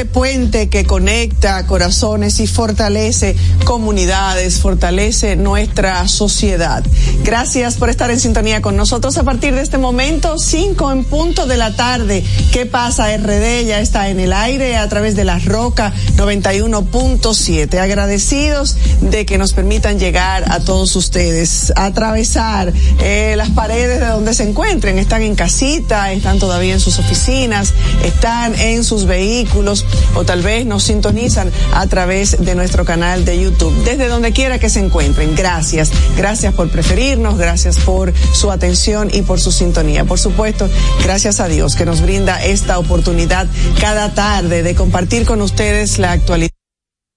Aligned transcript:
es 0.00 0.06
ese 0.06 0.09
puente 0.12 0.68
que 0.68 0.84
conecta 0.84 1.66
corazones 1.66 2.40
y 2.40 2.46
fortalece 2.46 3.36
comunidades, 3.64 4.58
fortalece 4.58 5.36
nuestra 5.36 6.06
sociedad. 6.08 6.82
Gracias 7.24 7.76
por 7.76 7.90
estar 7.90 8.10
en 8.10 8.20
sintonía 8.20 8.60
con 8.60 8.76
nosotros 8.76 9.16
a 9.18 9.22
partir 9.22 9.54
de 9.54 9.62
este 9.62 9.78
momento, 9.78 10.38
5 10.38 10.92
en 10.92 11.04
punto 11.04 11.46
de 11.46 11.56
la 11.56 11.74
tarde. 11.76 12.24
¿Qué 12.52 12.66
pasa? 12.66 13.16
RD 13.16 13.66
ya 13.66 13.80
está 13.80 14.08
en 14.08 14.20
el 14.20 14.32
aire 14.32 14.76
a 14.76 14.88
través 14.88 15.16
de 15.16 15.24
la 15.24 15.38
Roca 15.38 15.92
91.7. 16.16 17.78
Agradecidos 17.78 18.76
de 19.00 19.26
que 19.26 19.38
nos 19.38 19.52
permitan 19.52 19.98
llegar 19.98 20.50
a 20.50 20.60
todos 20.60 20.96
ustedes, 20.96 21.72
atravesar 21.76 22.72
eh, 23.00 23.34
las 23.36 23.50
paredes 23.50 24.00
de 24.00 24.06
donde 24.06 24.34
se 24.34 24.48
encuentren. 24.48 24.98
Están 24.98 25.22
en 25.22 25.34
casita, 25.34 26.12
están 26.12 26.38
todavía 26.38 26.74
en 26.74 26.80
sus 26.80 26.98
oficinas, 26.98 27.74
están 28.04 28.54
en 28.58 28.84
sus 28.84 29.06
vehículos 29.06 29.84
o 30.14 30.24
tal 30.24 30.42
vez 30.42 30.66
nos 30.66 30.84
sintonizan 30.84 31.50
a 31.72 31.86
través 31.86 32.44
de 32.44 32.54
nuestro 32.54 32.84
canal 32.84 33.24
de 33.24 33.40
YouTube. 33.40 33.74
Desde 33.84 34.08
donde 34.08 34.32
quiera 34.32 34.58
que 34.58 34.68
se 34.68 34.80
encuentren. 34.80 35.34
Gracias. 35.34 35.90
Gracias 36.16 36.54
por 36.54 36.70
preferirnos, 36.70 37.38
gracias 37.38 37.78
por 37.78 38.12
su 38.32 38.50
atención 38.50 39.10
y 39.12 39.22
por 39.22 39.40
su 39.40 39.52
sintonía. 39.52 40.04
Por 40.04 40.18
supuesto, 40.18 40.68
gracias 41.02 41.40
a 41.40 41.48
Dios 41.48 41.74
que 41.76 41.84
nos 41.84 42.00
brinda 42.00 42.42
esta 42.44 42.78
oportunidad 42.78 43.46
cada 43.80 44.14
tarde 44.14 44.62
de 44.62 44.74
compartir 44.74 45.24
con 45.24 45.42
ustedes 45.42 45.98
la 45.98 46.12
actualidad. 46.12 46.49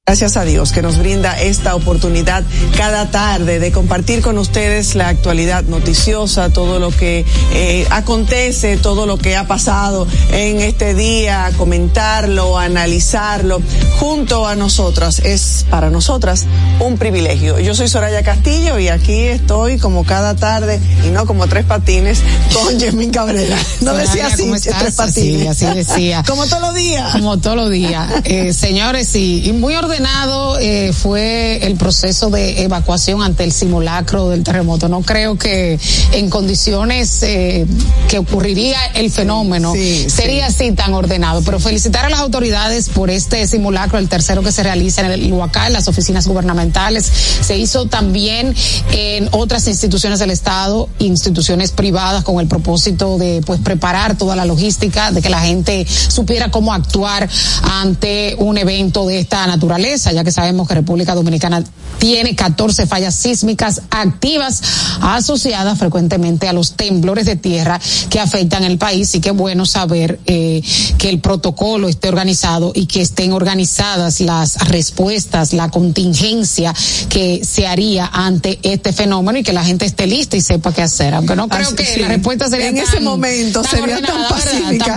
Gracias 0.06 0.36
a 0.36 0.44
Dios 0.44 0.74
que 0.74 0.82
nos 0.82 0.98
brinda 0.98 1.40
esta 1.40 1.76
oportunidad 1.76 2.44
cada 2.76 3.10
tarde 3.10 3.60
de 3.60 3.72
compartir 3.72 4.22
con 4.22 4.38
ustedes 4.38 4.96
la 4.96 5.08
actualidad 5.08 5.64
noticiosa, 5.64 6.50
todo 6.50 6.78
lo 6.78 6.92
que 6.92 7.26
eh, 7.54 7.88
acontece, 7.90 8.76
todo 8.76 9.06
lo 9.06 9.18
que 9.18 9.38
ha 9.38 9.48
pasado 9.48 10.06
en 10.34 10.60
este 10.60 10.94
día, 10.94 11.50
comentarlo, 11.58 12.58
analizarlo 12.60 13.62
junto 13.98 14.46
a 14.46 14.58
nosotras. 14.58 15.20
Es 15.20 15.66
para 15.70 15.90
nosotras 15.90 16.48
un 16.82 16.98
privilegio. 16.98 17.58
Yo 17.60 17.74
soy 17.74 17.88
Soraya 17.88 18.24
Castillo 18.24 18.80
y 18.80 18.90
aquí 18.90 19.22
estoy 19.22 19.78
como 19.78 20.04
cada 20.04 20.36
tarde 20.36 20.82
y 21.08 21.12
no 21.12 21.26
como 21.26 21.48
tres 21.48 21.64
patines 21.64 22.20
con 22.52 22.78
Yemín 22.78 23.12
Cabrera. 23.12 23.58
No 23.80 23.94
decía 23.94 24.28
así, 24.28 24.52
tres 24.52 24.96
patines. 24.96 25.58
Sí, 25.58 25.66
así 25.66 25.66
decía. 25.78 26.24
como 26.28 26.46
todos 26.46 26.62
los 26.62 26.76
días. 26.76 27.14
Como 27.14 27.38
todos 27.38 27.56
los 27.56 27.72
días. 27.72 28.12
Eh, 28.26 28.52
señores, 28.52 29.08
sí, 29.08 29.44
y 29.46 29.54
muy 29.54 29.74
ordenado 29.76 29.93
ordenado 29.94 30.58
eh, 30.60 30.92
fue 30.92 31.60
el 31.68 31.76
proceso 31.76 32.32
de 32.32 32.64
evacuación 32.64 33.22
ante 33.22 33.44
el 33.44 33.52
simulacro 33.52 34.30
del 34.30 34.44
terremoto. 34.44 34.90
No 34.90 35.02
creo 35.02 35.38
que 35.38 35.80
en 36.14 36.32
condiciones 36.32 37.22
eh, 37.22 37.68
que 38.08 38.18
ocurriría 38.18 38.80
el 38.96 39.12
fenómeno 39.12 39.74
sería 40.08 40.48
así 40.48 40.72
tan 40.72 40.96
ordenado. 40.96 41.44
Pero 41.44 41.60
felicitar 41.60 42.06
a 42.06 42.10
las 42.10 42.22
autoridades 42.22 42.90
por 42.90 43.12
este 43.12 43.46
simulacro, 43.46 44.00
el 44.00 44.10
tercero 44.10 44.42
que 44.42 44.52
se 44.52 44.64
realiza 44.64 45.02
en 45.02 45.12
el 45.12 45.32
Huacán, 45.32 45.72
las 45.72 45.88
oficinas 45.88 46.26
gubernamentales. 46.26 47.06
Se 47.42 47.56
hizo 47.56 47.86
también 47.86 48.56
en 48.92 49.30
otras 49.32 49.68
instituciones 49.68 50.18
del 50.18 50.32
Estado, 50.32 50.90
instituciones 50.98 51.70
privadas, 51.70 52.24
con 52.24 52.40
el 52.40 52.48
propósito 52.48 53.20
de 53.20 53.44
pues 53.46 53.60
preparar 53.60 54.18
toda 54.18 54.36
la 54.36 54.46
logística, 54.46 55.12
de 55.12 55.22
que 55.22 55.30
la 55.30 55.42
gente 55.42 55.86
supiera 56.08 56.50
cómo 56.50 56.74
actuar 56.74 57.30
ante 57.62 58.36
un 58.40 58.58
evento 58.58 59.06
de 59.06 59.20
esta 59.20 59.46
naturaleza 59.46 59.83
ya 59.84 60.24
que 60.24 60.32
sabemos 60.32 60.68
que 60.68 60.76
República 60.76 61.14
Dominicana 61.14 61.64
tiene 62.00 62.36
14 62.36 62.88
fallas 62.88 63.16
sísmicas 63.16 63.82
activas 63.90 64.62
asociadas 65.02 65.78
frecuentemente 65.78 66.48
a 66.48 66.54
los 66.54 66.74
temblores 66.74 67.26
de 67.26 67.36
tierra 67.36 67.80
que 68.10 68.20
afectan 68.20 68.64
el 68.64 68.78
país 68.78 69.14
y 69.16 69.22
qué 69.22 69.32
bueno 69.32 69.66
saber 69.66 70.20
eh, 70.26 70.62
que 70.98 71.10
el 71.10 71.20
protocolo 71.20 71.88
esté 71.88 72.10
organizado 72.10 72.72
y 72.74 72.86
que 72.86 73.02
estén 73.02 73.34
organizadas 73.34 74.22
las 74.22 74.70
respuestas, 74.70 75.54
la 75.54 75.70
contingencia 75.70 76.74
que 77.10 77.42
se 77.44 77.68
haría 77.68 78.06
ante 78.06 78.60
este 78.64 78.94
fenómeno 78.94 79.40
y 79.40 79.44
que 79.44 79.54
la 79.54 79.64
gente 79.64 79.86
esté 79.86 80.08
lista 80.08 80.38
y 80.38 80.42
sepa 80.42 80.74
qué 80.74 80.82
hacer. 80.82 81.14
Aunque 81.14 81.36
no 81.36 81.48
creo 81.48 81.76
que 81.76 81.98
la 81.98 82.08
respuesta 82.08 82.50
sería 82.50 82.68
en 82.68 82.78
ese 82.78 83.00
momento 83.00 83.64
sería 83.64 84.02
tan, 84.02 84.28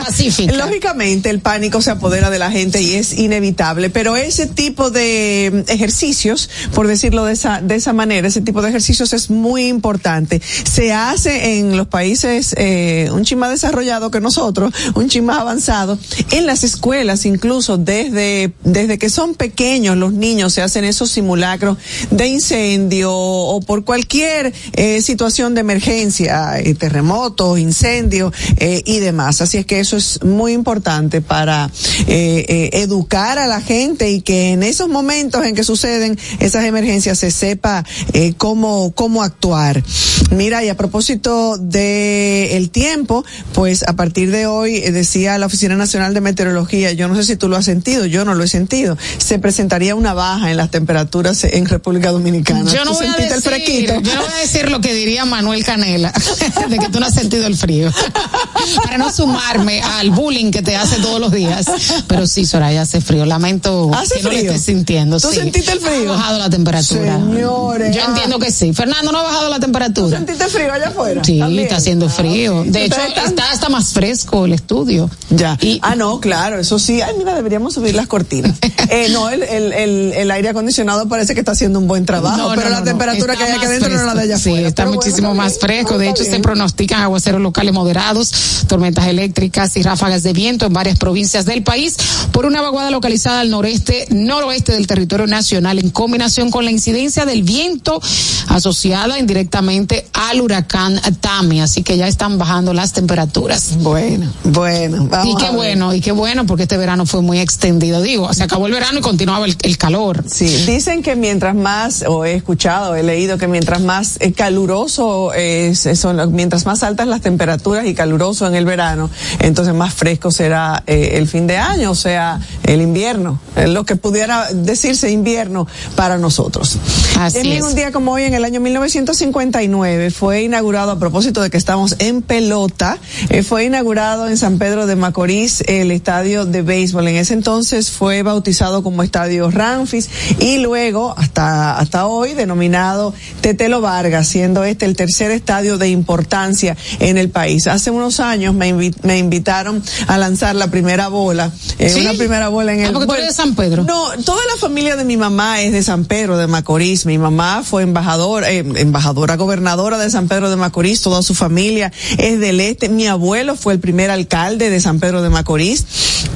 pacífica. 0.05 0.55
Lógicamente 0.57 1.31
el 1.31 1.41
pánico 1.41 1.83
se 1.83 1.91
apodera 1.91 2.31
de 2.31 2.39
la 2.39 2.51
gente 2.51 2.81
y 2.81 2.95
es 2.95 3.13
inevitable, 3.13 3.91
pero 3.91 4.17
ese 4.17 4.47
tipo 4.47 4.76
de 4.77 5.65
ejercicios, 5.69 6.51
por 6.75 6.87
decirlo 6.87 7.25
de 7.25 7.33
esa, 7.33 7.61
de 7.63 7.75
esa 7.75 7.93
manera, 7.93 8.29
ese 8.29 8.43
tipo 8.43 8.61
de 8.61 8.69
ejercicios 8.69 9.13
es 9.13 9.31
muy 9.31 9.67
importante. 9.67 10.41
Se 10.41 10.93
hace 10.93 11.59
en 11.59 11.77
los 11.77 11.89
países 11.89 12.55
eh, 12.59 13.09
un 13.13 13.25
chima 13.25 13.49
desarrollado 13.49 14.11
que 14.11 14.21
nosotros, 14.21 14.73
un 14.95 15.09
chima 15.09 15.41
avanzado, 15.41 15.99
en 16.31 16.47
las 16.47 16.63
escuelas 16.63 17.25
incluso 17.25 17.79
desde, 17.79 18.53
desde 18.65 18.99
que 18.99 19.09
son 19.09 19.35
pequeños 19.35 19.97
los 19.97 20.13
niños 20.13 20.53
se 20.53 20.63
hacen 20.63 20.85
esos 20.85 21.11
simulacros 21.11 21.79
de 22.11 22.29
incendio 22.29 23.13
o 23.13 23.61
por 23.63 23.85
cualquier 23.85 24.53
eh, 24.75 25.01
situación 25.01 25.55
de 25.55 25.63
emergencia, 25.63 26.59
eh, 26.59 26.75
terremotos, 26.75 27.59
incendios 27.59 28.35
y 28.59 28.99
demás. 28.99 29.41
Así 29.41 29.59
es 29.59 29.67
que 29.67 29.81
eso 29.81 29.97
es 29.97 30.23
muy 30.23 30.53
importante 30.53 31.21
para 31.21 31.71
educar 32.07 33.39
a 33.39 33.47
la 33.47 33.61
gente 33.61 34.11
y 34.11 34.21
que 34.21 34.51
en 34.51 34.63
esos 34.67 34.89
momentos 34.89 35.45
en 35.45 35.55
que 35.55 35.65
suceden 35.65 36.19
esas 36.41 36.65
emergencias 36.65 37.19
se 37.19 37.31
sepa 37.31 37.85
eh, 38.13 38.35
cómo, 38.37 38.93
cómo 38.95 39.23
actuar. 39.23 39.83
Mira, 40.31 40.65
y 40.65 40.69
a 40.69 40.77
propósito 40.77 41.57
de 41.59 42.57
el 42.57 42.71
tiempo, 42.71 43.25
pues 43.53 43.83
a 43.85 43.95
partir 43.95 44.31
de 44.31 44.47
hoy 44.47 44.77
eh, 44.77 44.93
decía 44.93 45.39
la 45.39 45.47
Oficina 45.47 45.77
Nacional 45.77 46.15
de 46.15 46.21
Meteorología, 46.21 46.93
yo 46.93 47.09
no 47.09 47.15
sé 47.17 47.25
si 47.25 47.37
tú 47.37 47.49
lo 47.49 47.57
has 47.57 47.65
sentido, 47.65 48.07
yo 48.07 48.25
no 48.25 48.35
lo 48.35 48.45
he 48.45 48.49
sentido, 48.49 48.97
se 49.19 49.39
presentaría 49.39 49.95
una 49.95 50.15
baja 50.15 50.51
en 50.51 50.57
las 50.57 50.71
temperaturas 50.71 51.45
en 51.45 51.67
República 51.67 52.11
Dominicana. 52.11 52.71
Yo 52.73 52.85
no, 52.85 52.93
voy 52.93 53.07
a, 53.07 53.17
decir, 53.17 53.87
yo 53.87 54.15
no 54.15 54.23
voy 54.23 54.33
a 54.33 54.41
decir 54.41 54.71
lo 54.71 54.81
que 54.81 54.95
diría 54.95 55.25
Manuel 55.25 55.65
Canela, 55.65 56.13
de 56.69 56.79
que 56.79 56.89
tú 56.89 57.01
no 57.01 57.07
has 57.07 57.15
sentido 57.15 57.47
el 57.47 57.57
frío, 57.57 57.91
para 58.83 58.99
no 58.99 59.11
sumarme 59.13 59.81
al 59.83 60.11
bullying 60.11 60.51
que 60.51 60.63
te 60.63 60.77
hace 60.77 60.97
todos 61.01 61.21
los 61.21 61.33
días. 61.33 61.67
Pero 62.07 62.27
sí, 62.27 62.45
Soraya, 62.47 62.83
hace 62.83 63.01
frío. 63.01 63.25
Lamento 63.27 63.91
¿Hace 63.95 64.17
que 64.17 64.23
no 64.23 64.29
frío? 64.31 64.43
lo 64.45 64.51
estés 64.53 64.63
sintiendo. 64.65 65.21
¿Tú 65.21 65.29
sí. 65.31 65.37
sentiste 65.37 65.73
el 65.73 65.81
frío? 65.81 66.13
Ha 66.13 66.17
bajado 66.17 66.39
la 66.39 66.51
temperatura. 66.51 67.17
Señores. 67.17 67.95
Yo 67.97 68.03
entiendo 68.03 68.39
que 68.39 68.51
sí. 68.51 68.73
Fernando, 68.73 69.13
¿no 69.13 69.19
ha 69.19 69.23
bajado 69.23 69.49
la 69.49 69.61
temperatura? 69.61 70.17
¿Sentiste 70.17 70.47
frío 70.49 70.73
allá 70.73 70.89
afuera? 70.89 71.23
Sí, 71.25 71.39
También. 71.39 71.65
está 71.65 71.77
haciendo 71.77 72.07
Ah, 72.07 72.11
frío. 72.11 72.65
De 72.65 72.85
hecho, 72.85 72.97
¿Ustedes 72.97 73.09
están- 73.09 73.27
está 73.27 73.51
hasta 73.51 73.69
más 73.69 73.93
fresco 73.93 74.45
el 74.45 74.53
estudio. 74.53 75.11
Ya. 75.31 75.59
Y- 75.61 75.79
ah, 75.83 75.95
no, 75.95 76.21
claro, 76.21 76.59
eso 76.61 76.79
sí. 76.79 77.01
Ay, 77.03 77.15
mira, 77.19 77.35
deberíamos 77.35 77.75
subir 77.75 77.95
las 77.95 78.07
cortinas. 78.07 78.57
eh, 78.91 79.09
no, 79.11 79.29
el, 79.29 79.43
el, 79.43 79.73
el, 79.73 80.13
el 80.15 80.31
aire 80.31 80.49
acondicionado 80.51 81.09
parece 81.09 81.35
que 81.35 81.41
está 81.41 81.53
haciendo 81.53 81.79
un 81.79 81.87
buen 81.89 82.07
trabajo, 82.07 82.37
No, 82.37 82.49
no, 82.51 82.55
pero 82.55 82.69
no, 82.69 82.71
la 82.75 82.79
no. 82.81 82.85
temperatura 82.85 83.33
Está 83.35 83.45
que 83.47 83.51
hay 83.53 83.57
aquí 83.57 83.67
más 83.67 83.69
adentro 83.71 83.89
no 83.95 84.01
es 84.01 84.07
la 84.07 84.15
de 84.15 84.21
allá 84.23 84.37
afuera. 84.37 84.59
Sí, 84.59 84.65
está 84.65 84.83
Pero 84.85 84.95
muchísimo 84.95 85.35
más 85.35 85.59
fresco. 85.59 85.93
No, 85.95 85.99
De 85.99 86.09
hecho, 86.11 86.25
se 86.25 86.39
pronostican 86.41 87.03
aguaceros 87.03 87.41
locales 87.41 87.73
moderados, 87.75 88.33
tormentas 88.67 89.07
eléctricas 89.07 89.77
y 89.77 89.83
ráfagas 89.83 90.23
de 90.23 90.33
viento 90.33 90.67
en 90.67 90.73
varias 90.73 90.99
provincias 90.99 91.45
del 91.45 91.63
país 91.63 91.97
por 92.33 92.47
una 92.47 92.63
vaguada 92.63 92.91
localizada 92.91 93.41
al 93.41 93.51
noreste, 93.51 94.07
noroeste 94.11 94.73
del 94.73 94.87
territorio 94.87 95.27
nacional 95.27 95.79
en 95.79 95.91
combinación 95.91 96.51
con 96.51 96.65
la 96.65 96.71
incidencia 96.71 97.25
del 97.25 97.43
viento 97.43 98.01
asociada 98.49 99.19
indirectamente 99.19 100.07
al 100.13 100.41
huracán 100.41 101.01
Tami. 101.21 101.61
Así 101.61 101.83
que 101.83 101.97
ya 101.97 102.09
están 102.09 102.39
bajando 102.39 102.73
las 102.73 102.93
temperaturas. 102.93 103.77
Bueno, 103.79 104.33
bueno. 104.45 105.07
Vamos 105.11 105.35
y 105.35 105.37
qué 105.37 105.47
a 105.47 105.51
ver. 105.51 105.57
bueno, 105.57 105.95
y 105.95 106.01
qué 106.01 106.13
bueno, 106.13 106.47
porque 106.47 106.65
este 106.65 106.77
verano 106.77 107.07
fue 107.07 107.23
muy 107.23 107.39
extendido. 107.39 108.03
Digo, 108.03 108.33
se 108.33 108.43
acabó 108.43 108.67
el 108.67 108.73
verano 108.73 108.99
y 108.99 109.03
continuaba 109.03 109.47
el, 109.47 109.57
el 109.63 109.79
calor. 109.79 110.25
Sí, 110.27 110.47
dicen 110.67 111.03
que 111.03 111.17
mientras 111.17 111.55
más, 111.55 112.05
o 112.07 112.25
he 112.25 112.35
escuchado, 112.35 112.95
he 112.95 113.03
leído 113.03 113.39
que 113.39 113.49
mientras 113.49 113.81
más 113.81 114.17
eh, 114.21 114.33
caluroso 114.33 115.33
es, 115.33 115.89
son, 115.95 116.33
mientras 116.33 116.67
más 116.67 116.83
altas 116.83 117.07
las 117.07 117.21
temperaturas 117.21 117.87
y 117.87 117.95
caluroso 117.95 118.46
en 118.49 118.55
el 118.55 118.65
verano, 118.65 119.11
entonces 119.41 119.75
más 119.75 119.95
fresco 119.95 120.31
será 120.31 120.83
eh, 120.87 121.13
el 121.15 121.27
fin 121.29 121.47
de 121.47 121.57
año, 121.57 121.91
o 121.91 121.95
sea, 121.95 122.41
el 122.63 122.81
invierno, 122.81 123.41
eh, 123.57 123.67
lo 123.67 123.85
que 123.85 123.97
pudiera 123.97 124.53
decirse 124.53 125.11
invierno 125.11 125.67
para 125.95 126.19
nosotros. 126.19 126.79
Así 127.19 127.53
es. 127.53 127.63
un 127.63 127.75
día 127.75 127.93
como 127.93 128.13
hoy, 128.13 128.25
en 128.25 128.35
el 128.35 128.45
año 128.45 128.61
1959, 128.61 130.11
fue 130.11 130.43
inaugurado, 130.43 130.93
a 130.93 130.99
propósito 130.99 131.41
de 131.43 131.51
que 131.51 131.57
estamos 131.57 131.97
en 131.99 132.23
pelota, 132.23 132.99
eh, 133.31 133.43
fue 133.43 133.65
inaugurado 133.65 134.29
en 134.29 134.37
San 134.37 134.59
Pedro 134.59 134.87
de 134.87 134.97
Macorís 134.97 135.63
el 135.67 135.91
estadio 135.91 136.45
de 136.45 136.63
béisbol. 136.63 137.09
En 137.09 137.17
ese 137.17 137.35
entonces 137.35 137.91
fue 137.91 138.23
bautizado 138.23 138.83
como 138.83 139.03
Estadio 139.03 139.51
Ramfis 139.51 140.09
y 140.41 140.59
luego, 140.59 141.15
hasta, 141.17 141.79
hasta 141.79 142.07
hoy, 142.07 142.35
denominado 142.35 143.15
Tetelo 143.41 143.81
Vargas, 143.81 144.29
siendo 144.29 144.65
este 144.65 144.87
el 144.87 144.97
tercer 144.97 145.31
estadio 145.31 145.79
de 145.79 145.89
importancia 145.89 146.77
en 147.01 147.19
el 147.19 147.31
país. 147.31 147.67
Hace 147.67 147.91
unos 147.91 148.21
años 148.21 148.26
me, 148.53 148.73
invi- 148.73 148.95
me 149.03 149.19
invitaron 149.19 149.83
a 150.07 150.19
lanzar 150.19 150.55
la 150.57 150.69
primera 150.71 151.09
bola, 151.09 151.53
eh, 151.79 151.89
¿Sí? 151.91 152.01
una 152.01 152.15
primera 152.15 152.49
bola 152.49 152.73
en 152.75 152.81
Ah, 152.85 152.87
el... 152.89 152.93
porque 152.93 153.07
tú 153.07 153.15
eres 153.15 153.27
de 153.29 153.33
San 153.35 153.55
Pedro. 153.55 153.85
No, 153.85 154.11
toda 154.25 154.41
la 154.53 154.57
familia 154.59 154.97
de 154.97 155.05
mi 155.05 155.17
mamá 155.17 155.61
es 155.63 155.73
de 155.73 155.83
San 155.83 156.05
Pedro 156.05 156.37
de 156.37 156.47
Macorís. 156.47 157.07
Mi 157.07 157.19
mamá 157.19 157.63
fue 157.65 157.83
embajadora, 157.83 158.51
eh, 158.51 158.59
embajadora, 158.77 159.37
gobernadora 159.37 159.99
de 159.99 160.11
San 160.11 160.29
Pedro 160.29 160.51
de 160.51 160.57
Macorís. 160.57 161.03
Toda 161.03 161.23
su 161.23 161.35
familia 161.35 161.93
es 162.19 162.41
del 162.41 162.61
este. 162.61 162.89
Mi 162.89 163.07
abuelo 163.07 163.57
fue 163.57 163.73
el 163.75 163.81
primer 163.81 164.11
alcalde 164.11 164.71
de 164.71 164.81
San 164.81 165.01
Pedro 165.01 165.23
de 165.23 165.29
Macorís. 165.31 165.85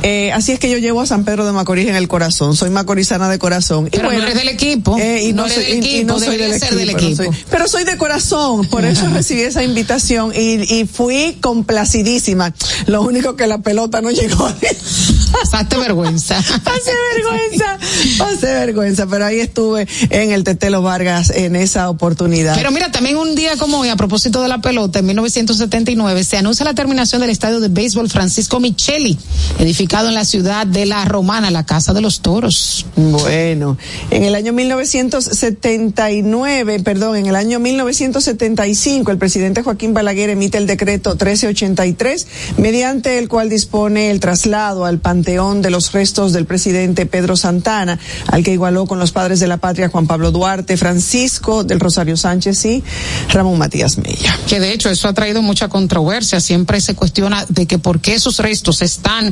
Eh, 0.02 0.32
así 0.32 0.52
es 0.52 0.58
que 0.58 0.70
yo 0.70 0.78
llevo 0.78 1.00
a 1.00 1.06
San 1.06 1.24
Pedro 1.24 1.44
de 1.46 1.52
Macorís 1.52 1.88
en 1.88 1.96
el 1.96 2.08
corazón. 2.08 2.56
Soy 2.56 2.70
macorizana 2.70 3.28
de 3.28 3.38
corazón. 3.38 3.88
Pero 3.90 4.04
bueno, 4.04 4.20
no 4.20 4.26
eres 4.26 4.38
del 4.38 4.48
equipo. 4.48 4.96
Eh, 4.98 5.24
y 5.28 5.32
no, 5.32 5.48
soy, 5.48 5.64
del 5.64 5.72
equipo, 5.78 6.06
no 6.12 6.18
soy 6.18 6.36
del, 6.36 6.52
equipo, 6.52 6.74
del 6.76 6.90
equipo. 6.90 7.22
pero 7.50 7.68
soy 7.68 7.84
de 7.84 7.96
corazón. 7.96 8.66
Por 8.68 8.84
eso 8.84 9.08
recibí 9.08 9.42
esa 9.42 9.62
invitación 9.62 10.32
y, 10.34 10.62
y 10.80 10.86
fui 10.86 11.36
complacidísima. 11.80 12.52
Lo 12.86 13.02
único 13.02 13.36
que 13.36 13.46
la 13.46 13.58
pelota 13.58 14.02
no 14.02 14.10
llegó. 14.10 14.48
Pasaste 15.32 15.78
vergüenza. 15.78 16.36
Pasé 16.64 16.90
vergüenza, 17.14 17.78
pasé 18.18 18.46
vergüenza, 18.46 19.06
pero 19.06 19.24
ahí 19.24 19.40
estuve 19.40 19.86
en 20.10 20.32
el 20.32 20.44
Tetelo 20.44 20.82
Vargas 20.82 21.30
en 21.30 21.56
esa 21.56 21.90
oportunidad. 21.90 22.56
Pero 22.56 22.70
mira, 22.70 22.90
también 22.90 23.16
un 23.16 23.34
día 23.34 23.56
como 23.56 23.80
hoy, 23.80 23.88
a 23.88 23.96
propósito 23.96 24.42
de 24.42 24.48
la 24.48 24.60
pelota, 24.60 25.00
en 25.00 25.06
1979 25.06 26.24
se 26.24 26.36
anuncia 26.36 26.64
la 26.64 26.74
terminación 26.74 27.20
del 27.20 27.30
estadio 27.30 27.60
de 27.60 27.68
béisbol 27.68 28.08
Francisco 28.08 28.60
Micheli, 28.60 29.18
edificado 29.58 30.08
en 30.08 30.14
la 30.14 30.24
ciudad 30.24 30.66
de 30.66 30.86
La 30.86 31.04
Romana, 31.04 31.50
la 31.50 31.64
Casa 31.64 31.92
de 31.92 32.00
los 32.00 32.20
Toros. 32.20 32.86
Bueno, 32.96 33.76
en 34.10 34.24
el 34.24 34.34
año 34.34 34.52
1979, 34.52 36.80
perdón, 36.80 37.16
en 37.16 37.26
el 37.26 37.36
año 37.36 37.60
1975, 37.60 39.10
el 39.10 39.18
presidente 39.18 39.62
Joaquín 39.62 39.94
Balaguer 39.94 40.30
emite 40.30 40.58
el 40.58 40.66
decreto 40.66 41.10
1383, 41.10 42.26
mediante 42.56 43.18
el 43.18 43.28
cual 43.28 43.48
dispone 43.48 44.10
el 44.10 44.20
traslado 44.20 44.84
al 44.84 44.98
panteón 45.20 45.60
de 45.60 45.68
los 45.68 45.92
restos 45.92 46.32
del 46.32 46.46
presidente 46.46 47.04
Pedro 47.04 47.36
Santana, 47.36 47.98
al 48.28 48.42
que 48.42 48.54
igualó 48.54 48.86
con 48.86 48.98
los 48.98 49.12
padres 49.12 49.38
de 49.38 49.48
la 49.48 49.58
patria 49.58 49.90
Juan 49.90 50.06
Pablo 50.06 50.30
Duarte, 50.30 50.78
Francisco 50.78 51.62
del 51.62 51.78
Rosario 51.78 52.16
Sánchez 52.16 52.64
y 52.64 52.82
Ramón 53.28 53.58
Matías 53.58 53.98
Mella. 53.98 54.34
Que 54.48 54.60
de 54.60 54.72
hecho 54.72 54.88
eso 54.88 55.08
ha 55.08 55.12
traído 55.12 55.42
mucha 55.42 55.68
controversia, 55.68 56.40
siempre 56.40 56.80
se 56.80 56.94
cuestiona 56.94 57.44
de 57.50 57.66
que 57.66 57.78
por 57.78 58.00
qué 58.00 58.14
esos 58.14 58.38
restos 58.38 58.80
están 58.80 59.30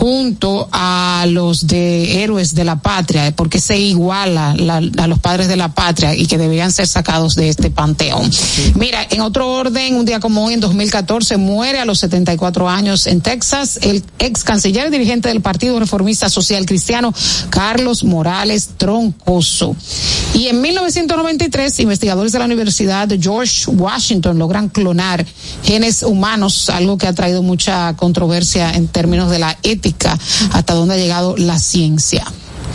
junto 0.00 0.68
a 0.72 1.26
los 1.28 1.68
de 1.68 2.24
héroes 2.24 2.56
de 2.56 2.64
la 2.64 2.80
patria, 2.82 3.30
por 3.36 3.48
qué 3.48 3.60
se 3.60 3.78
iguala 3.78 4.50
a 4.50 5.06
los 5.06 5.18
padres 5.20 5.46
de 5.46 5.56
la 5.56 5.72
patria 5.72 6.16
y 6.16 6.26
que 6.26 6.38
debían 6.38 6.72
ser 6.72 6.88
sacados 6.88 7.36
de 7.36 7.50
este 7.50 7.70
panteón. 7.70 8.28
Mira, 8.74 9.06
en 9.08 9.20
otro 9.20 9.48
orden, 9.48 9.94
un 9.94 10.04
día 10.04 10.18
como 10.18 10.44
hoy, 10.44 10.54
en 10.54 10.60
2014, 10.60 11.36
muere 11.36 11.78
a 11.78 11.84
los 11.84 12.00
74 12.00 12.68
años 12.68 13.06
en 13.06 13.20
Texas 13.20 13.78
el 13.82 14.02
ex 14.18 14.42
canciller 14.42 14.80
y 14.88 14.90
del 15.28 15.40
Partido 15.40 15.78
Reformista 15.78 16.28
Social 16.28 16.66
Cristiano, 16.66 17.12
Carlos 17.50 18.04
Morales 18.04 18.70
Troncoso. 18.76 19.76
Y 20.34 20.48
en 20.48 20.60
1993, 20.60 21.80
investigadores 21.80 22.32
de 22.32 22.38
la 22.38 22.44
Universidad 22.44 23.08
de 23.08 23.18
George 23.20 23.70
Washington 23.70 24.38
logran 24.38 24.68
clonar 24.68 25.24
genes 25.64 26.02
humanos, 26.02 26.70
algo 26.70 26.98
que 26.98 27.06
ha 27.06 27.12
traído 27.12 27.42
mucha 27.42 27.94
controversia 27.96 28.72
en 28.72 28.88
términos 28.88 29.30
de 29.30 29.38
la 29.38 29.58
ética, 29.62 30.18
hasta 30.52 30.74
dónde 30.74 30.94
ha 30.94 30.98
llegado 30.98 31.36
la 31.36 31.58
ciencia. 31.58 32.24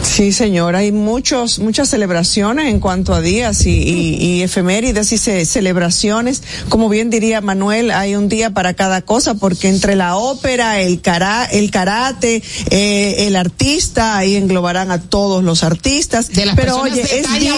Sí, 0.02 0.32
señora, 0.32 0.80
hay 0.80 0.92
muchos, 0.92 1.60
muchas 1.60 1.90
celebraciones 1.90 2.68
en 2.68 2.80
cuanto 2.80 3.14
a 3.14 3.22
días 3.22 3.66
y, 3.66 3.72
y, 3.72 4.16
y 4.16 4.42
efemérides 4.44 5.12
y 5.12 5.18
celebraciones. 5.18 6.42
Como 6.70 6.90
bien 6.90 7.10
diría 7.10 7.42
Manuel, 7.42 7.92
hay 7.92 8.16
un 8.16 8.30
día 8.30 8.52
para 8.52 8.74
cada 8.74 9.02
cosa, 9.02 9.34
porque 9.34 9.68
entre 9.68 9.96
la 9.96 10.16
ópera, 10.16 10.80
el, 10.80 11.02
cara, 11.02 11.46
el 11.46 11.72
karate, 11.72 12.42
eh, 12.70 13.28
el 13.28 13.36
artista, 13.36 14.18
ahí 14.18 14.36
englobarán 14.36 14.92
a 14.92 15.02
todos 15.02 15.44
los 15.44 15.64
artistas. 15.64 16.30
Pero 16.56 16.80
oye, 16.80 17.02
es 17.02 17.40
día, 17.40 17.54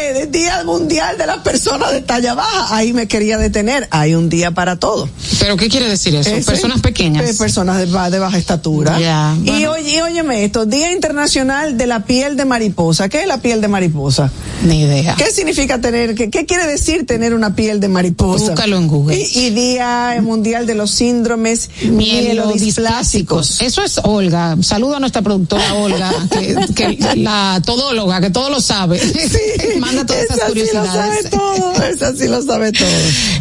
eh, 0.00 0.28
día 0.30 0.64
mundial 0.64 1.16
de 1.18 1.26
las 1.26 1.38
personas 1.38 1.92
de 1.92 2.02
talla 2.02 2.34
baja. 2.34 2.76
Ahí 2.76 2.92
me 2.92 3.08
quería 3.08 3.38
detener. 3.38 3.88
Hay 3.90 4.14
un 4.14 4.28
día 4.28 4.50
para 4.50 4.78
todo. 4.78 5.08
¿Pero 5.38 5.56
qué 5.56 5.68
quiere 5.68 5.88
decir 5.88 6.14
eso? 6.14 6.30
Ese, 6.30 6.44
personas 6.44 6.80
pequeñas. 6.80 7.28
Eh, 7.28 7.34
personas 7.34 7.78
de, 7.78 7.86
de, 7.86 8.18
baja 8.18 8.38
estatura. 8.38 8.92
Bueno. 8.92 9.58
Y 9.58 9.66
oye, 9.66 10.02
óyeme 10.02 10.44
esto, 10.44 10.66
Día 10.66 10.92
Internacional 10.92 11.76
de 11.76 11.81
la 11.86 12.04
piel 12.04 12.36
de 12.36 12.44
mariposa. 12.44 13.08
¿Qué 13.08 13.22
es 13.22 13.26
la 13.26 13.38
piel 13.38 13.60
de 13.60 13.68
mariposa? 13.68 14.30
Ni 14.64 14.82
idea. 14.82 15.14
¿Qué 15.16 15.30
significa 15.30 15.80
tener, 15.80 16.14
qué, 16.14 16.30
qué 16.30 16.46
quiere 16.46 16.66
decir 16.66 17.06
tener 17.06 17.34
una 17.34 17.54
piel 17.54 17.80
de 17.80 17.88
mariposa? 17.88 18.50
Búscalo 18.50 18.76
en 18.76 18.88
Google. 18.88 19.16
Y, 19.16 19.46
y 19.46 19.50
Día 19.50 20.16
Mundial 20.22 20.66
de 20.66 20.74
los 20.74 20.90
Síndromes 20.90 21.70
Mielodisplásicos. 21.82 23.60
Eso 23.60 23.82
es 23.82 24.00
Olga. 24.04 24.56
Saludo 24.62 24.96
a 24.96 25.00
nuestra 25.00 25.22
productora 25.22 25.74
Olga, 25.74 26.12
que, 26.30 26.56
que 26.74 27.16
la 27.16 27.60
todóloga, 27.64 28.20
que 28.20 28.30
todo 28.30 28.50
lo 28.50 28.60
sabe. 28.60 28.98
Sí, 28.98 29.78
Manda 29.78 30.06
todas 30.06 30.24
esas 30.24 30.36
esa 30.36 30.46
curiosidades. 30.46 30.90
Sí 30.92 30.96
lo 30.96 31.02
sabe 31.02 31.30
todo, 31.30 31.82
esa 31.84 32.16
sí 32.16 32.28
lo 32.28 32.42
sabe 32.42 32.72
todo. 32.72 32.88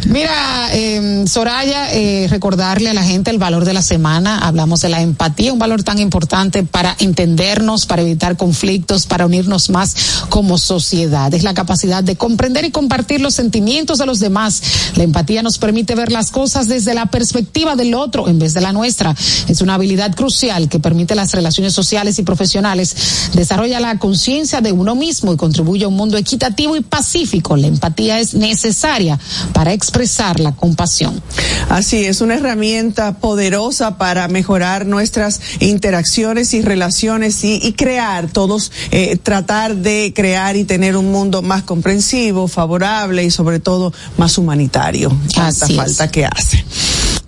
Mira, 0.07 0.69
eh, 0.73 1.25
Soraya, 1.27 1.93
eh, 1.93 2.27
recordarle 2.29 2.89
a 2.89 2.93
la 2.93 3.03
gente 3.03 3.31
el 3.31 3.37
valor 3.37 3.65
de 3.65 3.73
la 3.73 3.81
semana. 3.81 4.39
Hablamos 4.39 4.81
de 4.81 4.89
la 4.89 5.01
empatía, 5.01 5.53
un 5.53 5.59
valor 5.59 5.83
tan 5.83 5.99
importante 5.99 6.63
para 6.63 6.95
entendernos, 6.99 7.85
para 7.85 8.01
evitar 8.01 8.30
conflictos, 8.35 9.05
para 9.05 9.25
unirnos 9.25 9.69
más 9.69 9.95
como 10.29 10.57
sociedad. 10.57 11.33
Es 11.33 11.43
la 11.43 11.53
capacidad 11.53 12.03
de 12.03 12.15
comprender 12.15 12.65
y 12.65 12.71
compartir 12.71 13.21
los 13.21 13.35
sentimientos 13.35 13.97
de 13.97 14.05
los 14.05 14.19
demás. 14.19 14.61
La 14.95 15.03
empatía 15.03 15.41
nos 15.41 15.57
permite 15.57 15.95
ver 15.95 16.11
las 16.11 16.31
cosas 16.31 16.67
desde 16.67 16.93
la 16.93 17.07
perspectiva 17.07 17.75
del 17.75 17.93
otro 17.93 18.27
en 18.27 18.39
vez 18.39 18.53
de 18.53 18.61
la 18.61 18.73
nuestra. 18.73 19.15
Es 19.47 19.61
una 19.61 19.75
habilidad 19.75 20.15
crucial 20.15 20.69
que 20.69 20.79
permite 20.79 21.15
las 21.15 21.31
relaciones 21.33 21.73
sociales 21.73 22.19
y 22.19 22.23
profesionales, 22.23 22.95
desarrolla 23.33 23.79
la 23.79 23.97
conciencia 23.99 24.61
de 24.61 24.71
uno 24.71 24.95
mismo 24.95 25.33
y 25.33 25.37
contribuye 25.37 25.85
a 25.85 25.87
un 25.87 25.95
mundo 25.95 26.17
equitativo 26.17 26.75
y 26.75 26.81
pacífico. 26.81 27.55
La 27.57 27.67
empatía 27.67 28.19
es 28.19 28.33
necesaria 28.33 29.19
para 29.53 29.73
expresar 29.73 30.39
la 30.39 30.53
compasión. 30.53 31.21
Así 31.69 32.05
es, 32.05 32.21
una 32.21 32.35
herramienta 32.35 33.17
poderosa 33.19 33.97
para 33.97 34.27
mejorar 34.27 34.85
nuestras 34.85 35.39
interacciones 35.59 36.53
y 36.53 36.61
relaciones 36.61 37.43
y, 37.43 37.59
y 37.61 37.73
crear 37.73 38.20
todos, 38.27 38.71
eh, 38.91 39.17
tratar 39.17 39.75
de 39.75 40.13
crear 40.15 40.55
y 40.55 40.63
tener 40.63 40.97
un 40.97 41.11
mundo 41.11 41.41
más 41.41 41.63
comprensivo, 41.63 42.47
favorable 42.47 43.23
y 43.23 43.31
sobre 43.31 43.59
todo 43.59 43.93
más 44.17 44.37
humanitario. 44.37 45.09
Tanta 45.33 45.65
Así 45.65 45.75
falta 45.75 46.05
es. 46.05 46.11
que 46.11 46.25
hace. 46.25 46.65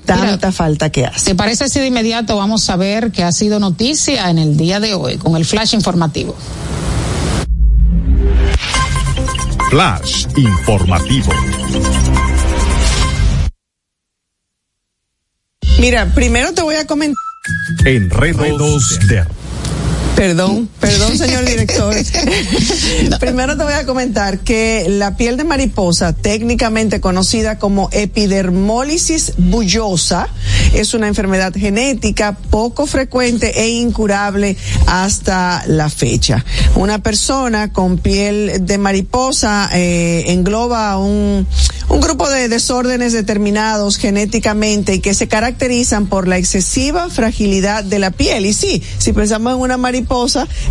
Tanta 0.05 0.25
Mira, 0.35 0.51
falta 0.51 0.89
que 0.89 1.05
hace. 1.05 1.25
¿Te 1.25 1.35
parece 1.35 1.69
si 1.69 1.79
de 1.79 1.87
inmediato 1.87 2.35
vamos 2.35 2.69
a 2.69 2.75
ver 2.75 3.11
qué 3.11 3.23
ha 3.23 3.31
sido 3.31 3.59
noticia 3.59 4.29
en 4.29 4.37
el 4.37 4.57
día 4.57 4.79
de 4.79 4.93
hoy 4.93 5.17
con 5.17 5.35
el 5.37 5.45
flash 5.45 5.73
informativo? 5.73 6.35
Flash 9.69 10.27
informativo. 10.35 11.31
Mira, 15.79 16.05
primero 16.13 16.53
te 16.53 16.61
voy 16.61 16.75
a 16.75 16.85
comentar. 16.85 17.17
Enredos 17.85 18.99
de 19.07 19.25
Perdón, 20.15 20.69
perdón, 20.79 21.17
señor 21.17 21.43
director. 21.45 21.95
Primero 23.19 23.57
te 23.57 23.63
voy 23.63 23.73
a 23.73 23.85
comentar 23.85 24.39
que 24.39 24.85
la 24.87 25.17
piel 25.17 25.37
de 25.37 25.43
mariposa, 25.43 26.13
técnicamente 26.13 27.01
conocida 27.01 27.57
como 27.57 27.89
epidermólisis 27.91 29.33
bullosa, 29.37 30.29
es 30.73 30.93
una 30.93 31.07
enfermedad 31.07 31.53
genética 31.53 32.37
poco 32.49 32.85
frecuente 32.85 33.63
e 33.63 33.69
incurable 33.69 34.55
hasta 34.85 35.63
la 35.67 35.89
fecha. 35.89 36.45
Una 36.75 36.99
persona 37.01 37.73
con 37.73 37.97
piel 37.97 38.65
de 38.65 38.77
mariposa 38.77 39.69
eh, 39.73 40.25
engloba 40.27 40.97
un, 40.97 41.47
un 41.89 41.99
grupo 42.01 42.29
de 42.29 42.49
desórdenes 42.49 43.13
determinados 43.13 43.97
genéticamente 43.97 44.95
y 44.95 44.99
que 44.99 45.13
se 45.13 45.27
caracterizan 45.27 46.07
por 46.07 46.27
la 46.27 46.37
excesiva 46.37 47.09
fragilidad 47.09 47.83
de 47.83 47.99
la 47.99 48.11
piel. 48.11 48.45
Y 48.45 48.53
sí, 48.53 48.81
si 48.97 49.13
pensamos 49.13 49.53
en 49.53 49.59
una 49.59 49.77
mariposa, 49.77 50.02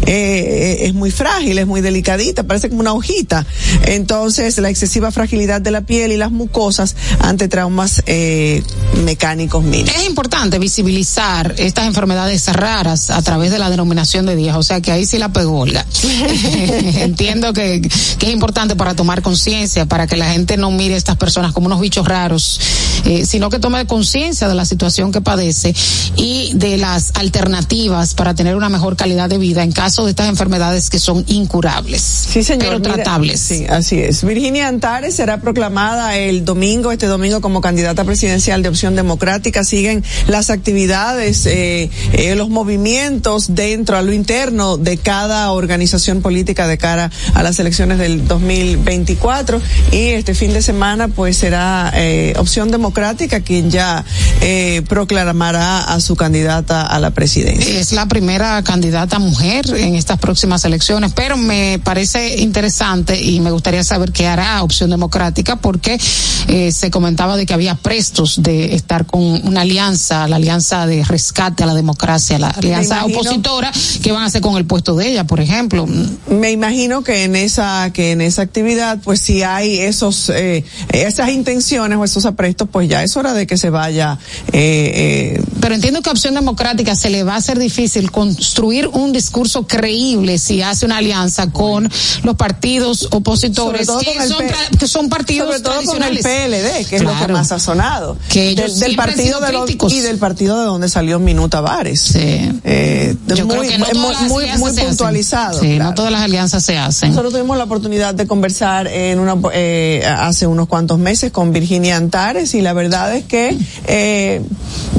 eh, 0.06 0.78
es 0.80 0.94
muy 0.94 1.10
frágil, 1.10 1.58
es 1.58 1.66
muy 1.66 1.80
delicadita, 1.80 2.42
parece 2.44 2.68
como 2.68 2.80
una 2.80 2.92
hojita. 2.92 3.46
Entonces, 3.86 4.58
la 4.58 4.70
excesiva 4.70 5.10
fragilidad 5.10 5.60
de 5.60 5.70
la 5.70 5.82
piel 5.82 6.12
y 6.12 6.16
las 6.16 6.30
mucosas 6.30 6.96
ante 7.20 7.48
traumas 7.48 8.02
eh, 8.06 8.62
mecánicos 9.04 9.64
mínimos. 9.64 9.94
Es 9.96 10.06
importante 10.06 10.58
visibilizar 10.58 11.54
estas 11.58 11.86
enfermedades 11.86 12.46
raras 12.52 13.10
a 13.10 13.22
través 13.22 13.50
de 13.50 13.58
la 13.58 13.70
denominación 13.70 14.26
de 14.26 14.36
días, 14.36 14.56
o 14.56 14.62
sea 14.62 14.80
que 14.80 14.92
ahí 14.92 15.06
sí 15.06 15.18
la 15.18 15.32
pegó 15.32 15.60
Olga. 15.60 15.84
Entiendo 16.96 17.52
que, 17.52 17.80
que, 18.18 18.26
es 18.26 18.32
importante 18.32 18.76
para 18.76 18.94
tomar 18.94 19.22
conciencia, 19.22 19.86
para 19.86 20.06
que 20.06 20.16
la 20.16 20.30
gente 20.30 20.56
no 20.56 20.70
mire 20.70 20.94
a 20.94 20.96
estas 20.96 21.16
personas 21.16 21.52
como 21.52 21.66
unos 21.66 21.80
bichos 21.80 22.06
raros, 22.06 22.60
eh, 23.04 23.26
sino 23.26 23.50
que 23.50 23.58
tome 23.58 23.86
conciencia 23.86 24.48
de 24.48 24.54
la 24.54 24.64
situación 24.64 25.12
que 25.12 25.20
padece 25.20 25.74
y 26.16 26.52
de 26.54 26.76
las 26.76 27.12
alternativas 27.14 28.14
para 28.14 28.34
tener 28.34 28.56
una 28.56 28.68
mejor 28.68 28.96
calidad 28.96 29.21
calidad 29.22 29.28
de 29.28 29.38
vida 29.38 29.62
en 29.62 29.72
caso 29.72 30.04
de 30.04 30.10
estas 30.10 30.28
enfermedades 30.28 30.90
que 30.90 30.98
son 30.98 31.24
incurables. 31.28 32.02
Sí, 32.02 32.42
señor. 32.42 32.80
Pero 32.80 32.82
tratables. 32.82 33.40
Sí, 33.40 33.66
así 33.68 33.98
es. 33.98 34.24
Virginia 34.24 34.68
Antares 34.68 35.14
será 35.14 35.40
proclamada 35.40 36.16
el 36.16 36.44
domingo, 36.44 36.92
este 36.92 37.06
domingo, 37.06 37.40
como 37.40 37.60
candidata 37.60 38.04
presidencial 38.04 38.62
de 38.62 38.68
Opción 38.68 38.96
Democrática. 38.96 39.64
Siguen 39.64 40.04
las 40.28 40.50
actividades, 40.50 41.46
eh, 41.46 41.90
eh, 42.12 42.34
los 42.34 42.48
movimientos 42.48 43.54
dentro, 43.54 43.96
a 43.96 44.02
lo 44.02 44.12
interno 44.12 44.76
de 44.76 44.96
cada 44.96 45.50
organización 45.52 46.22
política 46.22 46.66
de 46.66 46.78
cara 46.78 47.10
a 47.34 47.42
las 47.42 47.58
elecciones 47.58 47.98
del 47.98 48.26
2024. 48.26 49.60
Y 49.92 50.08
este 50.08 50.34
fin 50.34 50.52
de 50.52 50.62
semana, 50.62 51.08
pues 51.08 51.36
será 51.36 51.92
eh, 51.94 52.34
Opción 52.36 52.70
Democrática 52.70 53.40
quien 53.40 53.70
ya 53.70 54.04
proclamará 54.88 55.84
a 55.84 56.00
su 56.00 56.16
candidata 56.16 56.82
a 56.86 56.98
la 56.98 57.10
presidencia. 57.10 57.78
Es 57.78 57.92
la 57.92 58.06
primera 58.06 58.62
candidata 58.62 59.11
mujer 59.18 59.64
en 59.76 59.94
estas 59.94 60.18
próximas 60.18 60.64
elecciones, 60.64 61.12
pero 61.14 61.36
me 61.36 61.80
parece 61.82 62.40
interesante 62.40 63.20
y 63.20 63.40
me 63.40 63.50
gustaría 63.50 63.84
saber 63.84 64.12
qué 64.12 64.26
hará 64.26 64.62
Opción 64.62 64.90
Democrática 64.90 65.56
porque 65.56 65.98
eh, 66.48 66.72
se 66.72 66.90
comentaba 66.90 67.36
de 67.36 67.46
que 67.46 67.54
había 67.54 67.74
prestos 67.74 68.42
de 68.42 68.74
estar 68.74 69.06
con 69.06 69.22
una 69.22 69.62
alianza, 69.62 70.26
la 70.28 70.36
alianza 70.36 70.86
de 70.86 71.04
rescate 71.04 71.62
a 71.62 71.66
la 71.66 71.74
democracia, 71.74 72.38
la 72.38 72.48
alianza 72.48 72.98
imagino- 73.00 73.18
opositora, 73.18 73.72
que 74.02 74.12
van 74.12 74.22
a 74.22 74.26
hacer 74.26 74.40
con 74.40 74.56
el 74.56 74.64
puesto 74.64 74.94
de 74.96 75.08
ella, 75.08 75.24
por 75.24 75.40
ejemplo. 75.40 75.86
Me 76.28 76.50
imagino 76.50 77.02
que 77.02 77.24
en 77.24 77.36
esa 77.36 77.90
que 77.92 78.12
en 78.12 78.20
esa 78.20 78.42
actividad, 78.42 78.98
pues 79.02 79.20
si 79.20 79.42
hay 79.42 79.78
esos 79.78 80.30
eh, 80.30 80.64
esas 80.90 81.30
intenciones 81.30 81.98
o 81.98 82.04
esos 82.04 82.24
aprestos, 82.26 82.68
pues 82.70 82.88
ya 82.88 83.02
es 83.02 83.16
hora 83.16 83.32
de 83.34 83.46
que 83.46 83.56
se 83.56 83.70
vaya. 83.70 84.18
Eh, 84.52 85.36
eh, 85.36 85.42
Pero 85.60 85.74
entiendo 85.74 86.02
que 86.02 86.10
a 86.10 86.12
Opción 86.12 86.34
Democrática 86.34 86.94
se 86.94 87.10
le 87.10 87.24
va 87.24 87.34
a 87.34 87.36
hacer 87.38 87.58
difícil 87.58 88.10
construir 88.10 88.88
un 88.88 89.01
discurso 89.10 89.66
creíble 89.66 90.38
si 90.38 90.62
hace 90.62 90.86
una 90.86 90.98
alianza 90.98 91.50
con 91.50 91.90
los 92.22 92.36
partidos 92.36 93.08
opositores, 93.10 93.88
que 93.88 94.28
son, 94.28 94.44
que 94.78 94.86
son 94.86 95.08
partidos 95.08 95.48
sobre 95.48 95.60
todo 95.60 95.82
con 95.84 96.02
el. 96.04 96.18
PLD, 96.18 96.86
que 96.88 96.96
es 96.96 97.02
lo 97.02 97.18
que 97.18 97.32
más 97.32 97.50
ha 97.50 97.58
sonado. 97.58 98.16
Que 98.28 98.50
ellos 98.50 98.78
del, 98.78 98.94
partido 98.94 99.40
de 99.40 99.52
los, 99.52 99.70
y 99.92 100.00
del 100.00 100.18
partido 100.18 100.60
de 100.60 100.66
donde 100.66 100.88
salió 100.88 101.18
Minuta 101.18 101.60
Vares. 101.60 102.00
Sí. 102.02 102.60
Eh, 102.64 103.16
Yo 103.28 103.46
muy, 103.46 103.56
creo 103.56 103.68
que 103.68 103.78
no 103.78 103.86
muy, 104.28 104.46
muy, 104.58 104.72
puntualizado. 104.72 105.58
Sí, 105.58 105.76
claro. 105.76 105.90
no 105.90 105.94
todas 105.94 106.12
las 106.12 106.22
alianzas 106.22 106.64
se 106.64 106.78
hacen. 106.78 107.08
Nosotros 107.10 107.32
tuvimos 107.32 107.56
la 107.56 107.64
oportunidad 107.64 108.14
de 108.14 108.26
conversar 108.26 108.86
en 108.86 109.18
una 109.18 109.36
eh, 109.52 110.04
hace 110.06 110.46
unos 110.46 110.68
cuantos 110.68 110.98
meses 110.98 111.32
con 111.32 111.52
Virginia 111.52 111.96
Antares 111.96 112.54
y 112.54 112.60
la 112.60 112.72
verdad 112.72 113.14
es 113.14 113.24
que 113.24 113.56
eh, 113.86 114.42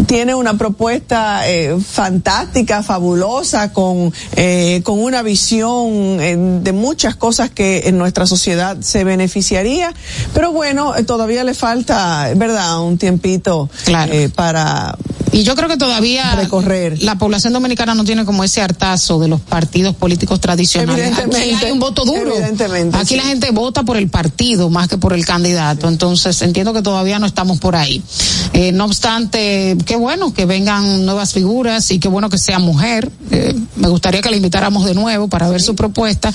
tiene 0.07 0.35
una 0.35 0.57
propuesta 0.57 1.47
eh, 1.49 1.77
fantástica, 1.79 2.83
fabulosa, 2.83 3.71
con 3.73 3.92
eh, 4.35 4.81
con 4.83 4.99
una 4.99 5.21
visión 5.21 6.19
eh, 6.19 6.35
de 6.61 6.71
muchas 6.71 7.15
cosas 7.15 7.49
que 7.49 7.83
en 7.85 7.97
nuestra 7.97 8.25
sociedad 8.25 8.77
se 8.81 9.03
beneficiaría, 9.03 9.93
pero 10.33 10.51
bueno, 10.51 10.95
eh, 10.95 11.03
todavía 11.03 11.43
le 11.43 11.53
falta, 11.53 12.31
verdad, 12.35 12.81
un 12.81 12.97
tiempito 12.97 13.69
Claro. 13.85 14.13
para 14.35 14.95
Y 15.31 15.43
yo 15.43 15.55
creo 15.55 15.67
que 15.67 15.77
todavía 15.77 16.35
Recorrer. 16.35 17.01
la 17.01 17.17
población 17.17 17.53
dominicana 17.53 17.95
no 17.95 18.03
tiene 18.03 18.23
como 18.25 18.43
ese 18.43 18.61
hartazo 18.61 19.19
de 19.19 19.27
los 19.27 19.41
partidos 19.41 19.95
políticos 19.95 20.39
tradicionales. 20.39 21.05
Aquí 21.11 21.21
Evidentemente. 21.21 21.65
hay 21.65 21.71
un 21.71 21.79
voto 21.79 22.05
duro. 22.05 22.33
Evidentemente, 22.35 22.97
Aquí 22.97 23.07
sí. 23.09 23.15
la 23.15 23.23
gente 23.23 23.49
vota 23.51 23.81
por 23.83 23.97
el 23.97 24.09
partido 24.09 24.69
más 24.69 24.87
que 24.87 24.97
por 24.97 25.13
el 25.13 25.25
candidato. 25.25 25.87
Entonces 25.87 26.39
entiendo 26.43 26.71
que 26.73 26.81
todavía 26.83 27.17
no 27.19 27.25
estamos 27.25 27.59
por 27.59 27.75
ahí. 27.75 28.03
No 28.73 28.85
obstante, 28.85 29.75
qué 29.85 29.95
bueno 29.95 30.33
que 30.33 30.45
vengan 30.45 31.05
nuevas 31.05 31.33
figuras 31.33 31.89
y 31.91 31.99
qué 31.99 32.07
bueno 32.07 32.29
que 32.29 32.37
sea 32.37 32.59
mujer. 32.59 33.11
Eh, 33.31 33.55
me 33.75 33.87
gustaría 33.89 34.21
que 34.21 34.29
la 34.29 34.35
invitáramos 34.35 34.85
de 34.85 34.93
nuevo 34.93 35.27
para 35.27 35.49
ver 35.49 35.61
su 35.61 35.75
propuesta. 35.75 36.31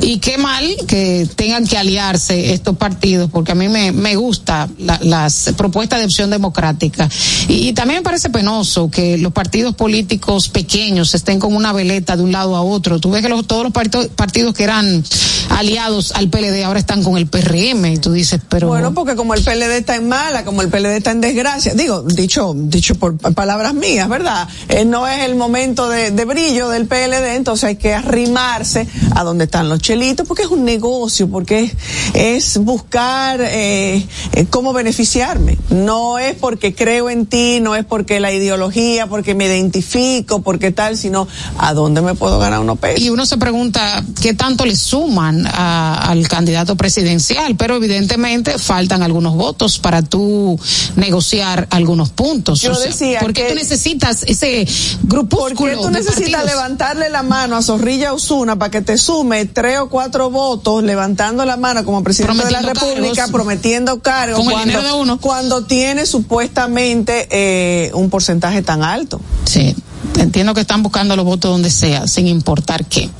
Y 0.00 0.18
qué 0.18 0.38
mal 0.38 0.64
que 0.86 1.28
tengan 1.36 1.66
que 1.66 1.78
aliarse 1.78 2.52
estos 2.52 2.76
partidos, 2.76 3.30
porque 3.30 3.52
a 3.52 3.54
mí 3.54 3.68
me, 3.68 3.92
me 3.92 4.16
gusta 4.16 4.68
la- 4.78 4.98
las 5.02 5.52
propuestas 5.56 5.98
de 6.00 6.04
opción 6.06 6.30
democrática. 6.30 7.08
Y, 7.48 7.68
y 7.68 7.72
también 7.72 8.00
me 8.00 8.02
parece 8.04 8.30
penoso 8.30 8.90
que 8.90 9.18
los 9.18 9.32
partidos 9.32 9.74
políticos 9.74 10.48
pequeños 10.48 11.14
estén 11.14 11.38
con 11.38 11.54
una 11.54 11.72
veleta 11.72 12.16
de 12.16 12.22
un 12.22 12.32
lado 12.32 12.56
a 12.56 12.62
otro. 12.62 12.98
Tú 13.00 13.10
ves 13.10 13.22
que 13.22 13.28
los- 13.28 13.46
todos 13.46 13.64
los 13.64 13.72
parto- 13.72 14.08
partidos 14.10 14.54
que 14.54 14.64
eran 14.64 15.02
aliados 15.50 16.12
al 16.12 16.28
PLD 16.28 16.64
ahora 16.64 16.80
están 16.80 17.02
con 17.02 17.16
el 17.18 17.26
PRM 17.26 17.92
y 17.92 17.98
tú 17.98 18.12
dices, 18.12 18.40
pero... 18.48 18.68
Bueno, 18.68 18.94
porque 18.94 19.16
como 19.16 19.34
el 19.34 19.42
PLD 19.42 19.76
está 19.78 19.96
en 19.96 20.08
mala, 20.08 20.44
como 20.44 20.62
el 20.62 20.68
PLD 20.68 20.96
está 20.96 21.10
en 21.10 21.20
desgracia, 21.20 21.74
digo, 21.74 22.02
dicho, 22.02 22.54
dicho 22.56 22.94
por 22.94 23.16
palabras 23.34 23.74
mías, 23.74 24.08
¿verdad? 24.08 24.48
Eh, 24.68 24.84
no 24.84 25.06
es 25.06 25.24
el 25.24 25.34
momento 25.34 25.88
de, 25.88 26.10
de 26.10 26.24
brillo 26.24 26.68
del 26.68 26.81
PLD, 26.86 27.34
entonces 27.36 27.64
hay 27.64 27.76
que 27.76 27.94
arrimarse 27.94 28.86
a 29.14 29.24
donde 29.24 29.44
están 29.44 29.68
los 29.68 29.80
chelitos, 29.80 30.26
porque 30.26 30.42
es 30.42 30.48
un 30.48 30.64
negocio, 30.64 31.28
porque 31.28 31.60
es, 31.60 31.72
es 32.14 32.58
buscar 32.58 33.40
eh, 33.42 34.06
eh, 34.32 34.46
cómo 34.50 34.72
beneficiarme. 34.72 35.58
No 35.70 36.18
es 36.18 36.34
porque 36.36 36.74
creo 36.74 37.10
en 37.10 37.26
ti, 37.26 37.60
no 37.60 37.74
es 37.76 37.84
porque 37.84 38.20
la 38.20 38.32
ideología, 38.32 39.06
porque 39.06 39.34
me 39.34 39.46
identifico, 39.46 40.42
porque 40.42 40.70
tal, 40.72 40.96
sino 40.96 41.26
a 41.58 41.74
dónde 41.74 42.00
me 42.02 42.14
puedo 42.14 42.38
ganar 42.38 42.60
unos 42.60 42.78
pesos. 42.78 43.00
y 43.00 43.10
uno 43.10 43.26
se 43.26 43.36
pregunta 43.38 44.02
qué 44.20 44.34
tanto 44.34 44.64
le 44.66 44.76
suman 44.76 45.46
a- 45.46 46.10
al 46.10 46.26
candidato 46.28 46.76
presidencial, 46.76 47.56
pero 47.56 47.76
evidentemente 47.76 48.58
faltan 48.58 49.02
algunos 49.02 49.34
votos 49.34 49.78
para 49.78 50.02
tú 50.02 50.58
negociar 50.96 51.66
algunos 51.70 52.10
puntos. 52.10 52.60
Yo 52.60 52.72
O 52.72 52.74
sea, 52.74 52.86
decía 52.86 53.20
¿Por 53.20 53.32
qué 53.32 53.42
que- 53.42 53.48
tú 53.50 53.54
necesitas 53.54 54.22
ese 54.24 54.66
¿Por 55.00 55.08
grupúsculo 55.08 55.70
qué 55.76 55.82
tú 55.82 55.90
necesitas 55.90 56.42
partidos? 56.42 56.62
Levantarle 56.72 57.10
la 57.10 57.22
mano 57.22 57.56
a 57.56 57.62
Zorrilla 57.62 58.14
Osuna 58.14 58.56
para 58.58 58.70
que 58.70 58.80
te 58.80 58.96
sume 58.96 59.44
tres 59.44 59.78
o 59.80 59.88
cuatro 59.90 60.30
votos 60.30 60.82
levantando 60.82 61.44
la 61.44 61.56
mano 61.58 61.84
como 61.84 62.02
presidente 62.02 62.44
de 62.46 62.50
la 62.50 62.62
República, 62.62 63.14
cargos. 63.14 63.30
prometiendo 63.32 64.00
cargos 64.00 64.38
Con 64.38 64.46
el 64.46 64.52
cuando, 64.52 64.72
dinero 64.72 64.86
de 64.96 65.00
uno. 65.02 65.18
cuando 65.20 65.64
tiene 65.64 66.06
supuestamente 66.06 67.28
eh, 67.30 67.90
un 67.92 68.08
porcentaje 68.08 68.62
tan 68.62 68.82
alto? 68.82 69.20
Sí, 69.44 69.76
entiendo 70.16 70.54
que 70.54 70.62
están 70.62 70.82
buscando 70.82 71.14
los 71.14 71.26
votos 71.26 71.50
donde 71.50 71.70
sea, 71.70 72.06
sin 72.08 72.26
importar 72.26 72.86
qué. 72.86 73.10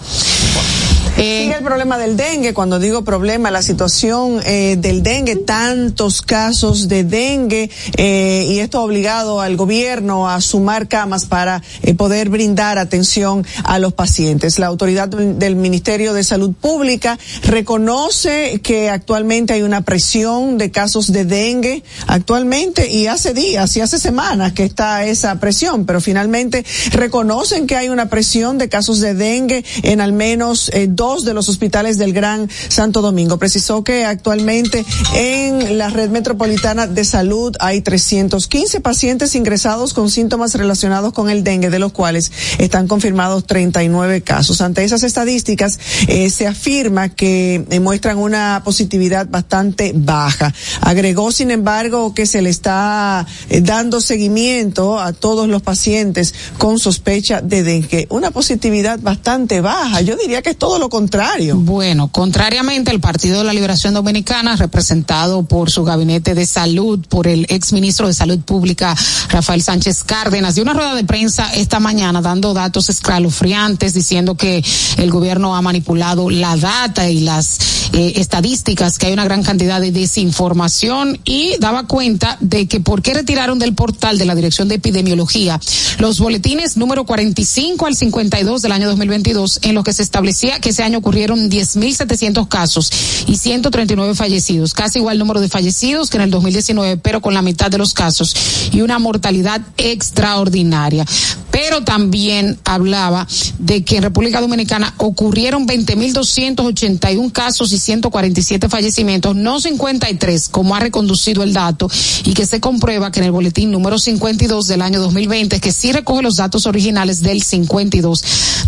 Eh, 1.18 1.42
Sigue 1.42 1.56
el 1.56 1.64
problema 1.64 1.98
del 1.98 2.16
dengue. 2.16 2.54
Cuando 2.54 2.78
digo 2.78 3.04
problema, 3.04 3.50
la 3.50 3.62
situación 3.62 4.40
eh, 4.46 4.76
del 4.78 5.02
dengue, 5.02 5.36
tantos 5.36 6.22
casos 6.22 6.88
de 6.88 7.04
dengue 7.04 7.70
eh, 7.96 8.46
y 8.48 8.58
esto 8.60 8.78
ha 8.78 8.82
obligado 8.82 9.40
al 9.40 9.56
gobierno 9.56 10.28
a 10.28 10.40
sumar 10.40 10.88
camas 10.88 11.26
para 11.26 11.62
eh, 11.82 11.94
poder 11.94 12.30
brindar 12.30 12.78
atención 12.78 13.46
a 13.64 13.78
los 13.78 13.92
pacientes. 13.92 14.58
La 14.58 14.66
autoridad 14.66 15.08
del 15.08 15.56
Ministerio 15.56 16.14
de 16.14 16.24
Salud 16.24 16.52
Pública 16.58 17.18
reconoce 17.44 18.60
que 18.62 18.88
actualmente 18.88 19.52
hay 19.52 19.62
una 19.62 19.82
presión 19.82 20.56
de 20.56 20.70
casos 20.70 21.12
de 21.12 21.24
dengue 21.24 21.82
actualmente 22.06 22.90
y 22.90 23.06
hace 23.06 23.34
días 23.34 23.76
y 23.76 23.80
hace 23.80 23.98
semanas 23.98 24.52
que 24.54 24.64
está 24.64 25.04
esa 25.04 25.38
presión, 25.38 25.84
pero 25.84 26.00
finalmente 26.00 26.64
reconocen 26.92 27.66
que 27.66 27.76
hay 27.76 27.90
una 27.90 28.08
presión 28.08 28.56
de 28.56 28.68
casos 28.68 29.00
de 29.00 29.14
dengue 29.14 29.64
en 29.82 30.00
al 30.00 30.12
menos 30.12 30.70
eh, 30.72 30.88
dos 31.02 31.24
de 31.24 31.34
los 31.34 31.48
hospitales 31.48 31.98
del 31.98 32.12
Gran 32.12 32.48
Santo 32.68 33.02
Domingo. 33.02 33.36
Precisó 33.36 33.82
que 33.82 34.04
actualmente 34.04 34.84
en 35.16 35.76
la 35.76 35.90
red 35.90 36.10
metropolitana 36.10 36.86
de 36.86 37.04
salud 37.04 37.56
hay 37.58 37.80
315 37.80 38.78
pacientes 38.78 39.34
ingresados 39.34 39.94
con 39.94 40.08
síntomas 40.10 40.54
relacionados 40.54 41.12
con 41.12 41.28
el 41.28 41.42
dengue, 41.42 41.70
de 41.70 41.80
los 41.80 41.90
cuales 41.90 42.30
están 42.58 42.86
confirmados 42.86 43.48
39 43.48 44.22
casos. 44.22 44.60
Ante 44.60 44.84
esas 44.84 45.02
estadísticas, 45.02 45.80
eh, 46.06 46.30
se 46.30 46.46
afirma 46.46 47.08
que 47.08 47.66
eh, 47.68 47.80
muestran 47.80 48.18
una 48.18 48.62
positividad 48.64 49.26
bastante 49.28 49.90
baja. 49.96 50.54
Agregó, 50.82 51.32
sin 51.32 51.50
embargo, 51.50 52.14
que 52.14 52.26
se 52.26 52.42
le 52.42 52.50
está 52.50 53.26
eh, 53.50 53.60
dando 53.60 54.00
seguimiento 54.00 55.00
a 55.00 55.12
todos 55.12 55.48
los 55.48 55.62
pacientes 55.62 56.32
con 56.58 56.78
sospecha 56.78 57.40
de 57.40 57.64
dengue. 57.64 58.06
Una 58.08 58.30
positividad 58.30 59.00
bastante 59.00 59.60
baja. 59.60 60.00
Yo 60.02 60.14
diría 60.14 60.42
que 60.42 60.50
es 60.50 60.56
todo 60.56 60.78
lo 60.78 60.91
contrario. 60.92 61.56
Bueno, 61.56 62.08
contrariamente 62.08 62.90
al 62.90 63.00
Partido 63.00 63.38
de 63.38 63.44
la 63.44 63.54
Liberación 63.54 63.94
Dominicana, 63.94 64.56
representado 64.56 65.42
por 65.42 65.70
su 65.70 65.84
gabinete 65.84 66.34
de 66.34 66.44
salud, 66.44 67.00
por 67.08 67.28
el 67.28 67.46
ex 67.48 67.72
ministro 67.72 68.08
de 68.08 68.12
Salud 68.12 68.40
Pública, 68.40 68.94
Rafael 69.30 69.62
Sánchez 69.62 70.04
Cárdenas, 70.04 70.54
dio 70.54 70.64
una 70.64 70.74
rueda 70.74 70.94
de 70.94 71.04
prensa 71.04 71.50
esta 71.54 71.80
mañana 71.80 72.20
dando 72.20 72.52
datos 72.52 72.90
escalofriantes, 72.90 73.94
diciendo 73.94 74.34
que 74.34 74.62
el 74.98 75.10
gobierno 75.10 75.56
ha 75.56 75.62
manipulado 75.62 76.28
la 76.28 76.58
data 76.58 77.08
y 77.08 77.20
las 77.20 77.88
eh, 77.94 78.12
estadísticas, 78.16 78.98
que 78.98 79.06
hay 79.06 79.14
una 79.14 79.24
gran 79.24 79.42
cantidad 79.42 79.80
de 79.80 79.92
desinformación 79.92 81.20
y 81.24 81.56
daba 81.58 81.86
cuenta 81.86 82.36
de 82.40 82.68
que 82.68 82.80
por 82.80 83.00
qué 83.00 83.14
retiraron 83.14 83.58
del 83.58 83.74
portal 83.74 84.18
de 84.18 84.26
la 84.26 84.34
Dirección 84.34 84.68
de 84.68 84.74
Epidemiología 84.74 85.58
los 85.98 86.18
boletines 86.18 86.76
número 86.76 87.04
45 87.04 87.86
al 87.86 87.94
52 87.94 88.60
del 88.62 88.72
año 88.72 88.88
2022 88.88 89.60
en 89.62 89.74
los 89.74 89.84
que 89.84 89.92
se 89.92 90.02
establecía 90.02 90.58
que 90.58 90.72
ese 90.82 90.88
año 90.88 90.98
ocurrieron 90.98 91.48
10.700 91.48 92.48
casos 92.48 92.90
y 93.28 93.36
139 93.36 94.16
fallecidos, 94.16 94.74
casi 94.74 94.98
igual 94.98 95.16
número 95.16 95.40
de 95.40 95.48
fallecidos 95.48 96.10
que 96.10 96.16
en 96.16 96.24
el 96.24 96.30
2019, 96.32 96.96
pero 96.96 97.20
con 97.20 97.34
la 97.34 97.42
mitad 97.42 97.70
de 97.70 97.78
los 97.78 97.94
casos 97.94 98.34
y 98.72 98.80
una 98.80 98.98
mortalidad 98.98 99.60
extraordinaria. 99.76 101.06
pero 101.52 101.84
también 101.84 102.58
hablaba 102.64 103.28
de 103.58 103.84
que 103.84 103.98
en 103.98 104.02
República 104.02 104.40
Dominicana 104.40 104.94
ocurrieron 104.96 105.68
20.281 105.68 107.30
casos 107.30 107.72
y 107.72 107.78
147 107.78 108.70
fallecimientos, 108.70 109.36
no 109.36 109.60
53, 109.60 110.48
como 110.48 110.74
ha 110.74 110.80
reconducido 110.80 111.42
el 111.42 111.52
dato, 111.52 111.90
y 112.24 112.32
que 112.32 112.46
se 112.46 112.58
comprueba 112.58 113.12
que 113.12 113.20
en 113.20 113.26
el 113.26 113.32
boletín 113.32 113.70
número 113.70 113.98
52 113.98 114.66
del 114.66 114.80
año 114.80 114.98
2020, 115.00 115.60
que 115.60 115.72
sí 115.72 115.92
recoge 115.92 116.22
los 116.22 116.36
datos 116.36 116.66
originales 116.66 117.20
del 117.20 117.42
52 117.42 118.24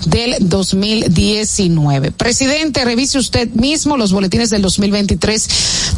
del 0.06 0.36
2019. 0.40 2.03
Presidente, 2.12 2.84
revise 2.84 3.18
usted 3.18 3.50
mismo 3.50 3.96
los 3.96 4.12
boletines 4.12 4.50
del 4.50 4.62
2023 4.62 5.48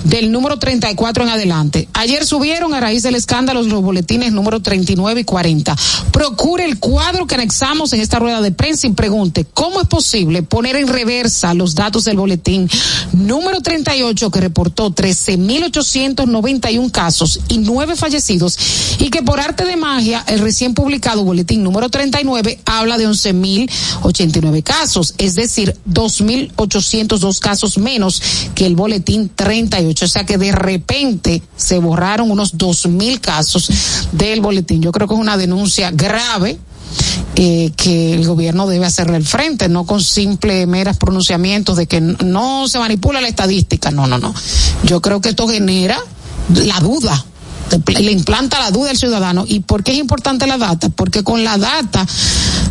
del 0.05 0.31
número 0.31 0.59
34 0.59 1.25
en 1.25 1.31
adelante. 1.31 1.89
Ayer 1.93 2.25
subieron 2.25 2.75
a 2.75 2.81
raíz 2.81 3.03
del 3.03 3.15
escándalo 3.15 3.63
los 3.63 3.83
boletines 3.83 4.33
número 4.33 4.61
39 4.61 5.21
y 5.21 5.25
40. 5.25 5.77
Procure 6.13 6.65
el 6.65 6.79
cuadro 6.79 7.27
que 7.27 7.35
anexamos 7.35 7.93
en 7.93 8.01
esta 8.01 8.19
rueda 8.19 8.41
de 8.41 8.53
prensa 8.53 8.87
y 8.87 8.93
pregunte 8.93 9.45
cómo 9.53 9.81
es 9.81 9.89
posible 9.89 10.43
poner 10.43 10.77
en 10.77 10.89
reversa 10.89 11.55
los 11.55 11.75
datos 11.75 12.05
del 12.05 12.17
boletín 12.17 12.69
número 13.13 13.61
38 13.61 14.31
que 14.31 14.41
reportó 14.41 14.95
13.891 14.95 16.91
casos 16.91 17.41
y 17.49 17.59
nueve 17.59 17.97
fallecidos 17.97 18.59
y 18.99 19.11
que 19.11 19.23
por 19.23 19.41
arte 19.41 19.65
de 19.65 19.77
magia 19.77 20.25
el 20.27 20.41
recién 20.41 20.75
publicado 20.75 21.25
boletín 21.25 21.63
número 21.63 21.89
39 21.89 22.61
habla 22.65 22.99
de 22.99 23.09
11.089 23.09 24.63
casos, 24.63 25.15
es 25.19 25.35
decir, 25.35 25.77
2.802 25.97 27.39
casos 27.39 27.79
menos 27.79 28.23
que 28.55 28.67
el 28.67 28.77
boletín 28.77 29.31
38. 29.35 30.05
O 30.05 30.09
sea 30.09 30.27
que 30.27 30.37
de 30.37 30.53
repente 30.53 31.43
se 31.57 31.79
borraron 31.79 32.31
unos 32.31 32.57
2.000 32.57 33.21
casos 33.21 33.71
del 34.13 34.41
boletín. 34.43 34.83
Yo 34.83 34.93
creo 34.93 35.09
que 35.09 35.15
es 35.15 35.21
una 35.21 35.39
denuncia 35.39 35.91
grave 35.91 36.59
eh, 37.35 37.73
que 37.77 38.15
el 38.15 38.27
gobierno 38.27 38.67
debe 38.67 38.85
hacerle 38.85 39.17
el 39.17 39.25
frente, 39.25 39.69
no 39.69 39.87
con 39.87 40.03
simple 40.03 40.67
meras 40.67 40.99
pronunciamientos 40.99 41.77
de 41.77 41.87
que 41.87 42.01
no 42.01 42.69
se 42.69 42.79
manipula 42.79 43.23
la 43.23 43.29
estadística. 43.29 43.91
No, 43.91 44.07
no, 44.07 44.19
no. 44.19 44.35
Yo 44.85 45.01
creo 45.01 45.23
que 45.23 45.31
esto 45.31 45.49
genera 45.49 45.99
la 46.55 46.79
duda 46.81 47.25
le 47.87 48.13
implanta 48.13 48.61
la 48.61 48.71
duda 48.71 48.91
al 48.91 48.97
ciudadano. 48.97 49.45
¿Y 49.47 49.61
por 49.61 49.83
qué 49.83 49.93
es 49.93 49.99
importante 49.99 50.47
la 50.47 50.59
data? 50.59 50.89
Porque 50.89 51.25
con 51.25 51.45
la 51.45 51.59
data 51.59 52.07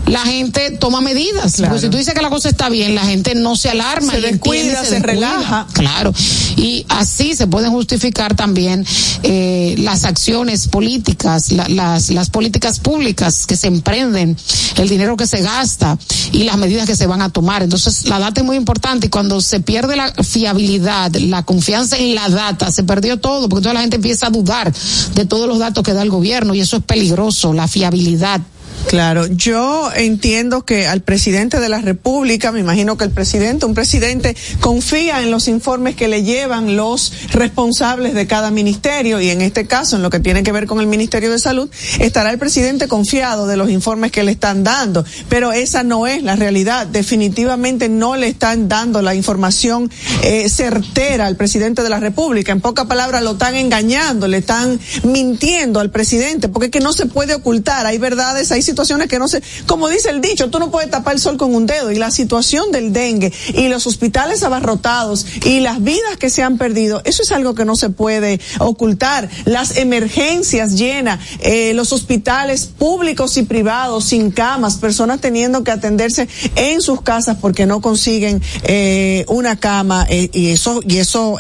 la 0.08 0.20
gente 0.22 0.72
toma 0.72 1.02
medidas. 1.02 1.56
Porque 1.60 1.80
si 1.80 1.90
tú 1.90 1.98
dices 1.98 2.14
que 2.14 2.22
la 2.22 2.30
cosa 2.30 2.50
está 2.50 2.70
bien, 2.70 2.96
la 2.96 3.06
gente 3.06 3.36
no 3.36 3.56
se 3.56 3.70
alarma, 3.70 4.14
se 4.14 4.22
descuida, 4.22 4.84
se, 4.84 5.00
relaja. 5.00 5.68
Claro. 5.74 6.14
Y 6.58 6.86
así 6.90 7.36
se 7.36 7.48
pueden 7.48 7.72
justificar 7.72 8.36
también 8.36 8.86
eh, 9.24 9.76
las 9.80 10.04
acciones 10.04 10.68
políticas, 10.68 11.52
las, 11.52 12.10
las 12.10 12.30
políticas 12.30 12.80
públicas 12.80 13.46
que 13.46 13.56
se 13.56 13.68
emprenden, 13.68 14.38
el 14.78 14.90
dinero 14.90 15.18
que 15.18 15.28
se 15.28 15.42
gasta 15.42 15.98
y 16.32 16.44
las 16.44 16.58
medidas 16.58 16.86
que 16.88 16.96
se 16.96 17.08
van 17.08 17.22
a 17.22 17.30
tomar. 17.30 17.64
Entonces, 17.64 18.06
la 18.06 18.20
data 18.20 18.42
es 18.42 18.46
muy 18.46 18.58
importante 18.58 19.08
y 19.08 19.10
cuando 19.10 19.42
se 19.42 19.60
pierde 19.60 19.96
la 19.96 20.14
fiabilidad, 20.24 21.12
la 21.16 21.44
confianza 21.44 21.98
en 21.98 22.16
la 22.16 22.30
data, 22.30 22.72
se 22.72 22.84
perdió 22.84 23.18
todo, 23.20 23.50
porque 23.50 23.64
toda 23.64 23.74
la 23.74 23.82
gente 23.82 23.96
empieza 23.96 24.28
a 24.28 24.30
dudar 24.30 24.74
de 25.16 25.26
todos 25.26 25.48
los 25.48 25.60
datos 25.60 25.84
que 25.84 25.94
da 25.94 26.02
el 26.02 26.10
gobierno 26.10 26.54
y 26.54 26.62
eso 26.62 26.78
es 26.78 26.84
peligroso, 26.84 27.54
la 27.54 27.68
fiabilidad. 27.68 28.42
Claro, 28.88 29.26
yo 29.26 29.92
entiendo 29.96 30.64
que 30.64 30.88
al 30.88 31.02
presidente 31.02 31.60
de 31.60 31.70
la 31.70 31.82
República, 31.82 32.52
me 32.52 32.60
imagino 32.60 32.98
que 32.98 33.04
el 33.04 33.10
presidente, 33.10 33.66
un 33.66 33.74
presidente 33.74 34.38
confía 34.60 35.24
en 35.24 35.32
los 35.32 35.48
informes 35.48 35.96
que 35.96 36.08
le 36.08 36.24
llevan 36.24 36.76
los 36.76 37.12
responsables 37.32 38.14
de 38.14 38.28
cada 38.28 38.52
ministerio 38.52 39.20
y 39.20 39.32
en 39.32 39.42
este 39.42 39.66
caso, 39.66 39.96
en 39.96 40.04
lo 40.04 40.12
que 40.12 40.20
tiene 40.20 40.44
que 40.44 40.52
ver 40.52 40.68
con 40.68 40.80
el 40.80 40.88
Ministerio 40.88 41.32
de 41.32 41.40
Salud, 41.40 41.70
estará 42.00 42.30
el 42.30 42.38
presidente 42.38 42.88
confiado 42.88 43.48
de 43.48 43.58
los 43.58 43.72
informes 43.72 44.12
que 44.12 44.24
le 44.24 44.32
están 44.32 44.64
dando, 44.64 45.04
pero 45.30 45.52
esa 45.52 45.82
no 45.82 46.06
es 46.06 46.22
la 46.22 46.36
realidad. 46.36 46.86
Definitivamente 46.86 47.90
no 47.90 48.16
le 48.16 48.28
están 48.28 48.70
dando 48.70 49.02
la 49.02 49.16
información 49.16 49.90
eh, 50.22 50.48
certera 50.48 51.26
al 51.26 51.38
presidente 51.38 51.82
de 51.82 51.90
la 51.90 52.00
República. 52.00 52.52
En 52.52 52.62
pocas 52.62 52.86
palabras, 52.86 53.24
lo 53.24 53.32
están 53.32 53.56
engañando, 53.56 54.28
le 54.28 54.38
están 54.38 54.80
mintiendo 55.04 55.80
al 55.80 55.90
presidente, 55.90 56.50
porque 56.50 56.68
es 56.68 56.72
que 56.72 56.82
no 56.82 56.94
se 56.94 57.08
puede 57.08 57.34
ocultar. 57.34 57.88
Hay 57.88 57.98
verdades, 57.98 58.52
hay 58.52 58.62
situaciones 58.62 58.75
que 59.08 59.20
no 59.20 59.28
se, 59.28 59.42
como 59.66 59.90
dice 59.90 60.10
el 60.10 60.22
dicho, 60.22 60.50
tú 60.50 60.60
no 60.60 60.72
puedes 60.72 60.90
tapar 60.90 61.16
el 61.16 61.20
sol 61.20 61.38
con 61.38 61.56
un 61.56 61.66
dedo 61.66 61.92
y 61.92 61.98
la 61.98 62.12
situación 62.12 62.72
del 62.72 62.94
dengue 62.94 63.32
y 63.54 63.68
los 63.68 63.88
hospitales 63.88 64.44
abarrotados 64.44 65.26
y 65.44 65.60
las 65.60 65.82
vidas 65.84 66.18
que 66.18 66.30
se 66.30 66.44
han 66.44 66.58
perdido, 66.58 67.02
eso 67.06 67.24
es 67.24 67.32
algo 67.32 67.56
que 67.56 67.66
no 67.66 67.76
se 67.76 67.90
puede 67.90 68.40
ocultar. 68.60 69.30
Las 69.46 69.78
emergencias 69.78 70.78
llenas, 70.78 71.20
eh, 71.40 71.74
los 71.74 71.94
hospitales 71.94 72.66
públicos 72.66 73.38
y 73.38 73.44
privados 73.44 74.06
sin 74.06 74.32
camas, 74.32 74.76
personas 74.76 75.22
teniendo 75.22 75.64
que 75.64 75.72
atenderse 75.72 76.28
en 76.56 76.82
sus 76.82 77.02
casas 77.02 77.38
porque 77.40 77.66
no 77.66 77.82
consiguen 77.82 78.42
eh, 78.64 79.26
una 79.28 79.60
cama 79.60 80.06
eh, 80.10 80.30
y 80.34 80.50
eso 80.50 80.82
y 80.88 80.98
eso 80.98 81.38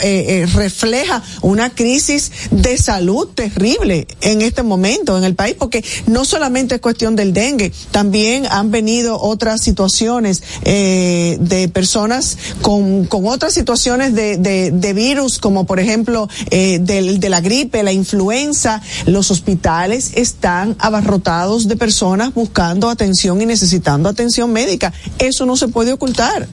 refleja 0.54 1.24
una 1.42 1.74
crisis 1.74 2.32
de 2.52 2.78
salud 2.78 3.28
terrible 3.30 4.08
en 4.22 4.42
este 4.42 4.64
momento 4.64 5.18
en 5.18 5.24
el 5.24 5.36
país 5.36 5.56
porque 5.58 5.84
no 6.08 6.26
solamente 6.26 6.76
es 6.76 6.82
cuestión 6.82 7.16
de 7.16 7.25
dengue. 7.34 7.72
También 7.92 8.46
han 8.50 8.72
venido 8.72 9.20
otras 9.22 9.62
situaciones 9.62 10.44
eh, 10.64 11.38
de 11.40 11.68
personas 11.70 12.38
con, 12.62 13.06
con 13.06 13.28
otras 13.28 13.54
situaciones 13.54 14.14
de, 14.14 14.38
de, 14.38 14.72
de 14.72 14.94
virus, 14.94 15.40
como 15.40 15.66
por 15.66 15.80
ejemplo 15.80 16.28
eh, 16.52 16.80
de, 16.80 17.18
de 17.18 17.30
la 17.30 17.42
gripe, 17.42 17.84
la 17.84 17.92
influenza. 17.92 18.82
Los 19.06 19.32
hospitales 19.32 20.12
están 20.16 20.76
abarrotados 20.80 21.68
de 21.68 21.76
personas 21.76 22.34
buscando 22.34 22.90
atención 22.90 23.42
y 23.42 23.46
necesitando 23.46 24.10
atención 24.10 24.52
médica. 24.52 24.94
Eso 25.20 25.46
no 25.46 25.58
se 25.58 25.68
puede 25.68 25.94
ocultar. 25.94 26.48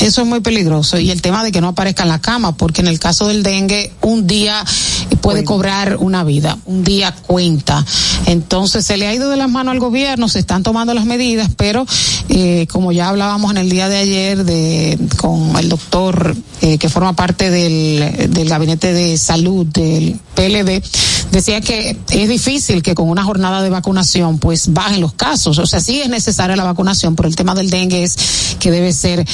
Eso 0.00 0.22
es 0.22 0.26
muy 0.26 0.40
peligroso. 0.40 0.98
Y 0.98 1.10
el 1.10 1.20
tema 1.22 1.44
de 1.44 1.52
que 1.52 1.60
no 1.60 1.68
aparezca 1.68 2.04
en 2.04 2.08
la 2.08 2.20
cama, 2.20 2.56
porque 2.56 2.80
en 2.80 2.88
el 2.88 2.98
caso 2.98 3.26
del 3.28 3.42
dengue, 3.42 3.92
un 4.00 4.26
día 4.26 4.64
puede 5.20 5.44
cobrar 5.44 5.96
una 5.96 6.24
vida, 6.24 6.58
un 6.64 6.84
día 6.84 7.14
cuenta. 7.14 7.84
Entonces 8.26 8.86
se 8.86 8.96
le 8.96 9.06
ha 9.06 9.14
ido 9.14 9.30
de 9.30 9.36
las 9.36 9.50
manos 9.50 9.72
al 9.72 9.80
gobierno, 9.80 10.28
se 10.28 10.38
están 10.38 10.62
tomando 10.62 10.94
las 10.94 11.04
medidas, 11.04 11.50
pero 11.56 11.86
eh, 12.28 12.66
como 12.70 12.92
ya 12.92 13.08
hablábamos 13.08 13.50
en 13.50 13.58
el 13.58 13.70
día 13.70 13.88
de 13.88 13.98
ayer 13.98 14.44
de 14.44 14.98
con 15.16 15.56
el 15.56 15.68
doctor 15.68 16.34
eh, 16.62 16.78
que 16.78 16.88
forma 16.88 17.14
parte 17.14 17.50
del, 17.50 18.30
del 18.30 18.48
gabinete 18.48 18.92
de 18.92 19.18
salud 19.18 19.66
del 19.66 20.18
PLD, 20.34 20.82
decía 21.32 21.60
que 21.60 21.96
es 22.10 22.28
difícil 22.28 22.82
que 22.82 22.94
con 22.94 23.08
una 23.08 23.24
jornada 23.24 23.62
de 23.62 23.70
vacunación 23.70 24.38
pues 24.38 24.72
bajen 24.72 25.00
los 25.00 25.14
casos. 25.14 25.58
O 25.58 25.66
sea, 25.66 25.80
sí 25.80 26.00
es 26.00 26.08
necesaria 26.08 26.56
la 26.56 26.64
vacunación, 26.64 27.16
pero 27.16 27.28
el 27.28 27.36
tema 27.36 27.54
del 27.54 27.70
dengue 27.70 28.02
es 28.02 28.56
que 28.58 28.70
debe 28.70 28.92
ser 28.92 29.26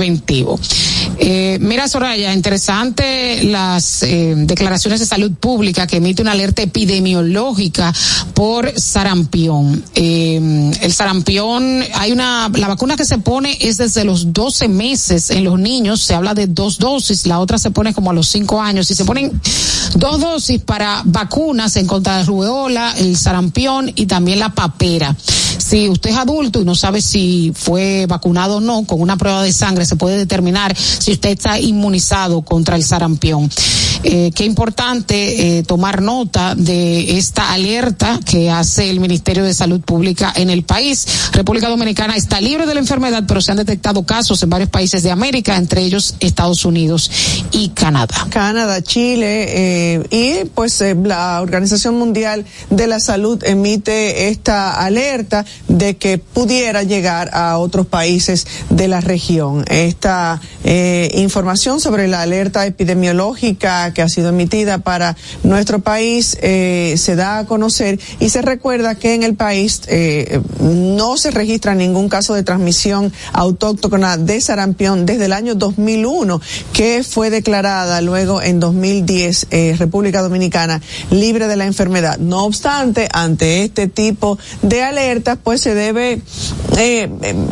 preventivo. 0.00 0.58
Eh, 1.18 1.58
mira, 1.60 1.86
Soraya, 1.86 2.32
interesante 2.32 3.44
las 3.44 4.02
eh, 4.02 4.34
declaraciones 4.34 5.00
de 5.00 5.06
salud 5.06 5.32
pública 5.32 5.86
que 5.86 5.98
emite 5.98 6.22
una 6.22 6.32
alerta 6.32 6.62
epidemiológica 6.62 7.92
por 8.32 8.72
sarampión. 8.80 9.84
Eh, 9.94 10.70
el 10.80 10.92
sarampión, 10.92 11.84
hay 11.94 12.12
una, 12.12 12.50
la 12.54 12.68
vacuna 12.68 12.96
que 12.96 13.04
se 13.04 13.18
pone 13.18 13.58
es 13.60 13.76
desde 13.76 14.04
los 14.04 14.32
12 14.32 14.68
meses 14.68 15.30
en 15.30 15.44
los 15.44 15.58
niños, 15.58 16.00
se 16.00 16.14
habla 16.14 16.32
de 16.32 16.46
dos 16.46 16.78
dosis, 16.78 17.26
la 17.26 17.38
otra 17.40 17.58
se 17.58 17.70
pone 17.70 17.92
como 17.92 18.10
a 18.10 18.14
los 18.14 18.28
5 18.28 18.62
años 18.62 18.90
y 18.90 18.94
se 18.94 19.04
ponen 19.04 19.38
dos 19.96 20.20
dosis 20.20 20.62
para 20.62 21.02
vacunas 21.04 21.76
en 21.76 21.86
contra 21.86 22.18
de 22.18 22.24
rubeola, 22.24 22.94
el 22.96 23.18
sarampión 23.18 23.92
y 23.94 24.06
también 24.06 24.38
la 24.38 24.54
papera. 24.54 25.14
Si 25.58 25.88
usted 25.88 26.10
es 26.10 26.16
adulto 26.16 26.60
y 26.60 26.64
no 26.64 26.74
sabe 26.74 27.00
si 27.00 27.52
fue 27.54 28.06
vacunado 28.06 28.56
o 28.56 28.60
no, 28.60 28.84
con 28.84 29.00
una 29.00 29.16
prueba 29.16 29.42
de 29.42 29.52
sangre 29.52 29.84
se 29.90 29.96
puede 29.96 30.16
determinar 30.16 30.76
si 30.76 31.12
usted 31.12 31.30
está 31.30 31.58
inmunizado 31.58 32.42
contra 32.42 32.76
el 32.76 32.84
sarampión. 32.84 33.50
Eh, 34.02 34.30
qué 34.34 34.44
importante 34.44 35.58
eh, 35.58 35.62
tomar 35.64 36.00
nota 36.00 36.54
de 36.54 37.18
esta 37.18 37.52
alerta 37.52 38.18
que 38.24 38.50
hace 38.50 38.88
el 38.88 39.00
Ministerio 39.00 39.44
de 39.44 39.52
Salud 39.52 39.80
Pública 39.80 40.32
en 40.36 40.48
el 40.48 40.62
país. 40.62 41.06
República 41.32 41.68
Dominicana 41.68 42.16
está 42.16 42.40
libre 42.40 42.66
de 42.66 42.74
la 42.74 42.80
enfermedad, 42.80 43.24
pero 43.26 43.40
se 43.42 43.50
han 43.50 43.58
detectado 43.58 44.04
casos 44.04 44.42
en 44.42 44.48
varios 44.48 44.70
países 44.70 45.02
de 45.02 45.10
América, 45.10 45.56
entre 45.56 45.82
ellos 45.82 46.14
Estados 46.20 46.64
Unidos 46.64 47.10
y 47.50 47.70
Canadá. 47.70 48.28
Canadá, 48.30 48.80
Chile 48.80 49.46
eh, 49.48 50.06
y 50.10 50.48
pues 50.54 50.82
la 51.04 51.42
Organización 51.42 51.98
Mundial 51.98 52.46
de 52.70 52.86
la 52.86 53.00
Salud 53.00 53.42
emite 53.44 54.28
esta 54.28 54.70
alerta 54.70 55.44
de 55.68 55.96
que 55.96 56.18
pudiera 56.18 56.84
llegar 56.84 57.30
a 57.32 57.58
otros 57.58 57.86
países 57.86 58.46
de 58.70 58.86
la 58.88 59.00
región. 59.00 59.64
Esta 59.86 60.40
eh, 60.62 61.10
información 61.14 61.80
sobre 61.80 62.06
la 62.06 62.22
alerta 62.22 62.66
epidemiológica 62.66 63.92
que 63.94 64.02
ha 64.02 64.08
sido 64.08 64.28
emitida 64.28 64.78
para 64.78 65.16
nuestro 65.42 65.80
país 65.80 66.36
eh, 66.42 66.94
se 66.98 67.16
da 67.16 67.38
a 67.38 67.46
conocer 67.46 67.98
y 68.18 68.28
se 68.28 68.42
recuerda 68.42 68.94
que 68.94 69.14
en 69.14 69.22
el 69.22 69.34
país 69.34 69.82
eh, 69.86 70.40
no 70.60 71.16
se 71.16 71.30
registra 71.30 71.74
ningún 71.74 72.08
caso 72.08 72.34
de 72.34 72.42
transmisión 72.42 73.12
autóctona 73.32 74.16
de 74.16 74.40
sarampión 74.40 75.06
desde 75.06 75.24
el 75.26 75.32
año 75.32 75.54
2001 75.54 76.40
que 76.72 77.02
fue 77.02 77.30
declarada 77.30 78.00
luego 78.00 78.42
en 78.42 78.60
2010 78.60 79.46
eh, 79.50 79.76
República 79.78 80.20
Dominicana 80.20 80.80
libre 81.10 81.46
de 81.46 81.56
la 81.56 81.64
enfermedad. 81.64 82.18
No 82.18 82.44
obstante, 82.44 83.08
ante 83.12 83.64
este 83.64 83.86
tipo 83.86 84.38
de 84.62 84.82
alertas, 84.82 85.38
pues 85.42 85.60
se 85.60 85.74
debe 85.74 86.20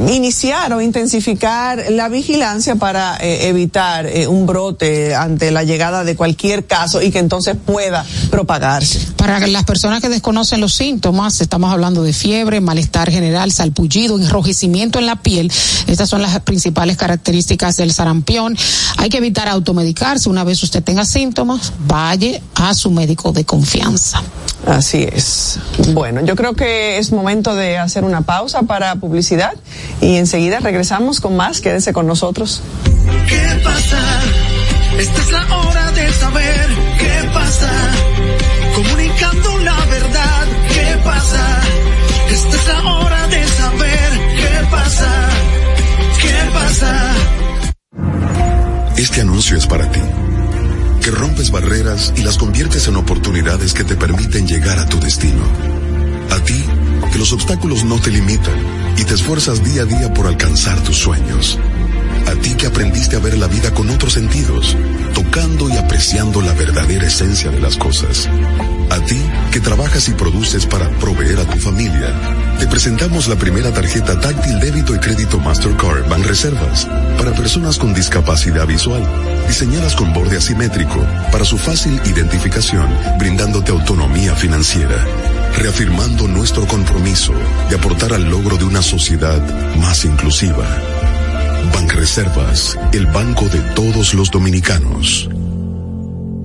iniciar 0.09 0.73
o 0.73 0.81
intensificar 0.81 1.85
la 1.91 2.09
vigilancia 2.19 2.75
para 2.75 3.17
eh, 3.19 3.49
evitar 3.49 4.05
eh, 4.07 4.27
un 4.27 4.45
brote 4.45 5.15
ante 5.15 5.53
la 5.53 5.63
llegada 5.63 6.03
de 6.03 6.17
cualquier 6.17 6.67
caso 6.67 7.01
y 7.01 7.13
que 7.13 7.21
entonces 7.21 7.57
pueda 7.65 8.05
propagarse. 8.29 8.99
Para 9.17 9.39
las 9.47 9.63
personas 9.63 10.01
que 10.01 10.09
desconocen 10.09 10.61
los 10.61 10.75
síntomas, 10.75 11.41
estamos 11.41 11.73
hablando 11.73 12.03
de 12.03 12.13
fiebre, 12.13 12.61
malestar 12.61 13.09
general, 13.09 13.53
salpullido, 13.53 14.19
enrojecimiento 14.19 14.99
en 14.99 15.07
la 15.07 15.23
piel. 15.23 15.53
Estas 15.87 16.09
son 16.09 16.21
las 16.21 16.41
principales 16.41 16.97
características 16.97 17.77
del 17.77 17.93
sarampión. 17.93 18.57
Hay 18.97 19.11
que 19.11 19.19
evitar 19.19 19.49
automedicarse. 19.49 20.29
Una 20.29 20.43
vez 20.43 20.61
usted 20.65 20.83
tenga 20.83 21.05
síntomas, 21.05 21.73
vaya 21.87 22.41
a 22.57 22.75
su 22.75 22.91
médico 22.91 23.31
de 23.31 23.45
confianza. 23.45 24.25
Así 24.67 25.07
es. 25.11 25.59
Bueno, 25.95 26.21
yo 26.25 26.35
creo 26.35 26.55
que 26.55 26.99
es 26.99 27.13
momento 27.13 27.55
de 27.55 27.79
hacer 27.79 28.05
una 28.05 28.23
pausa 28.23 28.63
para 28.63 28.97
publicidad 28.97 29.53
y 30.01 30.17
enseguida 30.17 30.59
regresamos 30.59 31.21
con 31.21 31.37
más. 31.37 31.61
Quédese 31.61 31.93
con 31.93 32.07
nosotros. 32.09 32.61
¿Qué 33.29 33.61
pasa? 33.63 34.01
Esta 34.99 35.23
es 35.23 35.31
la 35.31 35.57
hora 35.57 35.93
de 35.93 36.13
saber 36.13 36.69
qué 36.99 37.31
pasa. 37.33 37.73
Comunicando 38.75 39.59
la 39.59 39.85
verdad, 39.87 40.47
¿qué 40.75 41.01
pasa? 41.05 41.61
Esta 42.31 42.57
es 42.57 42.67
la 42.67 42.93
hora 42.93 43.29
de 43.29 43.47
saber 43.47 44.11
qué 44.41 44.67
pasa. 44.71 45.29
¿Qué 46.23 46.51
pasa? 46.53 47.15
Este 48.97 49.21
anuncio 49.21 49.57
es 49.57 49.67
para 49.67 49.89
ti 49.91 50.01
que 51.03 51.11
rompes 51.13 51.51
barreras 51.53 52.13
y 52.17 52.23
las 52.23 52.37
conviertes 52.37 52.89
en 52.89 52.97
oportunidades 52.97 53.73
que 53.73 53.85
te 53.85 53.95
permiten 53.95 54.49
llegar 54.49 54.79
a 54.79 54.89
tu 54.89 54.99
destino. 54.99 55.45
A 56.31 56.41
ti, 56.41 56.65
que 57.13 57.19
los 57.19 57.33
obstáculos 57.33 57.85
no 57.85 58.01
te 58.01 58.11
limitan 58.11 58.55
y 58.97 59.05
te 59.05 59.15
esfuerzas 59.15 59.63
día 59.63 59.83
a 59.83 59.85
día 59.85 60.13
por 60.13 60.27
alcanzar 60.27 60.79
tus 60.83 60.97
sueños. 60.99 61.59
A 62.27 62.35
ti 62.43 62.55
que 62.55 62.67
aprendiste 62.67 63.17
a 63.17 63.21
ver 63.21 63.39
la 63.39 63.47
vida 63.47 63.73
con 63.73 63.89
otros 63.91 64.15
sentidos, 64.15 64.77
tocando 65.15 65.69
y 65.69 65.77
apreciando 65.77 66.41
la 66.41 66.53
verdadera 66.53 67.07
esencia 67.07 67.51
de 67.51 67.61
las 67.61 67.77
cosas. 67.77 68.29
A 68.91 69.01
ti 69.05 69.21
que 69.53 69.61
trabajas 69.61 70.09
y 70.09 70.13
produces 70.13 70.67
para 70.67 70.89
proveer 70.99 71.39
a 71.39 71.45
tu 71.45 71.59
familia, 71.59 72.13
te 72.59 72.67
presentamos 72.67 73.29
la 73.29 73.37
primera 73.37 73.73
tarjeta 73.73 74.19
táctil 74.19 74.59
débito 74.61 74.95
y 74.95 74.99
crédito 74.99 75.39
Mastercard 75.39 76.09
Banreservas 76.09 76.87
para 77.17 77.33
personas 77.33 77.79
con 77.79 77.95
discapacidad 77.95 78.67
visual, 78.67 79.03
diseñadas 79.47 79.95
con 79.95 80.13
borde 80.13 80.37
asimétrico 80.39 81.05
para 81.31 81.45
su 81.45 81.59
fácil 81.59 82.01
identificación, 82.05 82.89
brindándote 83.19 83.73
autonomía 83.73 84.35
financiera, 84.35 85.05
reafirmando 85.57 86.27
nuestro 86.29 86.67
compromiso 86.67 87.33
de 87.69 87.77
aportar 87.77 88.13
al 88.13 88.31
logro 88.31 88.57
de 88.57 88.65
una 88.65 88.83
sociedad 88.83 89.41
más 89.77 90.05
inclusiva. 90.05 90.67
Banreservas, 91.73 92.79
el 92.93 93.07
banco 93.07 93.45
de 93.47 93.61
todos 93.75 94.15
los 94.15 94.31
dominicanos. 94.31 95.29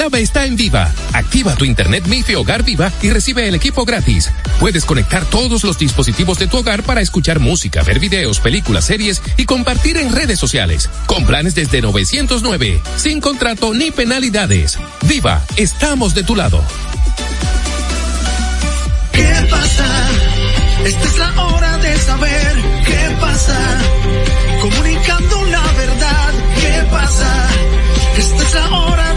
Clave 0.00 0.22
está 0.22 0.46
en 0.46 0.56
Viva. 0.56 0.90
Activa 1.12 1.54
tu 1.56 1.66
internet 1.66 2.06
MIFI 2.06 2.34
Hogar 2.36 2.62
Viva 2.62 2.90
y 3.02 3.10
recibe 3.10 3.46
el 3.46 3.54
equipo 3.54 3.84
gratis. 3.84 4.32
Puedes 4.58 4.86
conectar 4.86 5.26
todos 5.26 5.62
los 5.62 5.76
dispositivos 5.76 6.38
de 6.38 6.46
tu 6.46 6.56
hogar 6.56 6.82
para 6.84 7.02
escuchar 7.02 7.38
música, 7.38 7.82
ver 7.82 7.98
videos, 7.98 8.40
películas, 8.40 8.86
series 8.86 9.20
y 9.36 9.44
compartir 9.44 9.98
en 9.98 10.10
redes 10.10 10.38
sociales. 10.38 10.88
Con 11.04 11.26
planes 11.26 11.54
desde 11.54 11.82
909, 11.82 12.80
sin 12.96 13.20
contrato 13.20 13.74
ni 13.74 13.90
penalidades. 13.90 14.78
Viva, 15.02 15.44
estamos 15.56 16.14
de 16.14 16.22
tu 16.22 16.34
lado. 16.34 16.64
¿Qué 19.12 19.46
pasa? 19.50 20.08
Esta 20.86 21.04
es 21.04 21.18
la 21.18 21.44
hora 21.44 21.76
de 21.76 21.98
saber 21.98 22.56
qué 22.86 23.16
pasa. 23.20 23.58
Comunicando 24.62 25.44
la 25.44 25.72
verdad, 25.72 26.32
¿qué 26.58 26.86
pasa? 26.90 27.48
Esta 28.16 28.42
es 28.42 28.54
la 28.54 28.70
hora 28.70 29.09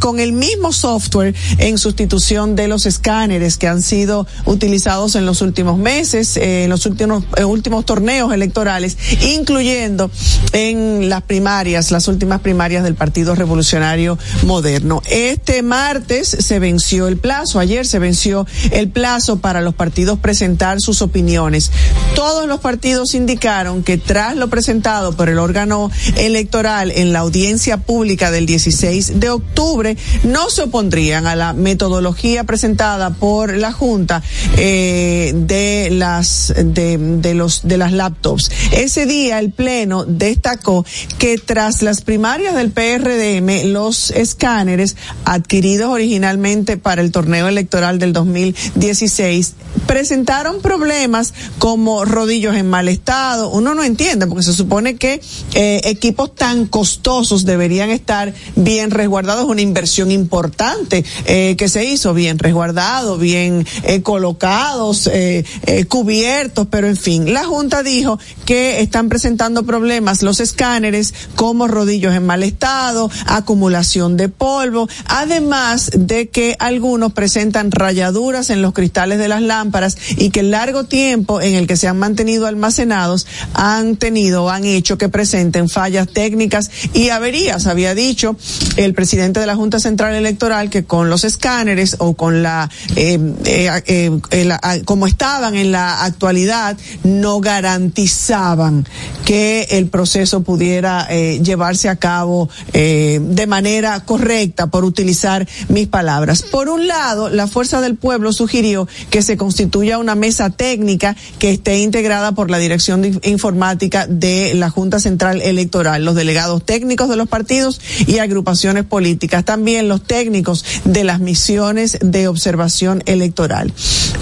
con 0.00 0.20
el 0.20 0.33
mismo 0.33 0.72
software 0.72 1.35
en 1.59 1.78
sustitución 1.78 2.57
de 2.57 2.68
los 2.68 2.87
escáneres 2.87 3.57
que 3.57 3.68
han 3.68 3.83
sido 3.83 4.26
utilizados 4.44 5.14
en 5.14 5.26
los 5.26 5.40
últimos 5.40 5.78
meses, 5.78 6.37
eh, 6.37 6.64
en 6.64 6.70
los 6.70 6.85
últimos, 6.87 7.24
eh, 7.37 7.44
últimos 7.44 7.85
torneos 7.85 8.33
electorales, 8.33 8.96
incluyendo 9.35 10.11
en 10.52 11.09
las 11.09 11.22
primarias, 11.22 11.90
las 11.90 12.09
últimas 12.09 12.40
primarias 12.40 12.85
del 12.85 12.94
Partido 12.94 13.35
Revolucionario 13.35 14.18
Moderno. 14.44 15.02
Este 15.11 15.62
martes 15.62 16.28
se 16.28 16.59
venció 16.59 17.09
el 17.09 17.18
plazo, 17.18 17.59
ayer 17.59 17.87
se 17.87 17.98
venció 17.98 18.46
el 18.70 18.88
plazo 18.88 19.38
para 19.38 19.61
los 19.61 19.74
partidos 19.74 20.18
presentar 20.18 20.81
sus 20.81 21.02
opiniones. 21.02 21.70
Todos 22.14 22.46
los 22.46 22.61
partidos 22.61 23.14
indicaron 23.14 23.83
que 23.83 23.98
tras 23.98 24.37
lo 24.37 24.48
presentado 24.48 25.16
por 25.16 25.28
el 25.28 25.38
órgano 25.38 25.90
electoral 26.16 26.32
en 26.37 27.12
la 27.12 27.21
audiencia 27.21 27.79
pública 27.79 28.31
del 28.31 28.47
16 28.47 29.21
de 29.21 29.31
octubre, 29.31 29.97
no 30.25 30.51
se 30.51 30.62
opondrían 30.62 31.27
a 31.27 31.37
la 31.37 31.53
metodología 31.53 32.45
presentada 32.45 33.11
por 33.11 33.57
la 33.57 33.73
Junta 33.73 34.23
eh, 34.57 35.33
de 35.35 35.90
las 35.90 36.53
de 36.57 37.35
los 37.35 37.62
de 37.66 37.79
las 37.79 37.92
laptops. 37.92 38.51
Ese 38.73 39.07
día 39.07 39.38
el 39.38 39.53
pleno 39.53 40.05
destacó 40.05 40.85
que 41.18 41.38
tras 41.38 41.83
las 41.83 42.03
primarias 42.03 42.55
del 42.55 42.71
PRDM, 42.71 43.73
los 43.73 44.11
escáneres 44.11 44.97
adquiridos 45.25 45.90
originalmente 45.90 46.77
para 46.77 47.03
el 47.03 47.12
torneo 47.12 47.49
electoral 47.49 47.99
del 47.99 48.12
2016 48.12 49.55
presentaron 49.87 50.61
problemas 50.61 51.35
como 51.59 52.05
rodillos 52.05 52.57
en 52.57 52.68
mal 52.68 52.88
estado. 52.88 53.51
Uno 53.51 53.75
no 53.75 53.83
entiende 53.83 54.27
porque 54.27 54.42
se 54.42 54.53
supone 54.53 54.97
que 54.97 55.21
eh, 55.55 55.81
equipos 55.85 56.21
tan 56.28 56.66
costosos 56.66 57.44
deberían 57.44 57.90
estar 57.90 58.32
bien 58.56 58.90
resguardados, 58.90 59.46
una 59.46 59.61
inversión 59.61 60.11
importante 60.11 61.04
eh, 61.26 61.56
que 61.56 61.68
se 61.68 61.85
hizo 61.85 62.14
bien 62.14 62.38
resguardado, 62.38 63.18
bien 63.18 63.66
eh, 63.85 64.02
colocados, 64.02 65.08
eh, 65.12 65.44
cubiertos, 65.88 66.66
pero 66.70 66.87
en 66.87 66.96
fin, 66.96 67.32
la 67.32 67.44
Junta 67.44 67.82
dijo 67.82 68.18
que 68.44 68.80
están 68.80 69.08
presentando 69.08 69.64
problemas 69.64 70.22
los 70.22 70.40
escáneres 70.40 71.14
como 71.35 71.68
rodillos 71.68 72.14
en 72.14 72.26
mal 72.26 72.42
estado, 72.42 73.11
acumulación 73.26 74.16
de 74.16 74.28
polvo, 74.28 74.88
además 75.06 75.90
de 75.94 76.28
que 76.28 76.56
algunos 76.58 77.12
presentan 77.12 77.70
rayaduras 77.70 78.50
en 78.50 78.62
los 78.62 78.72
cristales 78.72 79.18
de 79.18 79.28
las 79.28 79.42
lámparas 79.42 79.96
y 80.16 80.30
que 80.30 80.40
el 80.40 80.50
largo 80.50 80.85
tiempo 80.85 81.40
en 81.40 81.54
el 81.54 81.66
que 81.66 81.76
se 81.76 81.88
han 81.88 81.98
mantenido 81.98 82.46
almacenados 82.46 83.26
han 83.54 83.96
tenido, 83.96 84.50
han 84.50 84.64
hecho 84.64 84.98
que 84.98 85.08
presenten 85.08 85.68
fallas 85.68 86.08
técnicas 86.12 86.70
y 86.92 87.09
averías. 87.09 87.66
Había 87.66 87.94
dicho 87.94 88.37
el 88.77 88.94
presidente 88.94 89.40
de 89.40 89.46
la 89.46 89.57
Junta 89.57 89.81
Central 89.81 90.14
Electoral 90.14 90.70
que 90.70 90.85
con 90.85 91.11
los 91.11 91.25
escáneres 91.25 91.96
o 91.98 92.14
con 92.14 92.42
la, 92.42 92.70
eh, 92.96 93.18
eh, 93.44 93.70
eh, 93.87 94.11
eh, 94.31 94.44
la- 94.44 94.61
ah, 94.62 94.77
como 94.85 95.07
estaban 95.07 95.55
en 95.55 95.72
la 95.72 96.05
actualidad, 96.05 96.77
no 97.05 97.40
garantizaban 97.40 98.87
que 99.25 99.68
el 99.70 99.87
proceso 99.88 100.42
pudiera 100.42 101.09
llevarse 101.09 101.88
a 101.88 101.96
cabo 101.96 102.48
de 102.72 103.46
manera 103.48 104.01
correcta, 104.05 104.66
por 104.66 104.85
utilizar 104.85 105.46
mis 105.68 105.88
palabras. 105.88 106.42
Por 106.42 106.68
un 106.68 106.87
lado, 106.87 107.29
la 107.29 107.46
Fuerza 107.46 107.81
del 107.81 107.96
Pueblo 107.96 108.33
sugirió 108.33 108.88
que 109.11 109.22
se 109.22 109.37
constituya 109.37 109.98
una 109.98 110.14
mesa 110.14 110.51
técnica 110.51 111.16
que 111.38 111.51
esté 111.53 111.79
integrada 111.81 112.33
por 112.33 112.51
la 112.51 112.59
Dirección 112.59 113.20
Informática 113.22 114.07
de 114.09 114.55
la 114.55 114.70
Junta 114.70 115.01
Central 115.01 115.40
Electoral, 115.42 116.01
los 116.04 116.14
delegados 116.14 116.64
técnicos 116.64 117.08
de 117.08 117.16
los 117.16 117.28
partidos 117.28 117.80
y 118.06 118.18
agrupaciones 118.18 118.84
políticas, 118.84 119.44
también 119.44 119.88
los 119.88 120.02
técnicos 120.02 120.64
de 120.84 121.04
las 121.04 121.20
misiones 121.20 121.98
de 122.02 122.28
observación 122.28 123.02
electoral. 123.06 123.72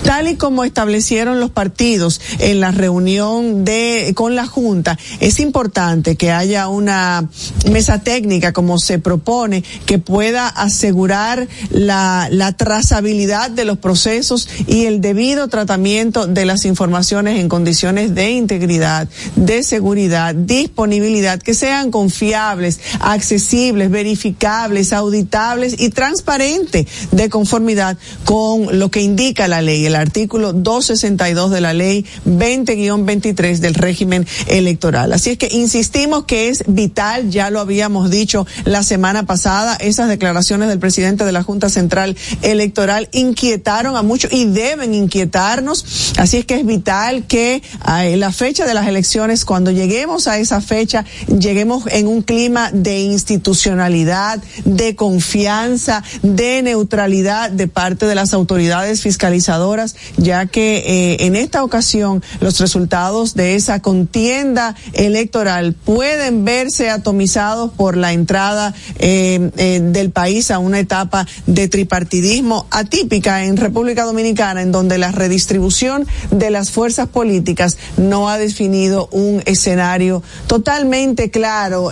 Tal 0.05 0.29
y 0.29 0.37
como 0.37 0.65
establecieron 0.65 1.41
los 1.41 1.51
partidos 1.51 2.21
en 2.39 2.61
la 2.61 2.71
reunión 2.71 3.65
de 3.65 4.13
con 4.15 4.35
la 4.35 4.47
Junta, 4.47 4.99
es 5.21 5.41
importante 5.41 6.17
que 6.17 6.33
haya 6.33 6.69
una 6.69 7.29
mesa 7.71 8.03
técnica 8.03 8.53
como 8.53 8.79
se 8.79 8.99
propone 8.99 9.63
que 9.87 9.99
pueda 9.99 10.49
asegurar 10.49 11.49
la, 11.71 12.29
la 12.31 12.53
trazabilidad 12.57 13.51
de 13.51 13.65
los 13.65 13.79
procesos 13.79 14.49
y 14.67 14.87
el 14.87 15.01
debido 15.01 15.49
tratamiento 15.49 16.27
de 16.27 16.45
las 16.45 16.65
informaciones 16.65 17.39
en 17.39 17.49
condiciones 17.49 18.15
de 18.15 18.31
integridad, 18.31 19.09
de 19.37 19.63
seguridad, 19.63 20.35
disponibilidad, 20.35 21.41
que 21.41 21.55
sean 21.61 21.91
confiables, 21.91 22.81
accesibles, 23.01 23.91
verificables, 23.91 24.93
auditables 24.93 25.77
y 25.79 25.91
transparentes 25.91 26.87
de 27.11 27.29
conformidad 27.29 27.99
con 28.25 28.79
lo 28.79 28.91
que 28.91 29.03
indica 29.03 29.47
la 29.47 29.61
ley, 29.61 29.85
el 29.87 29.95
artículo 29.95 30.53
262 30.53 31.51
de 31.51 31.61
la 31.61 31.75
ley 31.75 32.07
20-23 32.27 33.59
del 33.59 33.75
régimen 33.75 34.27
electoral. 34.47 35.13
Así 35.13 35.31
es 35.31 35.39
que 35.39 35.49
insistimos 35.51 36.25
que 36.25 36.49
es 36.49 36.65
vital, 36.67 37.31
ya 37.31 37.51
lo 37.51 37.61
habíamos 37.61 38.11
dicho 38.11 38.47
la 38.65 38.83
semana 38.83 39.27
pasada, 39.27 39.77
esas 39.77 40.09
declaraciones 40.09 40.69
del 40.69 40.79
presidente 40.79 41.25
de 41.25 41.33
la 41.33 41.43
Junta 41.43 41.69
Central 41.69 42.17
Electoral 42.43 43.09
inquietaron 43.13 43.97
a 43.97 44.03
muchos 44.03 44.33
y 44.33 44.47
deben 44.47 44.95
inquietarnos. 44.95 46.15
Así 46.17 46.39
es 46.39 46.47
que 46.47 46.55
es 46.55 46.65
vital 46.65 47.27
que 47.27 47.63
a 47.81 48.05
la 48.05 48.33
fecha 48.33 48.65
de 48.65 48.75
las 48.75 48.87
elecciones, 48.87 49.45
cuando 49.45 49.71
lleguemos 49.71 50.27
a 50.27 50.39
esa 50.39 50.61
fecha, 50.61 51.05
en 51.51 52.07
un 52.07 52.23
clima 52.23 52.71
de 52.73 53.01
institucionalidad, 53.01 54.43
de 54.65 54.95
confianza, 54.95 56.03
de 56.23 56.63
neutralidad 56.63 57.51
de 57.51 57.67
parte 57.67 58.07
de 58.07 58.15
las 58.15 58.33
autoridades 58.33 59.03
fiscalizadoras, 59.03 59.97
ya 60.17 60.47
que 60.47 60.77
eh, 60.79 61.27
en 61.27 61.37
esta 61.37 61.65
ocasión 61.65 62.23
los 62.41 62.61
resultados 62.61 63.35
de 63.35 63.57
esa 63.57 63.81
contienda 63.81 64.77
electoral 64.93 65.75
pueden 65.75 66.45
verse 66.45 66.89
atomizados 66.89 67.73
por 67.73 67.97
la 67.97 68.13
entrada 68.13 68.73
eh, 68.99 69.51
eh, 69.57 69.81
del 69.83 70.11
país 70.11 70.51
a 70.51 70.59
una 70.59 70.79
etapa 70.79 71.27
de 71.47 71.69
tripartidismo 71.69 72.67
atípica 72.71 73.45
en 73.45 73.57
República 73.57 74.05
Dominicana, 74.05 74.63
en 74.63 74.73
donde 74.73 74.99
la 74.99 75.11
redistribución 75.13 76.07
de 76.31 76.51
las 76.51 76.71
fuerzas 76.71 77.09
políticas 77.09 77.77
no 77.97 78.29
ha 78.29 78.39
definido 78.39 79.09
un 79.13 79.43
escenario 79.47 80.23
totalmente 80.47 81.31
claro 81.31 81.40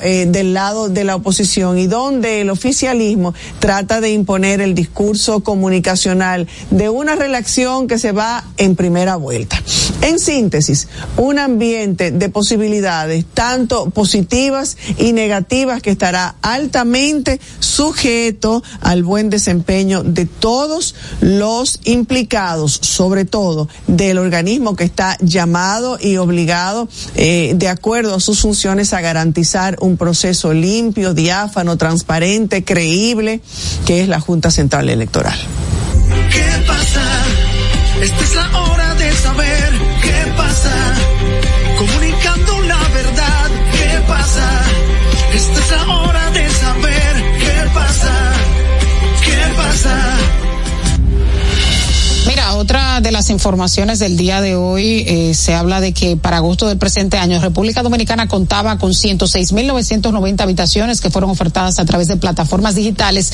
eh, 0.03 0.27
del 0.29 0.55
lado 0.55 0.89
de 0.89 1.05
la 1.05 1.17
oposición 1.17 1.79
y 1.79 1.87
donde 1.87 2.41
el 2.43 2.51
oficialismo 2.51 3.35
trata 3.59 4.01
de 4.01 4.11
imponer 4.11 4.61
el 4.61 4.75
discurso 4.75 5.41
comunicacional 5.41 6.47
de 6.71 6.89
una 6.89 7.17
relación 7.17 7.89
que 7.89 7.99
se 7.99 8.13
va 8.13 8.45
en 8.57 8.77
primera 8.77 9.17
vuelta. 9.17 9.57
En 10.01 10.21
síntesis, 10.21 10.87
un 11.17 11.41
ambiente 11.41 12.13
de 12.13 12.29
posibilidades 12.29 13.25
tanto 13.35 13.91
positivas 13.91 14.77
y 14.97 15.13
negativas 15.13 15.83
que 15.83 15.91
estará 15.91 16.37
altamente 16.41 17.41
sujeto 17.59 18.63
al 18.81 19.03
buen 19.03 19.29
desempeño 19.29 20.05
de 20.05 20.27
todos 20.27 20.95
los 21.21 21.81
implicados, 21.85 22.79
sobre 22.81 23.25
todo 23.25 23.69
del 23.89 24.19
organismo 24.19 24.77
que 24.77 24.85
está 24.85 25.17
llamado 25.21 25.99
y 26.01 26.17
obligado, 26.17 26.89
eh, 27.17 27.53
de 27.57 27.69
acuerdo 27.69 28.15
a 28.15 28.21
sus 28.21 28.41
funciones, 28.41 28.93
a 28.93 29.01
garantizar 29.01 29.77
un 29.81 29.97
proceso 29.97 30.53
limpio, 30.53 31.13
diáfano, 31.13 31.77
transparente, 31.77 32.63
creíble, 32.63 33.41
que 33.85 34.01
es 34.01 34.09
la 34.09 34.21
Junta 34.21 34.51
Central 34.53 34.89
Electoral. 34.91 35.39
¿Qué 36.31 36.65
pasa? 36.67 37.03
Esta 38.01 38.25
es 38.25 38.35
la 38.37 38.63
hora 38.63 38.95
de 38.95 39.13
saber 39.13 39.78
Mira, 52.69 52.88
de 53.03 53.13
las 53.13 53.31
informaciones 53.31 53.99
del 54.01 54.17
día 54.17 54.41
de 54.41 54.57
hoy 54.57 55.05
eh, 55.07 55.35
se 55.35 55.55
habla 55.55 55.81
de 55.81 55.93
que 55.93 56.17
para 56.17 56.39
agosto 56.39 56.67
del 56.67 56.79
presente 56.79 57.17
año 57.17 57.41
República 57.41 57.83
Dominicana 57.83 58.27
contaba 58.27 58.79
con 58.79 58.93
106.990 58.93 60.41
habitaciones 60.41 61.01
que 61.01 61.11
fueron 61.11 61.31
ofertadas 61.31 61.79
a 61.79 61.85
través 61.85 62.09
de 62.09 62.17
plataformas 62.17 62.75
digitales 62.75 63.33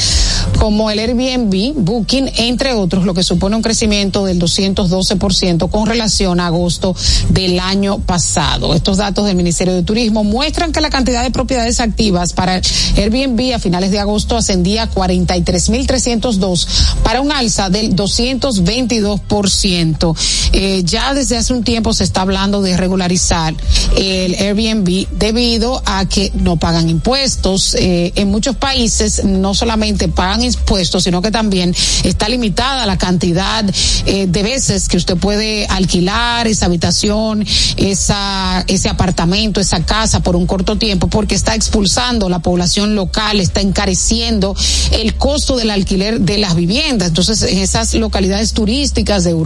como 0.58 0.90
el 0.90 0.98
Airbnb, 0.98 1.72
Booking, 1.76 2.30
entre 2.36 2.74
otros, 2.74 3.04
lo 3.04 3.14
que 3.14 3.22
supone 3.22 3.56
un 3.56 3.62
crecimiento 3.62 4.26
del 4.26 4.38
212% 4.38 5.70
con 5.70 5.86
relación 5.86 6.40
a 6.40 6.46
agosto 6.46 6.94
del 7.30 7.58
año 7.58 7.98
pasado. 8.00 8.74
Estos 8.74 8.98
datos 8.98 9.26
del 9.26 9.36
Ministerio 9.36 9.72
de 9.72 9.82
Turismo 9.82 10.24
muestran 10.24 10.72
que 10.72 10.80
la 10.80 10.90
cantidad 10.90 11.22
de 11.22 11.30
propiedades 11.30 11.80
activas 11.80 12.34
para 12.34 12.60
Airbnb 12.96 13.54
a 13.54 13.58
finales 13.58 13.90
de 13.90 14.00
agosto 14.00 14.36
ascendía 14.36 14.84
a 14.84 14.90
43.302 14.90 16.66
para 17.02 17.20
un 17.20 17.32
alza 17.32 17.70
del 17.70 17.96
222%. 17.96 19.53
10%. 19.62 20.16
Eh, 20.52 20.82
ya 20.84 21.14
desde 21.14 21.36
hace 21.36 21.52
un 21.52 21.64
tiempo 21.64 21.92
se 21.92 22.04
está 22.04 22.22
hablando 22.22 22.62
de 22.62 22.76
regularizar 22.76 23.54
el 23.96 24.34
Airbnb 24.34 25.08
debido 25.10 25.82
a 25.84 26.06
que 26.06 26.30
no 26.34 26.56
pagan 26.56 26.88
impuestos. 26.88 27.74
Eh, 27.74 28.12
en 28.16 28.28
muchos 28.30 28.56
países 28.56 29.24
no 29.24 29.54
solamente 29.54 30.08
pagan 30.08 30.42
impuestos, 30.42 31.04
sino 31.04 31.22
que 31.22 31.30
también 31.30 31.74
está 32.02 32.28
limitada 32.28 32.86
la 32.86 32.98
cantidad 32.98 33.64
eh, 34.06 34.26
de 34.28 34.42
veces 34.42 34.88
que 34.88 34.96
usted 34.96 35.16
puede 35.16 35.66
alquilar 35.66 36.46
esa 36.46 36.66
habitación, 36.66 37.44
esa, 37.76 38.64
ese 38.68 38.88
apartamento, 38.88 39.60
esa 39.60 39.84
casa 39.84 40.20
por 40.20 40.36
un 40.36 40.46
corto 40.46 40.76
tiempo, 40.76 41.08
porque 41.08 41.34
está 41.34 41.54
expulsando 41.54 42.28
la 42.28 42.40
población 42.40 42.94
local, 42.94 43.40
está 43.40 43.60
encareciendo 43.60 44.54
el 44.92 45.14
costo 45.14 45.56
del 45.56 45.70
alquiler 45.70 46.20
de 46.20 46.38
las 46.38 46.54
viviendas. 46.54 47.08
Entonces, 47.08 47.42
en 47.42 47.58
esas 47.58 47.94
localidades 47.94 48.52
turísticas 48.52 49.24
de 49.24 49.30
Europa, 49.30 49.43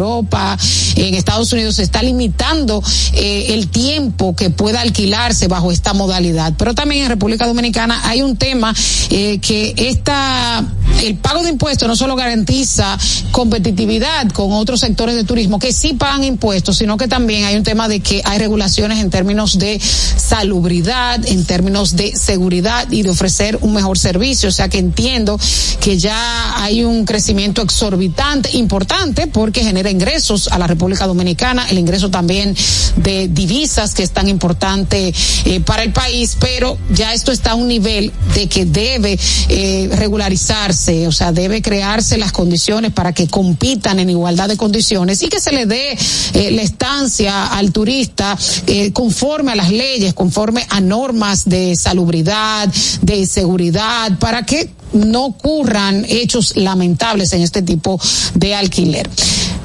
en 0.96 1.14
Estados 1.14 1.52
Unidos, 1.52 1.76
se 1.76 1.82
está 1.82 2.02
limitando 2.02 2.82
eh, 3.12 3.46
el 3.50 3.68
tiempo 3.68 4.34
que 4.34 4.50
pueda 4.50 4.80
alquilarse 4.80 5.48
bajo 5.48 5.72
esta 5.72 5.94
modalidad. 5.94 6.54
Pero 6.56 6.74
también 6.74 7.02
en 7.02 7.08
República 7.08 7.46
Dominicana 7.46 8.00
hay 8.04 8.22
un 8.22 8.36
tema 8.36 8.74
eh, 9.10 9.38
que 9.40 9.74
esta, 9.76 10.64
el 11.02 11.16
pago 11.16 11.42
de 11.42 11.50
impuestos 11.50 11.88
no 11.88 11.96
solo 11.96 12.16
garantiza 12.16 12.98
competitividad 13.30 14.28
con 14.32 14.52
otros 14.52 14.80
sectores 14.80 15.14
de 15.14 15.24
turismo 15.24 15.58
que 15.58 15.72
sí 15.72 15.94
pagan 15.94 16.24
impuestos, 16.24 16.78
sino 16.78 16.96
que 16.96 17.08
también 17.08 17.44
hay 17.44 17.56
un 17.56 17.62
tema 17.62 17.88
de 17.88 18.00
que 18.00 18.22
hay 18.24 18.38
regulaciones 18.38 18.98
en 18.98 19.10
términos 19.10 19.58
de 19.58 19.80
salubridad, 19.80 21.24
en 21.26 21.44
términos 21.44 21.96
de 21.96 22.16
seguridad 22.16 22.90
y 22.90 23.02
de 23.02 23.10
ofrecer 23.10 23.58
un 23.62 23.74
mejor 23.74 23.98
servicio. 23.98 24.48
O 24.48 24.52
sea 24.52 24.68
que 24.68 24.78
entiendo 24.78 25.38
que 25.80 25.98
ya 25.98 26.62
hay 26.62 26.84
un 26.84 27.04
crecimiento 27.04 27.62
exorbitante, 27.62 28.56
importante, 28.56 29.26
porque 29.26 29.62
genera 29.62 29.90
ingresos 29.90 30.48
a 30.48 30.58
la 30.58 30.66
República 30.66 31.06
Dominicana, 31.06 31.68
el 31.70 31.78
ingreso 31.78 32.10
también 32.10 32.56
de 32.96 33.28
divisas 33.28 33.94
que 33.94 34.02
es 34.02 34.10
tan 34.10 34.28
importante 34.28 35.12
eh, 35.44 35.60
para 35.60 35.82
el 35.82 35.92
país, 35.92 36.36
pero 36.40 36.78
ya 36.92 37.14
esto 37.14 37.32
está 37.32 37.52
a 37.52 37.54
un 37.54 37.68
nivel 37.68 38.12
de 38.34 38.48
que 38.48 38.64
debe 38.64 39.18
eh, 39.48 39.90
regularizarse, 39.92 40.87
o 41.06 41.12
sea, 41.12 41.32
debe 41.32 41.60
crearse 41.62 42.18
las 42.18 42.32
condiciones 42.32 42.92
para 42.92 43.12
que 43.12 43.28
compitan 43.28 43.98
en 43.98 44.10
igualdad 44.10 44.48
de 44.48 44.56
condiciones 44.56 45.22
y 45.22 45.28
que 45.28 45.40
se 45.40 45.52
le 45.52 45.66
dé 45.66 45.96
eh, 46.34 46.50
la 46.50 46.62
estancia 46.62 47.46
al 47.46 47.72
turista 47.72 48.36
eh, 48.66 48.92
conforme 48.92 49.52
a 49.52 49.56
las 49.56 49.70
leyes, 49.70 50.14
conforme 50.14 50.66
a 50.70 50.80
normas 50.80 51.44
de 51.44 51.76
salubridad, 51.76 52.72
de 53.02 53.26
seguridad, 53.26 54.18
para 54.18 54.44
que 54.44 54.70
no 54.92 55.26
ocurran 55.26 56.06
hechos 56.08 56.56
lamentables 56.56 57.32
en 57.32 57.42
este 57.42 57.62
tipo 57.62 58.00
de 58.34 58.54
alquiler. 58.54 59.08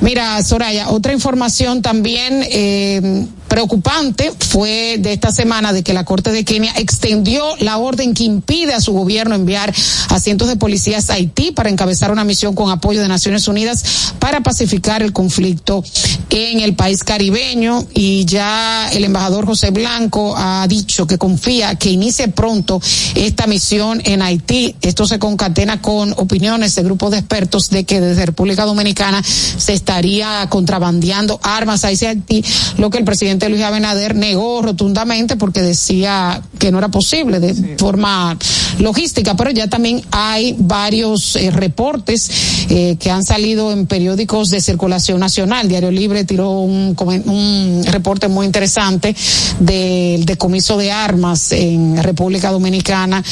Mira, 0.02 0.44
Soraya, 0.44 0.90
otra 0.90 1.14
información 1.14 1.82
también 1.82 2.46
eh, 2.50 3.26
preocupante 3.48 4.32
fue 4.40 4.98
de 5.00 5.14
esta 5.14 5.32
semana 5.32 5.72
de 5.74 5.84
que 5.84 5.94
la 5.94 6.06
Corte 6.06 6.32
de 6.32 6.44
Kenia 6.44 6.74
extendió 6.76 7.56
la 7.60 7.78
orden 7.78 8.14
que 8.14 8.24
impide 8.24 8.74
a 8.74 8.82
su 8.82 8.94
gobierno 8.94 9.36
enviar 9.36 9.74
a 10.10 10.20
cientos 10.20 10.48
de 10.48 10.56
policías 10.56 11.10
Haití 11.14 11.52
para 11.52 11.70
encabezar 11.70 12.12
una 12.12 12.24
misión 12.24 12.56
con 12.56 12.72
apoyo 12.72 13.02
de 13.02 13.08
Naciones 13.08 13.48
Unidas 13.48 14.14
para 14.20 14.42
pacificar 14.42 15.04
el 15.04 15.14
conflicto 15.14 15.84
en 16.30 16.62
el 16.62 16.76
país 16.76 17.04
caribeño 17.04 17.86
y 17.94 18.26
ya 18.26 18.90
el 18.92 19.04
embajador 19.04 19.46
José 19.46 19.70
Blanco 19.72 20.34
ha 20.36 20.66
dicho 20.68 21.06
que 21.06 21.18
confía 21.18 21.76
que 21.76 21.92
inicie 21.92 22.28
pronto 22.30 22.82
esta 23.14 23.46
misión 23.46 24.02
en 24.06 24.22
Haití. 24.22 24.76
Esto 24.82 25.06
se 25.06 25.20
concatena 25.20 25.82
con 25.82 26.14
opiniones 26.14 26.74
de 26.76 26.84
grupos 26.84 27.12
de 27.12 27.20
expertos 27.20 27.70
de 27.70 27.84
que 27.84 28.02
desde 28.02 28.26
República 28.26 28.66
Dominicana 28.66 29.22
se 29.24 29.74
estaría 29.74 30.48
contrabandeando 30.50 31.40
armas 31.44 31.86
hacia 31.86 32.10
Haití, 32.10 32.44
lo 32.78 32.90
que 32.90 32.98
el 32.98 33.06
presidente 33.06 33.50
Luis 33.50 33.62
Abinader 33.62 34.16
negó 34.16 34.62
rotundamente 34.62 35.36
porque 35.36 35.62
decía 35.62 36.42
que 36.58 36.72
no 36.72 36.80
era 36.80 36.90
posible 36.90 37.40
de 37.40 37.54
sí. 37.54 37.76
forma 37.78 38.38
logística, 38.80 39.36
pero 39.36 39.52
ya 39.52 39.68
también 39.68 40.02
hay 40.12 40.56
varios 40.58 41.03
eh, 41.36 41.52
reportes 41.52 42.30
eh, 42.70 42.96
que 43.00 43.12
han 43.12 43.24
salido 43.24 43.72
en 43.72 43.86
periódicos 43.88 44.50
de 44.50 44.62
circulación 44.62 45.20
nacional. 45.20 45.68
Diario 45.68 45.92
Libre 45.92 46.24
tiró 46.24 46.52
un, 46.52 46.96
un 46.98 47.84
reporte 47.86 48.28
muy 48.28 48.46
interesante 48.46 49.16
del 49.60 50.26
decomiso 50.26 50.78
de 50.78 50.92
armas 50.92 51.52
en 51.52 52.02
República 52.02 52.52
Dominicana 52.52 53.24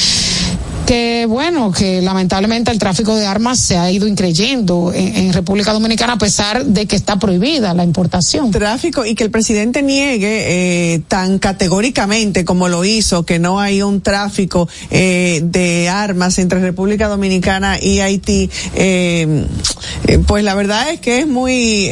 que 0.86 1.26
bueno, 1.28 1.72
que 1.72 2.02
lamentablemente 2.02 2.72
el 2.72 2.80
tráfico 2.80 3.16
de 3.16 3.26
armas 3.26 3.60
se 3.60 3.78
ha 3.78 3.92
ido 3.92 4.08
increyendo 4.08 4.92
en, 4.94 5.16
en, 5.16 5.34
República 5.34 5.74
Dominicana 5.74 6.14
a 6.14 6.18
pesar 6.18 6.66
de 6.66 6.86
que 6.86 6.96
está 6.96 7.18
prohibida 7.20 7.74
la 7.74 7.84
importación. 7.84 8.52
Tráfico 8.52 9.06
y 9.06 9.16
que 9.16 9.24
el 9.24 9.32
presidente 9.32 9.82
niegue 9.82 10.94
eh, 10.94 11.02
tan 11.08 11.40
categóricamente 11.40 12.44
como 12.46 12.68
lo 12.68 12.84
hizo 12.84 13.26
que 13.26 13.40
no 13.40 13.60
hay 13.60 13.82
un 13.82 14.02
tráfico 14.02 14.68
eh, 14.90 15.42
de 15.44 15.90
armas 15.90 16.38
entre 16.40 16.60
República 16.60 17.08
Dominicana 17.08 17.78
y 17.82 18.00
Haití, 18.00 18.50
eh, 18.76 19.46
pues 20.28 20.44
la 20.44 20.56
verdad 20.56 20.92
es 20.92 21.00
que 21.00 21.20
es 21.20 21.28
muy 21.28 21.90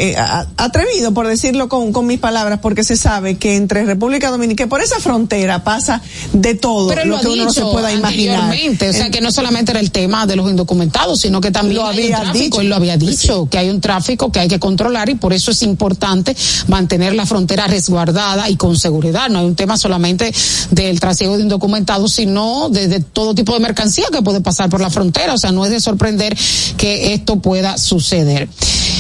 atrevido 0.58 1.14
por 1.14 1.28
decirlo 1.28 1.70
con, 1.70 1.94
con, 1.94 2.08
mis 2.08 2.20
palabras 2.20 2.60
porque 2.60 2.84
se 2.84 2.98
sabe 2.98 3.38
que 3.38 3.56
entre 3.56 3.86
República 3.86 4.32
Dominicana, 4.32 4.66
que 4.66 4.68
por 4.68 4.82
esa 4.82 5.00
frontera 5.00 5.64
pasa 5.64 6.02
de 6.34 6.56
todo 6.56 6.90
Pero 6.90 7.06
lo, 7.06 7.18
lo 7.18 7.22
que 7.22 7.28
uno 7.28 7.46
no 7.46 7.54
se 7.54 7.62
pueda 7.62 7.92
imaginar. 7.94 8.56
O 8.88 8.94
sea, 8.94 9.10
que 9.10 9.22
no 9.22 9.32
solamente 9.32 9.72
era 9.72 9.80
el 9.80 9.92
tema 9.92 10.26
de 10.26 10.36
los 10.36 10.50
indocumentados, 10.50 11.20
sino 11.22 11.42
que 11.42 11.52
también 11.52 11.78
lo 11.78 11.86
había 11.86 12.22
tráfico, 12.22 12.40
dicho. 12.40 12.62
él 12.62 12.70
lo 12.70 12.76
había 12.76 12.98
dicho, 12.98 13.44
sí. 13.44 13.50
que 13.50 13.58
hay 13.58 13.70
un 13.70 13.82
tráfico 13.82 14.32
que 14.32 14.40
hay 14.40 14.48
que 14.48 14.60
controlar 14.60 15.10
y 15.10 15.16
por 15.16 15.34
eso 15.34 15.52
es 15.52 15.64
importante 15.64 16.36
mantener 16.68 17.16
la 17.16 17.26
frontera 17.26 17.68
resguardada 17.68 18.50
y 18.50 18.56
con 18.56 18.78
seguridad. 18.78 19.30
No 19.30 19.40
hay 19.40 19.46
un 19.46 19.56
tema 19.56 19.78
solamente 19.78 20.34
del 20.72 21.00
trasiego 21.00 21.38
de 21.38 21.44
indocumentados, 21.44 22.14
sino 22.14 22.70
de, 22.70 22.88
de 22.88 23.00
todo 23.00 23.36
tipo 23.36 23.54
de 23.54 23.60
mercancía 23.60 24.06
que 24.12 24.22
puede 24.22 24.42
pasar 24.42 24.70
por 24.70 24.82
la 24.82 24.90
frontera. 24.90 25.34
O 25.34 25.38
sea, 25.38 25.52
no 25.52 25.66
es 25.66 25.72
de 25.72 25.80
sorprender 25.80 26.38
que 26.78 27.14
esto 27.14 27.40
pueda 27.40 27.78
suceder. 27.78 28.48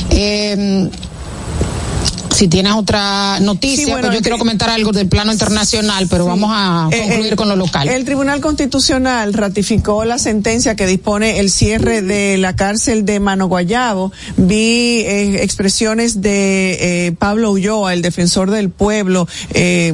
Eh, 0.09 0.89
si 2.39 2.47
tienes 2.47 2.71
otra 2.71 3.37
noticia, 3.41 3.83
sí, 3.83 3.91
bueno, 3.91 4.07
pues 4.07 4.19
yo 4.19 4.21
quiero 4.21 4.37
comentar 4.37 4.69
algo 4.69 4.93
del 4.93 5.09
plano 5.09 5.33
internacional, 5.33 6.07
pero 6.09 6.23
sí, 6.23 6.29
vamos 6.29 6.49
a 6.53 6.87
concluir 6.89 7.33
eh, 7.33 7.35
con 7.35 7.49
lo 7.49 7.57
local. 7.57 7.89
El 7.89 8.05
Tribunal 8.05 8.39
Constitucional 8.39 9.33
ratificó 9.33 10.05
la 10.05 10.17
sentencia 10.17 10.73
que 10.73 10.87
dispone 10.87 11.39
el 11.39 11.51
cierre 11.51 12.01
de 12.01 12.37
la 12.37 12.55
cárcel 12.55 13.03
de 13.03 13.19
Mano 13.19 13.47
Guayabo. 13.47 14.13
Vi 14.37 15.01
eh, 15.01 15.43
expresiones 15.43 16.21
de 16.21 17.07
eh, 17.07 17.11
Pablo 17.11 17.51
Ulloa, 17.51 17.91
el 17.91 18.01
defensor 18.01 18.51
del 18.51 18.69
pueblo, 18.69 19.27
eh, 19.53 19.93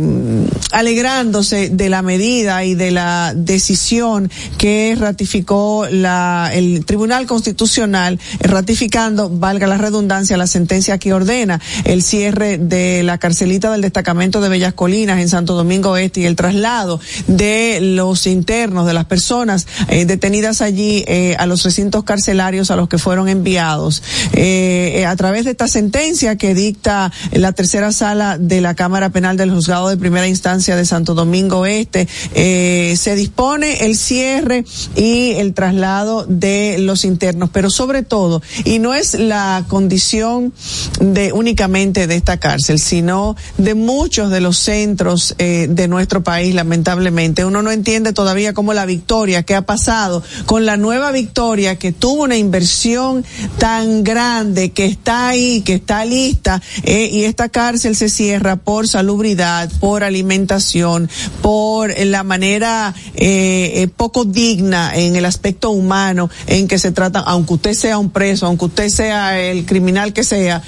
alegrándose 0.71 1.69
de 1.69 1.89
la 1.89 2.03
medida 2.03 2.63
y 2.63 2.75
de 2.75 2.91
la 2.91 3.33
decisión 3.35 4.29
que 4.59 4.95
ratificó 4.95 5.87
la, 5.89 6.51
el 6.53 6.85
Tribunal 6.85 7.25
Constitucional, 7.25 8.19
ratificando, 8.39 9.31
valga 9.31 9.65
la 9.65 9.79
redundancia, 9.79 10.37
la 10.37 10.45
sentencia 10.45 10.99
que 10.99 11.11
ordena 11.11 11.59
el 11.85 12.03
cierre 12.03 12.34
de 12.35 13.01
la 13.03 13.17
carcelita 13.17 13.71
del 13.71 13.81
destacamento 13.81 14.41
de 14.41 14.49
Bellas 14.49 14.73
Colinas 14.73 15.19
en 15.19 15.29
Santo 15.29 15.55
Domingo 15.55 15.97
Este 15.97 16.21
y 16.21 16.25
el 16.25 16.35
traslado 16.35 16.99
de 17.27 17.79
los 17.81 18.27
internos, 18.27 18.85
de 18.85 18.93
las 18.93 19.05
personas 19.05 19.67
eh, 19.87 20.05
detenidas 20.05 20.61
allí 20.61 21.03
eh, 21.07 21.35
a 21.39 21.45
los 21.45 21.63
recintos 21.63 22.03
carcelarios 22.03 22.71
a 22.71 22.75
los 22.75 22.89
que 22.89 22.97
fueron 22.97 23.29
enviados. 23.29 24.03
Eh, 24.33 25.05
a 25.07 25.15
través 25.15 25.45
de 25.45 25.51
esta 25.51 25.67
sentencia 25.67 26.37
que 26.37 26.53
dicta 26.53 27.11
la 27.31 27.53
tercera 27.53 27.91
sala 27.91 28.37
de 28.37 28.61
la 28.61 28.75
Cámara 28.75 29.09
Penal 29.09 29.37
del 29.37 29.51
Juzgado 29.51 29.89
de 29.89 29.97
Primera 29.97 30.27
Instancia 30.27 30.75
de 30.75 30.85
Santo 30.85 31.13
Domingo 31.13 31.65
Este, 31.65 32.07
se 32.35 33.15
dispone 33.15 33.85
el 33.85 33.95
cierre 33.95 34.65
y 34.95 35.31
el 35.33 35.53
traslado 35.53 36.25
de 36.27 36.77
los 36.79 37.05
internos, 37.05 37.49
pero 37.51 37.69
sobre 37.69 38.03
todo, 38.03 38.41
y 38.65 38.79
no 38.79 38.93
es 38.93 39.13
la 39.13 39.63
condición 39.67 40.53
de 40.99 41.31
únicamente 41.31 42.07
de 42.07 42.21
esta 42.25 42.37
cárcel, 42.37 42.79
sino 42.79 43.35
de 43.59 43.75
muchos 43.75 44.31
de 44.31 44.41
los 44.41 44.57
centros 44.57 45.35
eh, 45.37 45.67
de 45.69 45.87
nuestro 45.87 46.23
país, 46.23 46.55
lamentablemente. 46.55 47.45
Uno 47.45 47.61
no 47.61 47.69
entiende 47.69 48.13
todavía 48.13 48.53
cómo 48.53 48.73
la 48.73 48.87
victoria 48.87 49.43
que 49.43 49.53
ha 49.53 49.61
pasado 49.61 50.23
con 50.47 50.65
la 50.65 50.75
nueva 50.75 51.11
victoria 51.11 51.77
que 51.77 51.91
tuvo 51.91 52.23
una 52.23 52.35
inversión 52.35 53.23
tan 53.59 54.03
grande, 54.03 54.71
que 54.71 54.85
está 54.85 55.27
ahí, 55.27 55.61
que 55.61 55.75
está 55.75 56.03
lista, 56.03 56.63
eh, 56.81 57.09
y 57.11 57.25
esta 57.25 57.49
cárcel 57.49 57.95
se 57.95 58.09
cierra 58.09 58.55
por 58.55 58.87
salubridad, 58.87 59.69
por 59.79 60.03
alimentación, 60.03 61.07
por 61.43 61.93
la 61.95 62.23
manera 62.23 62.95
eh, 63.13 63.87
poco 63.95 64.25
digna 64.25 64.95
en 64.95 65.15
el 65.15 65.25
aspecto 65.25 65.69
humano 65.69 66.31
en 66.47 66.67
que 66.67 66.79
se 66.79 66.91
trata, 66.91 67.19
aunque 67.19 67.53
usted 67.53 67.73
sea 67.75 67.99
un 67.99 68.09
preso, 68.09 68.47
aunque 68.47 68.65
usted 68.65 68.89
sea 68.89 69.39
el 69.39 69.67
criminal 69.67 70.11
que 70.11 70.23
sea, 70.23 70.63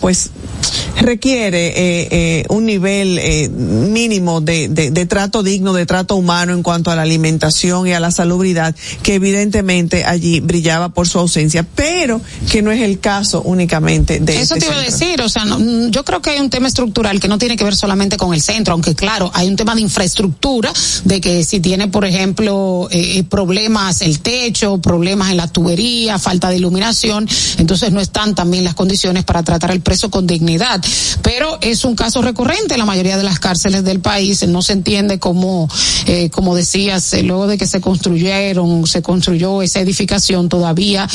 pues 0.00 0.30
requiere 1.02 1.68
eh, 1.68 2.08
eh, 2.10 2.44
un 2.48 2.64
nivel 2.64 3.18
eh, 3.18 3.48
mínimo 3.48 4.40
de, 4.40 4.68
de, 4.68 4.90
de 4.90 5.06
trato 5.06 5.42
digno, 5.42 5.72
de 5.72 5.86
trato 5.86 6.16
humano 6.16 6.52
en 6.52 6.62
cuanto 6.62 6.90
a 6.90 6.96
la 6.96 7.02
alimentación 7.02 7.86
y 7.86 7.92
a 7.92 8.00
la 8.00 8.10
salubridad, 8.10 8.74
que 9.02 9.14
evidentemente 9.14 10.04
allí 10.04 10.40
brillaba 10.40 10.90
por 10.90 11.08
su 11.08 11.18
ausencia, 11.18 11.66
pero 11.74 12.20
que 12.50 12.62
no 12.62 12.70
es 12.70 12.82
el 12.82 13.00
caso 13.00 13.42
únicamente 13.42 14.20
de 14.20 14.40
Eso 14.40 14.54
este 14.54 14.66
te 14.66 14.72
iba 14.72 14.80
a 14.80 14.84
decir, 14.84 15.20
o 15.20 15.28
sea, 15.28 15.44
no, 15.44 15.58
mm, 15.58 15.90
yo 15.90 16.04
creo 16.04 16.22
que 16.22 16.30
hay 16.30 16.40
un 16.40 16.50
tema 16.50 16.68
estructural 16.68 17.20
que 17.20 17.28
no 17.28 17.38
tiene 17.38 17.56
que 17.56 17.64
ver 17.64 17.76
solamente 17.76 18.16
con 18.16 18.34
el 18.34 18.42
centro, 18.42 18.74
aunque 18.74 18.94
claro, 18.94 19.30
hay 19.34 19.48
un 19.48 19.56
tema 19.56 19.74
de 19.74 19.80
infraestructura, 19.80 20.72
de 21.04 21.20
que 21.20 21.44
si 21.44 21.60
tiene, 21.60 21.88
por 21.88 22.04
ejemplo, 22.04 22.88
eh, 22.90 23.18
eh, 23.18 23.24
problemas 23.24 24.02
el 24.02 24.20
techo, 24.20 24.78
problemas 24.78 25.30
en 25.30 25.36
la 25.36 25.48
tubería, 25.48 26.18
falta 26.18 26.48
de 26.48 26.56
iluminación, 26.56 27.28
entonces 27.58 27.92
no 27.92 28.00
están 28.00 28.34
también 28.34 28.64
las 28.64 28.74
condiciones 28.74 29.24
para 29.24 29.42
tratar 29.42 29.70
al 29.70 29.80
preso 29.80 30.10
con 30.10 30.26
dignidad. 30.26 30.82
Pero 31.22 31.58
es 31.60 31.84
un 31.84 31.94
caso 31.94 32.22
recurrente 32.22 32.74
en 32.74 32.80
la 32.80 32.86
mayoría 32.86 33.16
de 33.16 33.22
las 33.22 33.38
cárceles 33.38 33.84
del 33.84 34.00
país, 34.00 34.46
no 34.48 34.62
se 34.62 34.72
entiende 34.72 35.18
cómo, 35.18 35.68
eh, 36.06 36.30
como 36.30 36.54
decías, 36.54 37.12
eh, 37.14 37.22
luego 37.22 37.46
de 37.46 37.58
que 37.58 37.66
se 37.66 37.80
construyeron, 37.80 38.86
se 38.86 39.02
construyó 39.02 39.62
esa 39.62 39.80
edificación, 39.80 40.48
todavía 40.48 41.08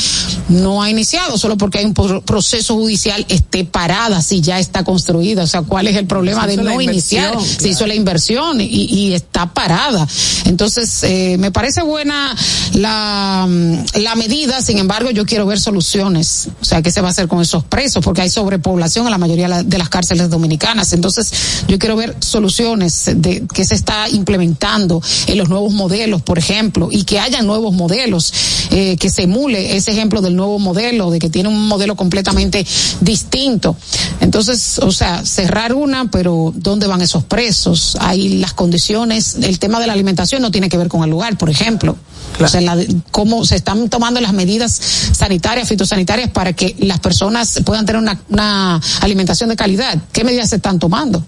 no 0.48 0.82
ha 0.82 0.90
iniciado, 0.90 1.36
solo 1.38 1.56
porque 1.56 1.78
hay 1.78 1.84
un 1.84 1.94
pro- 1.94 2.22
proceso 2.22 2.74
judicial 2.74 3.24
esté 3.28 3.64
parada 3.64 4.22
si 4.22 4.40
ya 4.40 4.58
está 4.58 4.84
construida. 4.84 5.42
O 5.42 5.46
sea, 5.46 5.62
¿cuál 5.62 5.86
es 5.88 5.96
el 5.96 6.06
problema 6.06 6.46
de 6.46 6.56
no 6.56 6.80
iniciar? 6.80 7.32
inversión, 7.34 7.60
Se 7.60 7.68
hizo 7.68 7.86
la 7.86 7.94
inversión 7.94 8.60
y, 8.60 8.64
y 8.66 9.14
está 9.14 9.52
parada. 9.52 10.06
Entonces, 10.46 11.02
eh, 11.02 11.36
me 11.38 11.50
parece 11.50 11.82
buena 11.82 12.34
la, 12.74 13.46
mm, 13.48 13.74
la 14.00 14.14
medida, 14.14 14.60
sin 14.62 14.78
embargo, 14.78 15.10
yo 15.10 15.26
quiero 15.26 15.46
ver 15.46 15.60
soluciones. 15.60 16.48
O 16.60 16.64
sea, 16.64 16.82
¿qué 16.82 16.90
se 16.90 17.00
va 17.00 17.08
a 17.08 17.10
hacer 17.10 17.28
con 17.28 17.40
esos 17.40 17.64
presos? 17.64 18.02
Porque 18.04 18.22
hay 18.22 18.30
sobrepoblación 18.30 19.06
en 19.06 19.10
la 19.10 19.18
mayoría 19.18 19.44
de 19.48 19.57
la- 19.58 19.62
de 19.62 19.78
las 19.78 19.88
cárceles 19.88 20.30
dominicanas. 20.30 20.92
Entonces, 20.92 21.30
yo 21.68 21.78
quiero 21.78 21.96
ver 21.96 22.16
soluciones 22.20 23.10
de 23.14 23.44
que 23.52 23.64
se 23.64 23.74
está 23.74 24.08
implementando 24.08 25.02
en 25.26 25.38
los 25.38 25.48
nuevos 25.48 25.72
modelos, 25.72 26.22
por 26.22 26.38
ejemplo, 26.38 26.88
y 26.90 27.04
que 27.04 27.20
haya 27.20 27.42
nuevos 27.42 27.74
modelos, 27.74 28.32
eh, 28.70 28.96
que 28.98 29.10
se 29.10 29.22
emule 29.22 29.76
ese 29.76 29.90
ejemplo 29.92 30.20
del 30.20 30.36
nuevo 30.36 30.58
modelo, 30.58 31.10
de 31.10 31.18
que 31.18 31.30
tiene 31.30 31.48
un 31.48 31.68
modelo 31.68 31.96
completamente 31.96 32.66
distinto. 33.00 33.76
Entonces, 34.20 34.78
o 34.78 34.92
sea, 34.92 35.24
cerrar 35.24 35.74
una, 35.74 36.10
pero 36.10 36.52
¿dónde 36.54 36.86
van 36.86 37.00
esos 37.02 37.24
presos? 37.24 37.96
Hay 38.00 38.38
las 38.38 38.52
condiciones, 38.54 39.36
el 39.42 39.58
tema 39.58 39.80
de 39.80 39.86
la 39.86 39.92
alimentación 39.92 40.42
no 40.42 40.50
tiene 40.50 40.68
que 40.68 40.76
ver 40.76 40.88
con 40.88 41.02
el 41.04 41.10
lugar, 41.10 41.36
por 41.38 41.50
ejemplo. 41.50 41.96
O 42.40 42.46
sea, 42.46 42.60
la 42.60 42.76
cómo 43.10 43.44
se 43.44 43.56
están 43.56 43.88
tomando 43.88 44.20
las 44.20 44.32
medidas 44.32 44.80
sanitarias, 45.12 45.68
fitosanitarias 45.68 46.30
para 46.30 46.52
que 46.52 46.76
las 46.78 47.00
personas 47.00 47.60
puedan 47.64 47.86
tener 47.86 48.00
una, 48.00 48.20
una 48.28 48.80
alimentación 49.00 49.47
de 49.48 49.56
calidad. 49.56 49.98
¿Qué 50.12 50.24
medidas 50.24 50.50
se 50.50 50.56
están 50.56 50.78
tomando 50.78 51.24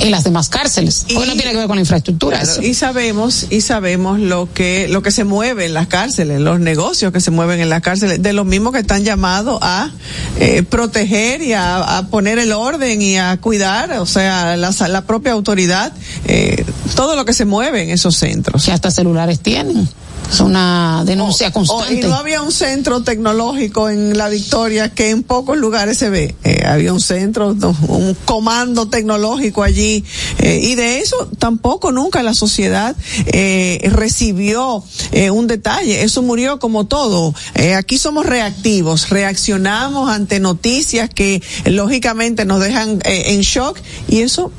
en 0.00 0.10
las 0.10 0.24
demás 0.24 0.48
cárceles? 0.48 1.06
Hoy 1.16 1.26
no 1.26 1.34
tiene 1.34 1.52
que 1.52 1.56
ver 1.56 1.66
con 1.66 1.76
la 1.76 1.82
infraestructura. 1.82 2.38
Claro, 2.40 2.52
eso. 2.52 2.62
y 2.62 2.74
sabemos 2.74 3.46
y 3.50 3.60
sabemos 3.60 4.18
lo 4.20 4.52
que 4.52 4.88
lo 4.88 5.02
que 5.02 5.10
se 5.10 5.24
mueve 5.24 5.66
en 5.66 5.74
las 5.74 5.86
cárceles, 5.86 6.40
los 6.40 6.60
negocios 6.60 7.12
que 7.12 7.20
se 7.20 7.30
mueven 7.30 7.60
en 7.60 7.68
las 7.68 7.82
cárceles, 7.82 8.22
de 8.22 8.32
los 8.32 8.46
mismos 8.46 8.72
que 8.72 8.80
están 8.80 9.04
llamados 9.04 9.58
a 9.62 9.90
eh, 10.38 10.62
proteger 10.62 11.42
y 11.42 11.52
a, 11.52 11.98
a 11.98 12.06
poner 12.08 12.38
el 12.38 12.52
orden 12.52 13.00
y 13.02 13.16
a 13.16 13.36
cuidar, 13.38 13.92
o 13.98 14.06
sea, 14.06 14.56
la, 14.56 14.72
la 14.88 15.06
propia 15.06 15.32
autoridad, 15.32 15.92
eh, 16.26 16.64
todo 16.94 17.16
lo 17.16 17.24
que 17.24 17.32
se 17.32 17.44
mueve 17.44 17.82
en 17.82 17.90
esos 17.90 18.16
centros. 18.16 18.64
Que 18.64 18.72
hasta 18.72 18.90
celulares 18.90 19.40
tienen. 19.40 19.88
Es 20.30 20.40
una 20.40 21.02
denuncia 21.06 21.48
Oh, 21.48 21.52
constante. 21.52 21.94
y 21.94 22.00
no 22.00 22.14
había 22.16 22.42
un 22.42 22.50
centro 22.50 23.02
tecnológico 23.02 23.88
en 23.88 24.16
La 24.18 24.28
Victoria 24.28 24.92
que 24.92 25.10
en 25.10 25.22
pocos 25.22 25.56
lugares 25.56 25.98
se 25.98 26.10
ve. 26.10 26.34
Eh, 26.42 26.64
había 26.66 26.92
un 26.92 27.00
centro, 27.00 27.48
un 27.88 28.16
comando 28.24 28.88
tecnológico 28.88 29.62
allí. 29.62 30.04
eh, 30.38 30.60
y 30.62 30.74
de 30.74 30.98
eso 30.98 31.28
tampoco 31.38 31.92
nunca 31.92 32.22
la 32.22 32.34
sociedad 32.34 32.96
eh, 33.26 33.78
recibió 33.92 34.82
eh, 35.12 35.30
un 35.30 35.46
detalle. 35.46 36.02
Eso 36.02 36.22
murió 36.22 36.58
como 36.58 36.86
todo. 36.86 37.34
Aquí 37.76 37.98
somos 37.98 38.26
reactivos, 38.26 39.10
reaccionamos 39.10 40.10
ante 40.10 40.40
noticias 40.40 41.10
que 41.10 41.42
lógicamente 41.66 42.44
nos 42.44 42.60
dejan 42.60 43.00
en 43.04 43.40
shock 43.42 43.78
y 44.08 44.20
eso 44.22 44.50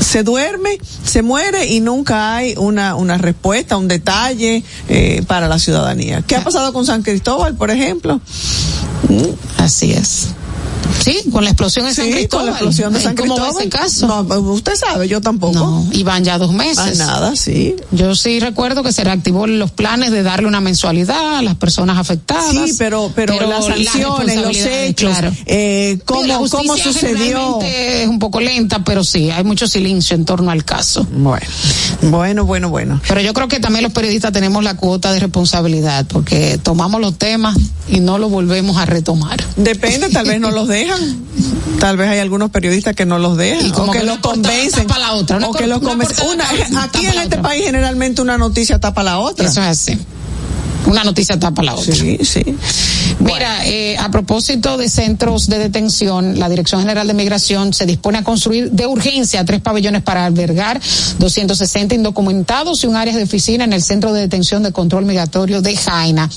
se 0.00 0.22
duerme, 0.22 0.78
se 1.04 1.22
muere 1.22 1.66
y 1.66 1.80
nunca 1.80 2.34
hay 2.34 2.54
una, 2.56 2.94
una 2.94 3.18
respuesta, 3.18 3.76
un 3.76 3.88
detalle 3.88 4.64
eh, 4.88 5.22
para 5.26 5.48
la 5.48 5.58
ciudadanía. 5.58 6.22
¿Qué 6.22 6.36
ha 6.36 6.44
pasado 6.44 6.72
con 6.72 6.86
San 6.86 7.02
Cristóbal, 7.02 7.54
por 7.54 7.70
ejemplo? 7.70 8.20
Así 9.58 9.92
es. 9.92 10.28
Sí, 11.02 11.18
con 11.32 11.44
la 11.44 11.50
explosión 11.50 11.86
en 11.86 11.94
San 11.94 12.06
Sí, 12.06 12.12
Cristóbal. 12.12 12.44
con 12.46 12.46
la 12.46 12.58
explosión 12.58 12.92
de 12.92 13.00
San 13.00 13.16
¿Cómo 13.16 13.36
va 13.36 13.44
Cristóbal. 13.44 13.62
ese 13.62 13.70
caso? 13.70 14.06
No, 14.06 14.40
usted 14.52 14.74
sabe, 14.76 15.08
yo 15.08 15.20
tampoco. 15.20 15.54
No, 15.54 15.86
y 15.92 16.02
van 16.02 16.24
ya 16.24 16.38
dos 16.38 16.52
meses. 16.52 16.76
Más 16.76 16.98
nada, 16.98 17.36
sí. 17.36 17.76
Yo 17.90 18.14
sí 18.14 18.38
recuerdo 18.40 18.82
que 18.82 18.92
se 18.92 19.02
reactivó 19.04 19.46
los 19.46 19.70
planes 19.70 20.10
de 20.10 20.22
darle 20.22 20.46
una 20.48 20.60
mensualidad 20.60 21.38
a 21.38 21.42
las 21.42 21.54
personas 21.56 21.96
afectadas. 21.98 22.50
Sí, 22.50 22.74
pero, 22.78 23.10
pero, 23.14 23.34
las 23.48 23.64
sanciones, 23.66 23.94
los 24.02 24.18
responsabilidades, 24.18 24.90
hechos, 24.90 25.10
claro. 25.18 25.32
eh, 25.46 25.94
Sí, 25.96 26.02
cómo, 26.04 26.22
la 26.24 26.38
cómo 26.50 26.76
sucedió. 26.76 27.58
Es 27.62 28.06
un 28.06 28.18
poco 28.18 28.40
lenta, 28.40 28.84
pero 28.84 29.02
sí, 29.04 29.30
hay 29.30 29.44
mucho 29.44 29.66
silencio 29.66 30.14
en 30.16 30.24
torno 30.24 30.50
al 30.50 30.64
caso. 30.64 31.06
Bueno, 31.12 31.46
bueno, 32.02 32.44
bueno, 32.44 32.68
bueno. 32.68 33.00
Pero 33.08 33.20
yo 33.20 33.32
creo 33.32 33.48
que 33.48 33.58
también 33.60 33.82
los 33.84 33.92
periodistas 33.92 34.32
tenemos 34.32 34.62
la 34.62 34.76
cuota 34.76 35.12
de 35.12 35.20
responsabilidad, 35.20 36.06
porque 36.08 36.58
tomamos 36.62 37.00
los 37.00 37.16
temas 37.16 37.56
y 37.88 38.00
no 38.00 38.18
los 38.18 38.30
volvemos 38.30 38.76
a 38.76 38.84
retomar. 38.86 39.42
Depende, 39.56 40.10
tal 40.10 40.26
vez 40.26 40.40
no 40.40 40.50
los 40.50 40.68
dejan. 40.68 40.89
Tal 41.78 41.96
vez 41.96 42.08
hay 42.10 42.18
algunos 42.18 42.50
periodistas 42.50 42.94
que 42.94 43.06
no 43.06 43.18
los 43.18 43.36
dejan. 43.36 43.66
Y 43.66 43.70
como 43.70 43.90
o 43.90 43.92
que, 43.92 44.00
que 44.00 44.04
los 44.04 44.18
convencen. 44.18 44.86
tapa 44.86 44.98
la 44.98 45.12
otra, 45.14 45.36
una 45.38 45.48
o 45.48 45.52
que 45.52 45.66
los 45.66 45.80
convencen. 45.80 46.26
Una- 46.28 46.82
aquí 46.82 47.06
en 47.06 47.18
este 47.18 47.38
país 47.38 47.64
generalmente 47.64 48.20
una 48.22 48.36
noticia 48.36 48.78
tapa 48.78 49.02
la 49.02 49.18
otra. 49.18 49.46
Eso 49.48 49.60
es 49.62 49.66
así. 49.68 49.98
Una 50.86 51.04
noticia 51.04 51.38
tapa 51.38 51.62
la 51.62 51.74
otra. 51.74 51.94
Sí, 51.94 52.18
sí. 52.22 52.42
Mira, 53.20 53.66
eh, 53.66 53.98
a 53.98 54.10
propósito 54.10 54.78
de 54.78 54.88
centros 54.88 55.46
de 55.46 55.58
detención, 55.58 56.38
la 56.38 56.48
Dirección 56.48 56.80
General 56.80 57.06
de 57.06 57.12
Migración 57.12 57.74
se 57.74 57.84
dispone 57.84 58.18
a 58.18 58.24
construir 58.24 58.70
de 58.70 58.86
urgencia 58.86 59.44
tres 59.44 59.60
pabellones 59.60 60.02
para 60.02 60.24
albergar 60.24 60.80
260 61.18 61.94
indocumentados 61.94 62.82
y 62.82 62.86
un 62.86 62.96
área 62.96 63.14
de 63.14 63.24
oficina 63.24 63.64
en 63.64 63.74
el 63.74 63.82
Centro 63.82 64.14
de 64.14 64.22
Detención 64.22 64.62
de 64.62 64.72
Control 64.72 65.04
Migratorio 65.04 65.60
de 65.60 65.76
Jaina. 65.76 66.30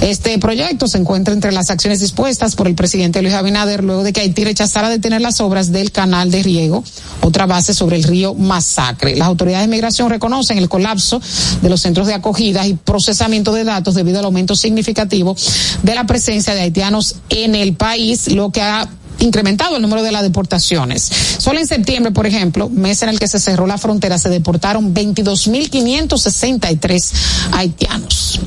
Este 0.00 0.38
proyecto 0.38 0.86
se 0.86 0.98
encuentra 0.98 1.34
entre 1.34 1.52
las 1.52 1.68
acciones 1.68 2.00
dispuestas 2.00 2.54
por 2.54 2.68
el 2.68 2.74
presidente 2.74 3.20
Luis 3.20 3.34
Abinader 3.34 3.82
luego 3.82 4.02
de 4.02 4.12
que 4.12 4.20
Haití 4.20 4.44
rechazara 4.44 4.88
detener 4.88 5.20
las 5.20 5.40
obras 5.40 5.72
del 5.72 5.92
canal 5.92 6.30
de 6.30 6.42
riego, 6.42 6.84
otra 7.22 7.44
base 7.46 7.74
sobre 7.74 7.96
el 7.96 8.04
río 8.04 8.34
Masacre. 8.34 9.16
Las 9.16 9.28
autoridades 9.28 9.66
de 9.66 9.70
migración 9.70 10.08
reconocen 10.08 10.58
el 10.58 10.68
colapso 10.68 11.20
de 11.60 11.68
los 11.68 11.82
centros 11.82 12.06
de 12.06 12.14
acogida 12.14 12.66
y 12.66 12.74
procesamiento 12.74 13.52
de 13.52 13.64
datos 13.64 13.94
debido 13.94 14.20
al 14.20 14.24
aumento 14.24 14.54
significativo 14.54 15.36
de 15.82 15.94
la 15.94 16.06
presencia 16.06 16.19
de 16.26 16.60
haitianos 16.60 17.16
en 17.28 17.54
el 17.54 17.74
país, 17.74 18.32
lo 18.32 18.50
que 18.50 18.62
ha 18.62 18.88
incrementado 19.18 19.76
el 19.76 19.82
número 19.82 20.02
de 20.02 20.12
las 20.12 20.22
deportaciones. 20.22 21.10
Solo 21.38 21.58
en 21.58 21.66
septiembre, 21.66 22.12
por 22.12 22.26
ejemplo, 22.26 22.70
mes 22.70 23.02
en 23.02 23.10
el 23.10 23.18
que 23.18 23.28
se 23.28 23.38
cerró 23.38 23.66
la 23.66 23.76
frontera, 23.78 24.18
se 24.18 24.28
deportaron 24.28 24.94
22.563 24.94 27.12
haitianos. 27.52 28.40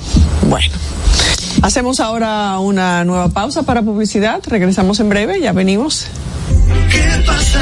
Bueno. 0.50 0.74
Hacemos 1.62 2.00
ahora 2.00 2.58
una 2.60 3.04
nueva 3.06 3.30
pausa 3.30 3.64
para 3.64 3.82
publicidad. 3.82 4.42
Regresamos 4.46 5.00
en 5.00 5.10
breve, 5.10 5.40
ya 5.40 5.54
venimos. 5.54 6.06
¿Qué 6.90 7.24
pasa? 7.26 7.62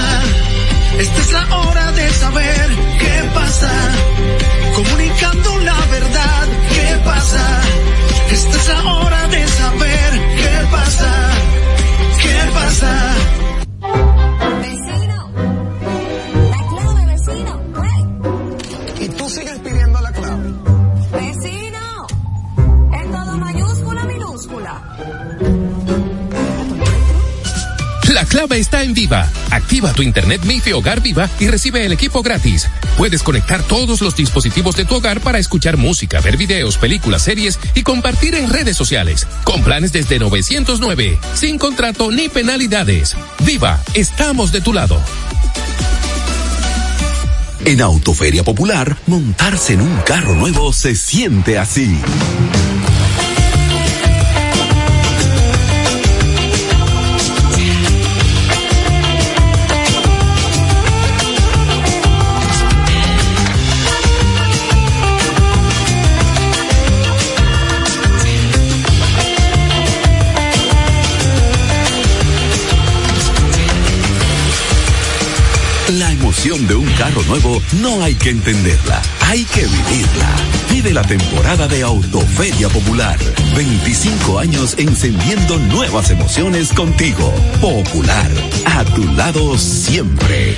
Activa 29.92 29.94
tu 29.94 30.04
internet 30.04 30.42
MIFI 30.46 30.74
Hogar 30.74 31.02
Viva 31.02 31.30
y 31.40 31.48
recibe 31.48 31.86
el 31.86 31.92
equipo 31.92 32.22
gratis. 32.22 32.70
Puedes 32.98 33.24
conectar 33.24 33.62
todos 33.64 34.02
los 34.02 34.16
dispositivos 34.16 34.76
de 34.76 34.86
tu 34.86 34.96
hogar 34.96 35.20
para 35.20 35.38
escuchar 35.38 35.78
música, 35.78 36.22
ver 36.22 36.38
videos, 36.38 36.78
películas, 36.78 37.24
series 37.24 37.60
y 37.76 37.84
compartir 37.84 38.36
en 38.36 38.50
redes 38.50 38.78
sociales. 38.78 39.28
Con 39.44 39.64
planes 39.64 39.92
desde 39.92 40.20
909, 40.20 41.20
sin 41.34 41.58
contrato 41.58 42.12
ni 42.12 42.30
penalidades. 42.30 43.16
Viva, 43.46 43.82
estamos 43.94 44.52
de 44.52 44.62
tu 44.62 44.74
lado. 44.74 45.02
En 47.66 47.82
Autoferia 47.82 48.44
Popular, 48.44 48.98
montarse 49.08 49.74
en 49.74 49.82
un 49.82 49.98
carro 50.06 50.36
nuevo 50.36 50.74
se 50.74 50.96
siente 50.96 51.60
así. 51.60 52.00
De 76.42 76.74
un 76.74 76.88
carro 76.98 77.22
nuevo 77.28 77.62
no 77.82 78.04
hay 78.04 78.16
que 78.16 78.32
entenderla, 78.32 79.00
hay 79.28 79.44
que 79.46 79.62
vivirla. 79.62 80.36
Vive 80.72 80.92
la 80.92 81.04
temporada 81.04 81.68
de 81.68 81.84
Autoferia 81.84 82.68
Popular. 82.68 83.20
25 83.56 84.40
años 84.40 84.74
encendiendo 84.80 85.60
nuevas 85.60 86.10
emociones 86.10 86.74
contigo. 86.74 87.32
Popular, 87.62 88.32
a 88.66 88.84
tu 88.86 89.04
lado 89.14 89.56
siempre. 89.56 90.56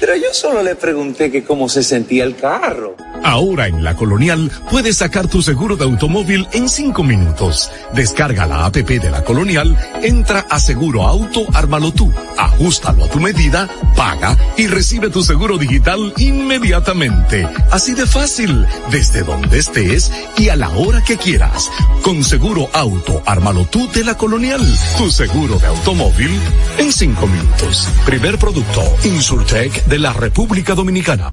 Pero 0.00 0.16
yo 0.16 0.32
solo 0.32 0.62
le 0.62 0.74
pregunté 0.74 1.30
que 1.30 1.44
cómo 1.44 1.68
se 1.68 1.82
sentía 1.82 2.24
el 2.24 2.34
carro. 2.34 2.96
Ahora 3.24 3.68
en 3.68 3.82
la 3.82 3.96
Colonial 3.96 4.50
puedes 4.70 4.98
sacar 4.98 5.28
tu 5.28 5.42
seguro 5.42 5.76
de 5.76 5.84
automóvil 5.84 6.46
en 6.52 6.68
cinco 6.68 7.02
minutos. 7.02 7.70
Descarga 7.94 8.46
la 8.46 8.66
APP 8.66 9.00
de 9.00 9.10
la 9.10 9.24
Colonial, 9.24 9.76
entra 10.02 10.46
a 10.50 10.60
Seguro 10.60 11.06
Auto, 11.06 11.46
ármalo 11.54 11.90
tú, 11.90 12.12
ajustalo 12.36 13.04
a 13.04 13.08
tu 13.08 13.18
medida, 13.20 13.66
paga 13.96 14.36
y 14.58 14.66
recibe 14.66 15.08
tu 15.08 15.22
seguro 15.22 15.56
digital 15.56 16.12
inmediatamente. 16.18 17.48
Así 17.70 17.94
de 17.94 18.06
fácil, 18.06 18.66
desde 18.90 19.22
donde 19.22 19.58
estés 19.58 20.12
y 20.36 20.50
a 20.50 20.56
la 20.56 20.68
hora 20.68 21.02
que 21.02 21.16
quieras. 21.16 21.70
Con 22.02 22.22
Seguro 22.22 22.68
Auto, 22.74 23.22
ármalo 23.24 23.64
tú 23.64 23.90
de 23.90 24.04
la 24.04 24.18
Colonial, 24.18 24.60
tu 24.98 25.10
seguro 25.10 25.58
de 25.58 25.66
automóvil 25.66 26.38
en 26.76 26.92
cinco 26.92 27.26
minutos. 27.26 27.88
Primer 28.04 28.36
producto, 28.38 28.82
Insurtech 29.04 29.86
de 29.86 29.98
la 29.98 30.12
República 30.12 30.74
Dominicana. 30.74 31.32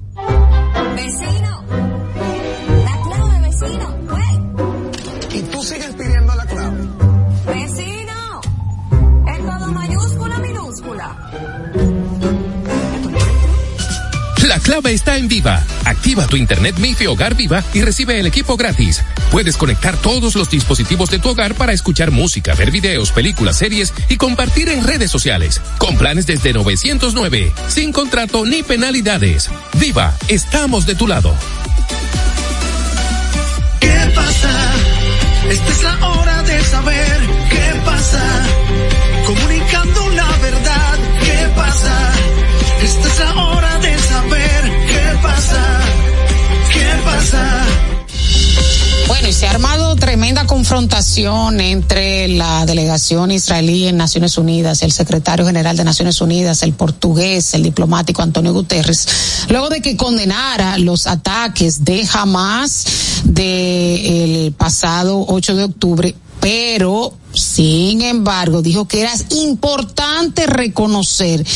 Clave 14.72 14.94
está 14.94 15.18
en 15.18 15.28
Viva. 15.28 15.62
Activa 15.84 16.26
tu 16.26 16.36
internet 16.36 16.78
MIFI 16.78 17.06
Hogar 17.06 17.34
Viva 17.34 17.62
y 17.74 17.82
recibe 17.82 18.18
el 18.18 18.24
equipo 18.24 18.56
gratis. 18.56 19.04
Puedes 19.30 19.58
conectar 19.58 19.98
todos 19.98 20.34
los 20.34 20.48
dispositivos 20.48 21.10
de 21.10 21.18
tu 21.18 21.28
hogar 21.28 21.54
para 21.54 21.74
escuchar 21.74 22.10
música, 22.10 22.54
ver 22.54 22.70
videos, 22.70 23.12
películas, 23.12 23.58
series 23.58 23.92
y 24.08 24.16
compartir 24.16 24.70
en 24.70 24.82
redes 24.82 25.10
sociales. 25.10 25.60
Con 25.76 25.98
planes 25.98 26.24
desde 26.24 26.54
909, 26.54 27.52
sin 27.68 27.92
contrato 27.92 28.46
ni 28.46 28.62
penalidades. 28.62 29.50
Viva, 29.74 30.14
estamos 30.28 30.86
de 30.86 30.94
tu 30.94 31.06
lado. 31.06 31.34
¿Qué 33.78 34.12
pasa? 34.14 34.72
Esta 35.50 35.70
es 35.70 35.82
la 35.82 36.08
hora 36.08 36.42
de 36.44 36.64
saber 36.64 37.20
qué 37.50 37.80
pasa. 37.84 38.46
Comunicando 39.26 40.08
la 40.16 40.36
verdad, 40.38 40.98
¿qué 41.20 41.48
pasa? 41.56 42.12
Esta 42.82 43.08
es 43.08 43.18
la 43.18 43.34
hora 43.34 43.61
saber 44.12 44.62
qué 44.88 45.18
pasa. 45.22 45.80
¿Qué 46.72 46.88
pasa? 47.04 47.64
Bueno, 49.08 49.28
y 49.28 49.32
se 49.32 49.46
ha 49.46 49.50
armado 49.50 49.96
tremenda 49.96 50.46
confrontación 50.46 51.60
entre 51.60 52.28
la 52.28 52.66
delegación 52.66 53.30
israelí 53.30 53.88
en 53.88 53.96
Naciones 53.96 54.36
Unidas, 54.38 54.82
el 54.82 54.92
secretario 54.92 55.46
general 55.46 55.76
de 55.76 55.84
Naciones 55.84 56.20
Unidas, 56.20 56.62
el 56.62 56.72
portugués, 56.72 57.54
el 57.54 57.62
diplomático 57.62 58.22
Antonio 58.22 58.52
Guterres, 58.52 59.06
luego 59.48 59.68
de 59.68 59.80
que 59.80 59.96
condenara 59.96 60.78
los 60.78 61.06
ataques 61.06 61.84
de 61.84 62.06
Hamas 62.12 62.84
del 63.24 64.52
pasado 64.52 65.24
8 65.28 65.56
de 65.56 65.64
octubre, 65.64 66.14
pero 66.42 67.14
sin 67.32 68.02
embargo, 68.02 68.62
dijo 68.62 68.88
que 68.88 69.00
era 69.00 69.12
importante 69.30 70.44
reconocer 70.48 71.46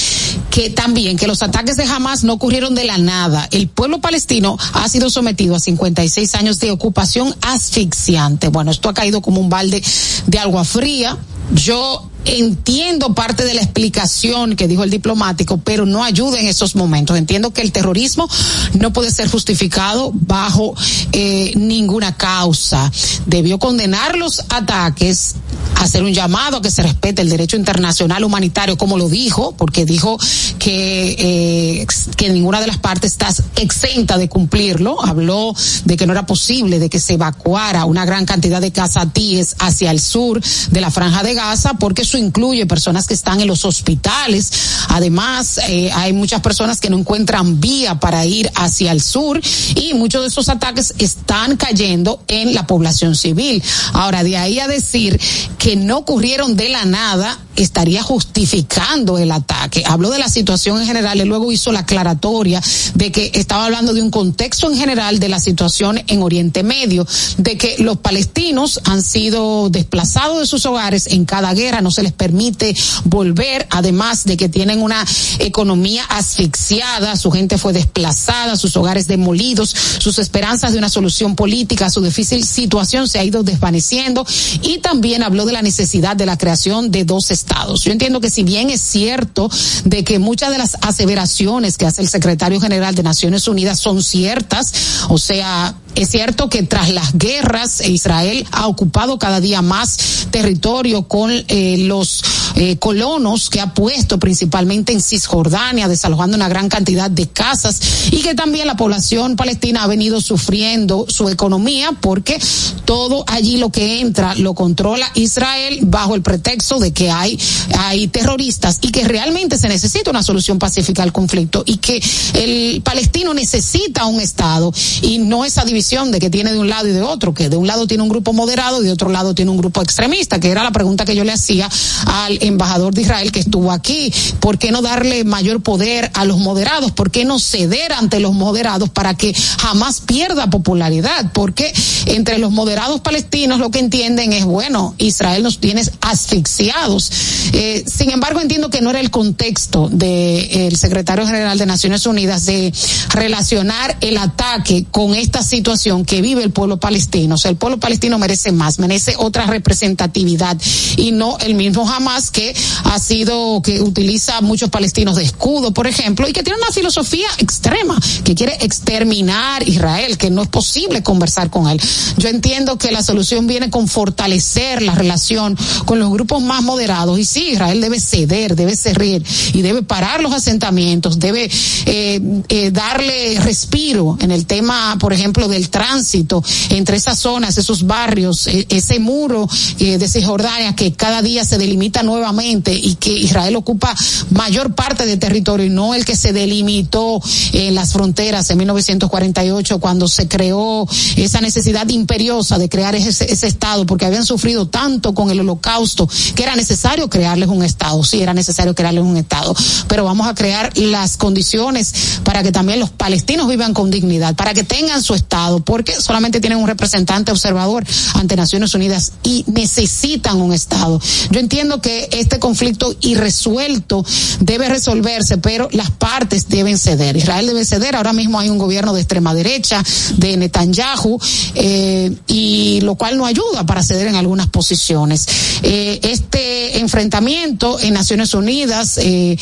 que 0.49 0.71
también 0.71 1.17
que 1.17 1.27
los 1.27 1.43
ataques 1.43 1.77
de 1.77 1.83
Hamas 1.83 2.23
no 2.23 2.35
ocurrieron 2.35 2.77
de 2.77 2.85
la 2.85 2.97
nada. 2.97 3.49
El 3.51 3.67
pueblo 3.69 4.01
palestino 4.01 4.57
ha 4.75 4.89
sido 4.89 5.11
sometido 5.11 5.57
a 5.57 5.61
56 5.61 6.35
años 6.37 6.61
de 6.61 6.71
ocupación 6.71 7.35
asfixiante. 7.43 8.47
Bueno, 8.49 8.71
esto 8.71 8.89
ha 8.89 8.95
caído 8.95 9.21
como 9.21 9.41
un 9.41 9.51
balde 9.51 9.83
de 10.29 10.39
agua 10.39 10.65
fría. 10.65 11.19
Yo 11.53 12.09
entiendo 12.27 13.15
parte 13.15 13.45
de 13.45 13.55
la 13.55 13.63
explicación 13.63 14.57
que 14.57 14.69
dijo 14.69 14.85
el 14.85 14.91
diplomático, 14.91 15.59
pero 15.59 15.87
no 15.87 16.05
ayuda 16.05 16.39
en 16.39 16.49
esos 16.49 16.77
momentos. 16.77 17.17
Entiendo 17.17 17.53
que 17.53 17.63
el 17.63 17.73
terrorismo 17.73 18.29
no 18.75 18.93
puede 18.93 19.11
ser 19.11 19.29
justificado 19.29 20.11
bajo 20.13 20.75
eh, 21.13 21.53
ninguna 21.57 22.17
causa. 22.17 22.91
Debió 23.27 23.59
condenar 23.59 24.17
los 24.17 24.41
ataques, 24.49 25.37
hacer 25.77 26.03
un 26.03 26.13
llamado 26.13 26.59
a 26.59 26.63
que 26.63 26.71
se 26.71 26.83
respete 26.83 27.23
el 27.23 27.29
derecho 27.29 27.57
internacional 27.57 28.25
humanitario, 28.25 28.77
como 28.77 28.99
lo 28.99 29.09
dijo, 29.09 29.53
porque 29.57 29.85
dijo 29.85 30.19
que, 30.59 31.17
eh, 31.19 31.87
que 32.17 32.31
ninguna 32.31 32.61
de 32.61 32.67
las 32.67 32.79
partes 32.79 33.13
está 33.13 33.29
exenta 33.57 34.19
de 34.19 34.29
cumplirlo. 34.29 35.03
Habló 35.05 35.55
de 35.85 35.97
que 35.97 36.07
no 36.07 36.13
era 36.13 36.27
posible 36.27 36.79
de 36.79 36.91
que 36.91 37.01
se 37.01 37.15
evacuara 37.15 37.85
una 37.85 38.05
gran 38.05 38.27
cantidad 38.27 38.61
de 38.61 38.73
casatíes 38.73 39.57
hacia 39.59 39.91
el 39.91 40.01
sur 40.01 40.41
de 40.71 40.81
la 40.81 40.91
franja 40.91 41.23
de 41.23 41.35
Gaza, 41.35 41.75
porque 41.75 42.05
incluye 42.17 42.67
personas 42.67 43.07
que 43.07 43.15
están 43.15 43.41
en 43.41 43.47
los 43.47 43.65
hospitales. 43.65 44.51
Además, 44.89 45.59
eh, 45.69 45.91
hay 45.93 46.13
muchas 46.13 46.41
personas 46.41 46.81
que 46.81 46.91
no 46.91 46.99
encuentran 46.99 47.61
vía 47.61 48.01
para 48.01 48.25
ir 48.25 48.51
hacia 48.55 48.93
el 48.93 49.01
sur 49.01 49.41
y 49.75 49.95
muchos 49.95 50.23
de 50.23 50.29
esos 50.29 50.49
ataques 50.49 50.95
están 50.99 51.57
cayendo 51.57 52.23
en 52.29 52.55
la 52.55 52.67
población 52.67 53.15
civil. 53.15 53.63
Ahora, 53.93 54.23
de 54.23 54.37
ahí 54.37 54.61
a 54.61 54.69
decir 54.69 55.21
que 55.59 55.77
no 55.77 55.99
ocurrieron 55.99 56.57
de 56.57 56.69
la 56.69 56.85
nada, 56.85 57.39
estaría 57.57 58.03
justificando 58.03 59.19
el 59.19 59.33
ataque. 59.33 59.83
Habló 59.87 60.11
de 60.11 60.19
la 60.19 60.29
situación 60.29 60.81
en 60.81 60.87
general 60.87 61.21
y 61.21 61.25
luego 61.25 61.53
hizo 61.53 61.73
la 61.73 61.81
aclaratoria 61.81 62.63
de 62.95 63.13
que 63.13 63.33
estaba 63.35 63.67
hablando 63.67 63.95
de 63.95 64.03
un 64.03 64.11
contexto 64.11 64.71
en 64.71 64.77
general 64.77 65.19
de 65.19 65.29
la 65.29 65.41
situación 65.41 66.01
en 66.07 66.23
Oriente 66.23 66.63
Medio, 66.63 67.07
de 67.39 67.57
que 67.57 67.77
los 67.79 67.99
palestinos 67.99 68.81
han 68.85 69.03
sido 69.03 69.71
desplazados 69.71 70.41
de 70.41 70.47
sus 70.47 70.67
hogares 70.67 71.07
en 71.09 71.25
cada 71.25 71.53
guerra, 71.55 71.81
no 71.81 71.91
se 71.91 72.03
les 72.03 72.13
permite 72.13 72.75
volver, 73.05 73.67
además 73.71 74.25
de 74.25 74.37
que 74.37 74.49
tienen 74.49 74.83
una 74.83 75.05
economía 75.39 76.05
asfixiada, 76.09 77.17
su 77.17 77.31
gente 77.31 77.59
fue 77.59 77.73
desplazada, 77.73 78.57
sus 78.57 78.77
hogares 78.77 79.07
demolidos, 79.07 79.75
sus 79.99 80.19
esperanzas 80.19 80.73
de 80.73 80.79
una 80.79 80.89
solución 80.89 81.37
política, 81.37 81.91
su 81.91 82.01
difícil 82.01 82.45
situación 82.45 83.09
se 83.09 83.19
ha 83.19 83.25
ido 83.25 83.43
desvaneciendo 83.43 84.27
y 84.63 84.79
también 84.79 85.23
habló 85.23 85.47
de 85.47 85.53
la 85.53 85.63
necesidad 85.63 86.17
de 86.17 86.27
la 86.27 86.39
creación 86.39 86.91
de 86.91 87.05
dos 87.05 87.31
estados. 87.31 87.46
Yo 87.83 87.93
entiendo 87.93 88.21
que 88.21 88.31
si 88.31 88.43
bien 88.43 88.71
es 88.71 88.81
cierto 88.81 89.51
de 89.85 90.05
que 90.05 90.19
muchas 90.19 90.51
de 90.51 90.59
las 90.59 90.77
aseveraciones 90.83 91.77
que 91.77 91.87
hace 91.87 92.03
el 92.03 92.09
secretario 92.09 92.61
general 92.61 92.95
de 92.95 93.03
Naciones 93.03 93.49
Unidas 93.49 93.81
son 93.81 94.03
ciertas, 94.03 94.73
o 95.09 95.19
sea, 95.19 95.75
es 95.97 96.11
cierto 96.11 96.49
que 96.49 96.63
tras 96.63 96.91
las 96.91 97.17
guerras 97.17 97.81
Israel 97.81 98.47
ha 98.53 98.67
ocupado 98.67 99.19
cada 99.19 99.41
día 99.41 99.63
más 99.63 100.27
territorio 100.31 101.09
con 101.09 101.31
eh, 101.31 101.77
los 101.79 102.23
eh, 102.57 102.77
colonos 102.77 103.51
que 103.51 103.61
ha 103.61 103.73
puesto 103.75 104.19
principalmente 104.19 104.93
en 104.93 105.01
Cisjordania, 105.01 105.89
desalojando 105.89 106.37
una 106.37 106.49
gran 106.49 106.69
cantidad 106.69 107.11
de 107.11 107.29
casas 107.29 107.81
y 108.11 108.19
que 108.19 108.35
también 108.35 108.67
la 108.67 108.77
población 108.77 109.37
palestina 109.37 109.85
ha 109.85 109.87
venido 109.87 110.21
sufriendo 110.21 111.07
su 111.09 111.29
economía 111.29 111.93
porque 112.01 112.39
todo 112.85 113.25
allí 113.27 113.57
lo 113.57 113.71
que 113.71 114.01
entra 114.01 114.35
lo 114.35 114.55
controla 114.55 115.11
Israel 115.15 115.81
bajo 115.83 116.15
el 116.15 116.23
pretexto 116.23 116.79
de 116.79 116.93
que 116.93 117.11
hay, 117.11 117.39
hay 117.79 118.09
terroristas 118.09 118.79
y 118.83 118.91
que 118.91 119.05
realmente 119.05 119.59
se 119.59 119.69
necesita 119.69 120.11
una 120.11 120.23
solución 120.23 120.59
pacífica 120.59 121.03
al 121.03 121.13
conflicto 121.13 121.63
y 121.65 121.79
que 121.79 122.03
el 122.35 122.83
palestino 122.83 123.33
necesita 123.33 124.07
un 124.07 124.21
Estado 124.21 124.73
y 125.03 125.19
no 125.19 125.45
esa 125.45 125.65
división 125.65 125.86
de 125.87 126.19
que 126.19 126.31
tiene 126.31 126.53
de 126.53 126.59
un 126.59 126.69
lado 126.69 126.89
y 126.89 126.93
de 126.93 127.01
otro, 127.01 127.33
que 127.33 127.49
de 127.49 127.57
un 127.57 127.69
lado 127.69 127.87
tiene 127.87 128.03
un 128.03 128.09
grupo 128.09 128.33
moderado 128.33 128.83
y 128.83 128.87
de 128.87 128.93
otro 128.93 129.09
lado 129.09 129.37
tiene 129.37 129.53
un 129.53 129.57
grupo 129.57 129.81
extremista, 129.83 130.41
que 130.41 130.51
era 130.51 130.65
la 130.65 130.73
pregunta 130.73 131.05
que 131.05 131.15
yo 131.15 131.23
le 131.23 131.31
hacía 131.31 131.71
al 132.07 132.43
embajador 132.43 132.93
de 132.93 133.03
Israel 133.03 133.31
que 133.31 133.39
estuvo 133.39 133.71
aquí. 133.71 134.13
¿Por 134.41 134.59
qué 134.59 134.73
no 134.73 134.83
darle 134.83 135.23
mayor 135.23 135.63
poder 135.63 136.11
a 136.15 136.25
los 136.25 136.39
moderados? 136.39 136.91
¿Por 136.91 137.13
qué 137.13 137.25
no 137.25 137.39
ceder 137.39 137.93
ante 137.93 138.19
los 138.19 138.35
moderados 138.35 138.89
para 138.89 139.15
que 139.15 139.33
jamás 139.61 140.01
pierda 140.01 140.51
popularidad? 140.51 141.31
Porque 141.33 141.73
entre 142.07 142.39
los 142.39 142.51
moderados 142.51 143.01
palestinos 143.01 143.61
lo 143.61 143.71
que 143.71 143.79
entienden 143.79 144.33
es, 144.33 144.45
bueno, 144.45 144.97
Israel 144.99 145.45
nos 145.45 145.61
tiene 145.61 145.83
asfixiados. 146.01 147.13
Eh, 147.53 147.85
sin 147.87 148.11
embargo, 148.11 148.41
entiendo 148.41 148.71
que 148.71 148.81
no 148.81 148.91
era 148.91 148.99
el 148.99 149.13
contexto 149.13 149.89
del 149.89 150.77
secretario 150.77 151.27
general 151.27 151.59
de 151.59 151.67
Naciones 151.67 152.07
Unidas 152.07 152.45
de 152.45 152.73
relacionar 153.11 153.97
el 154.01 154.17
ataque 154.17 154.85
con 154.91 155.15
esta 155.15 155.45
situación 155.45 155.76
que 156.05 156.21
vive 156.21 156.43
el 156.43 156.51
pueblo 156.51 156.79
palestino. 156.79 157.37
O 157.37 157.39
sea, 157.39 157.51
el 157.51 157.57
pueblo 157.57 157.79
palestino 157.79 158.19
merece 158.19 158.53
más, 158.53 158.79
merece 158.79 159.15
otra 159.19 159.47
representatividad 159.47 160.61
y 160.97 161.13
no 161.13 161.39
el 161.39 161.55
mismo 161.55 161.87
jamás 161.87 162.31
que 162.31 162.55
ha 162.85 162.99
sido, 162.99 163.63
que 163.63 163.81
utiliza 163.81 164.41
muchos 164.41 164.71
palestinos 164.71 165.17
de 165.17 165.25
escudo, 165.25 165.73
por 165.73 165.87
ejemplo, 165.87 166.29
y 166.29 166.33
que 166.33 166.43
tiene 166.43 166.59
una 166.59 166.73
filosofía 166.73 167.29
extrema, 167.39 167.97
que 168.25 168.35
quiere 168.35 168.55
exterminar 168.61 169.67
Israel, 169.69 170.19
que 170.19 170.31
no 170.31 170.43
es 170.43 170.49
posible 170.49 171.03
conversar 171.03 171.51
con 171.51 171.69
él. 171.69 171.81
Yo 172.17 172.29
entiendo 172.29 172.79
que 172.79 172.91
la 172.91 173.03
solución 173.03 173.47
viene 173.47 173.71
con 173.71 173.87
fortalecer 173.87 174.83
la 174.83 174.95
relación 174.95 175.57
con 175.85 175.99
los 175.99 176.11
grupos 176.11 176.43
más 176.43 176.63
moderados, 176.63 177.19
y 177.19 177.25
sí, 177.25 177.51
Israel 177.53 177.81
debe 177.81 178.01
ceder, 178.01 178.57
debe 178.57 178.75
cerrar 178.75 178.97
y 178.97 179.63
debe 179.63 179.83
parar 179.83 180.23
los 180.23 180.33
asentamientos, 180.33 181.19
debe 181.19 181.51
eh, 181.87 182.43
eh, 182.49 182.71
darle 182.71 183.39
respiro 183.41 184.17
en 184.21 184.31
el 184.31 184.47
tema, 184.47 184.97
por 184.99 185.13
ejemplo, 185.13 185.49
del 185.57 185.71
tránsito 185.71 186.45
entre 186.71 186.99
esas 186.99 187.19
zonas, 187.19 187.57
esos 187.57 187.87
barrios, 187.87 188.47
eh, 188.47 188.67
ese 188.69 188.99
muro 188.99 189.49
eh, 189.79 189.97
de 189.97 190.09
Cisjordania 190.09 190.77
que 190.77 190.93
cada 190.93 191.23
día 191.23 191.45
se 191.45 191.57
delimita 191.57 192.03
nuevamente 192.03 192.75
y 192.75 192.97
que 192.97 193.11
Israel 193.11 193.57
ocupa 193.57 193.95
mayor 194.31 194.75
parte 194.75 195.07
del 195.07 195.19
territorio 195.19 195.67
y 195.67 195.71
no 195.71 195.95
el 195.95 196.05
que 196.05 196.17
se 196.17 196.33
delimitó 196.33 197.21
en 197.53 197.75
las 197.75 197.93
fronteras 197.93 198.51
en 198.51 198.59
1948 198.59 199.81
cuando 199.81 200.09
se 200.09 200.29
creó 200.29 200.87
esa 201.17 201.41
necesidad 201.41 201.89
imperiosa 201.89 202.59
de 202.59 202.69
crear 202.69 202.95
ese, 202.95 203.33
ese 203.33 203.47
estado 203.47 203.87
porque 203.87 204.05
habían 204.05 204.27
sufrido 204.27 204.69
tanto 204.69 205.15
con 205.15 205.31
el 205.31 205.41
holocausto 205.41 206.09
que 206.35 206.43
era 206.43 206.55
necesario 206.55 207.09
crearles 207.09 207.49
un 207.49 207.65
estado, 207.65 208.05
sí 208.05 208.21
era 208.21 208.35
necesario 208.35 208.75
crearles 208.75 209.05
un 209.05 209.17
estado, 209.17 209.55
pero 209.89 210.05
vamos 210.05 210.27
a 210.29 210.35
crear 210.35 210.77
las 210.77 211.17
condiciones 211.17 212.21
para 212.25 212.43
que 212.43 212.53
también 212.53 212.81
los 212.81 212.91
palestinos 212.91 213.49
vivan 213.49 213.73
con 213.73 213.91
dignidad, 213.91 214.35
para 214.35 214.53
que 214.53 214.65
tengan 214.65 215.03
su 215.03 215.15
estado, 215.15 215.46
porque 215.65 215.93
solamente 216.01 216.41
tienen 216.41 216.59
un 216.59 216.67
representante 216.67 217.33
observador 217.33 217.85
ante 218.15 218.37
Naciones 218.37 218.75
Unidas 218.75 219.13
y 219.23 219.45
necesitan 219.47 220.41
un 220.41 220.53
estado. 220.53 221.01
Yo 221.31 221.41
entiendo 221.41 221.81
que 221.81 222.09
este 222.13 222.39
conflicto 222.39 222.95
irresuelto 223.01 224.05
debe 224.41 224.69
resolverse, 224.69 225.39
pero 225.39 225.69
las 225.73 225.91
partes 225.91 226.49
deben 226.49 226.79
ceder. 226.79 227.17
Israel 227.17 227.47
debe 227.47 227.65
ceder. 227.65 227.97
Ahora 227.97 228.13
mismo 228.13 228.39
hay 228.39 228.49
un 228.49 228.59
gobierno 228.59 228.93
de 228.93 229.01
extrema 229.01 229.35
derecha, 229.35 229.83
de 230.17 230.37
Netanyahu, 230.37 231.19
eh, 231.55 232.15
y 232.27 232.81
lo 232.83 232.95
cual 232.97 233.17
no 233.19 233.27
ayuda 233.27 233.65
para 233.67 233.83
ceder 233.83 234.07
en 234.09 234.17
algunas 234.17 234.49
posiciones. 234.49 235.27
Eh, 235.63 236.01
este 236.03 236.79
enfrentamiento 236.79 237.79
en 237.81 237.95
Naciones 237.95 238.35
Unidas 238.35 238.99
eh, 238.99 239.37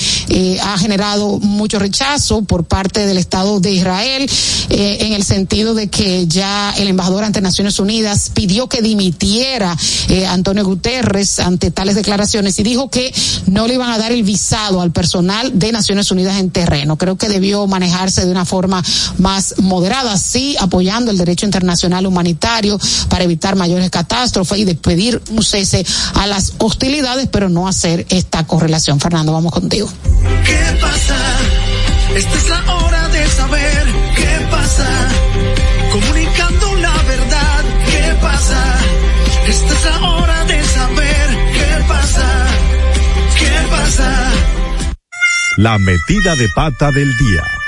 ha 0.63 0.79
generado 0.79 1.39
mucho 1.41 1.79
rechazo 1.79 2.43
por 2.43 2.65
parte 2.65 3.07
del 3.07 3.19
Estado 3.19 3.61
de 3.61 3.73
Israel, 3.73 4.31
en 4.69 5.13
el 5.13 5.25
sentido 5.25 5.75
de 5.75 5.89
que 5.89 5.94
ya 6.27 6.73
el 6.77 6.89
embajador 6.89 7.25
ante 7.25 7.41
Naciones 7.41 7.79
Unidas 7.79 8.31
pidió 8.35 8.69
que 8.69 8.83
dimitiera 8.83 9.77
eh, 10.09 10.27
Antonio 10.27 10.65
Guterres 10.65 11.39
ante 11.39 11.71
tales 11.71 11.95
declaraciones 11.95 12.59
y 12.59 12.63
dijo 12.63 12.91
que 12.91 13.15
no 13.47 13.67
le 13.67 13.75
iban 13.75 13.91
a 13.91 13.99
dar 13.99 14.13
el 14.13 14.23
visado 14.23 14.81
al 14.81 14.91
personal 14.91 15.59
de 15.59 15.73
Naciones 15.73 16.11
Unidas 16.11 16.39
en 16.39 16.51
terreno. 16.51 16.97
Creo 16.97 17.17
que 17.17 17.29
debió 17.29 17.67
manejarse 17.67 18.25
de 18.25 18.31
una 18.31 18.45
forma 18.45 18.83
más 19.19 19.55
moderada, 19.59 20.17
sí, 20.19 20.57
apoyando 20.59 21.11
el 21.11 21.19
derecho 21.19 21.47
internacional 21.47 22.07
humanitario 22.07 22.79
para 23.09 23.25
evitar 23.25 23.57
mayores 23.57 23.91
catástrofes 23.91 24.59
y 24.59 24.65
de 24.65 24.75
pedir 24.75 25.23
un 25.31 25.43
cese 25.43 25.85
a 26.15 26.27
las 26.27 26.55
hostilidades, 26.59 27.29
pero 27.31 27.49
no 27.49 27.69
hacer 27.69 28.07
esta 28.09 28.47
correlación. 28.47 29.01
Fernando, 29.01 29.33
vamos 29.33 29.53
contigo. 29.53 29.89
Esta 32.15 32.37
es 32.37 32.49
la 32.49 32.75
hora 32.77 33.09
de 33.09 33.29
saber 33.29 33.87
qué 34.15 34.47
pasa. 34.51 35.24
Pasa? 38.35 38.79
Esta 39.49 39.73
es 39.75 39.85
la 39.85 40.11
hora 40.11 40.45
de 40.45 40.65
saber 40.65 41.27
qué 41.57 41.85
pasa. 41.89 42.47
¿Qué 43.39 43.53
pasa? 43.71 44.11
La 45.57 45.79
metida 45.79 46.35
de 46.37 46.49
pata 46.55 46.91
del 46.91 47.17
día. 47.17 47.64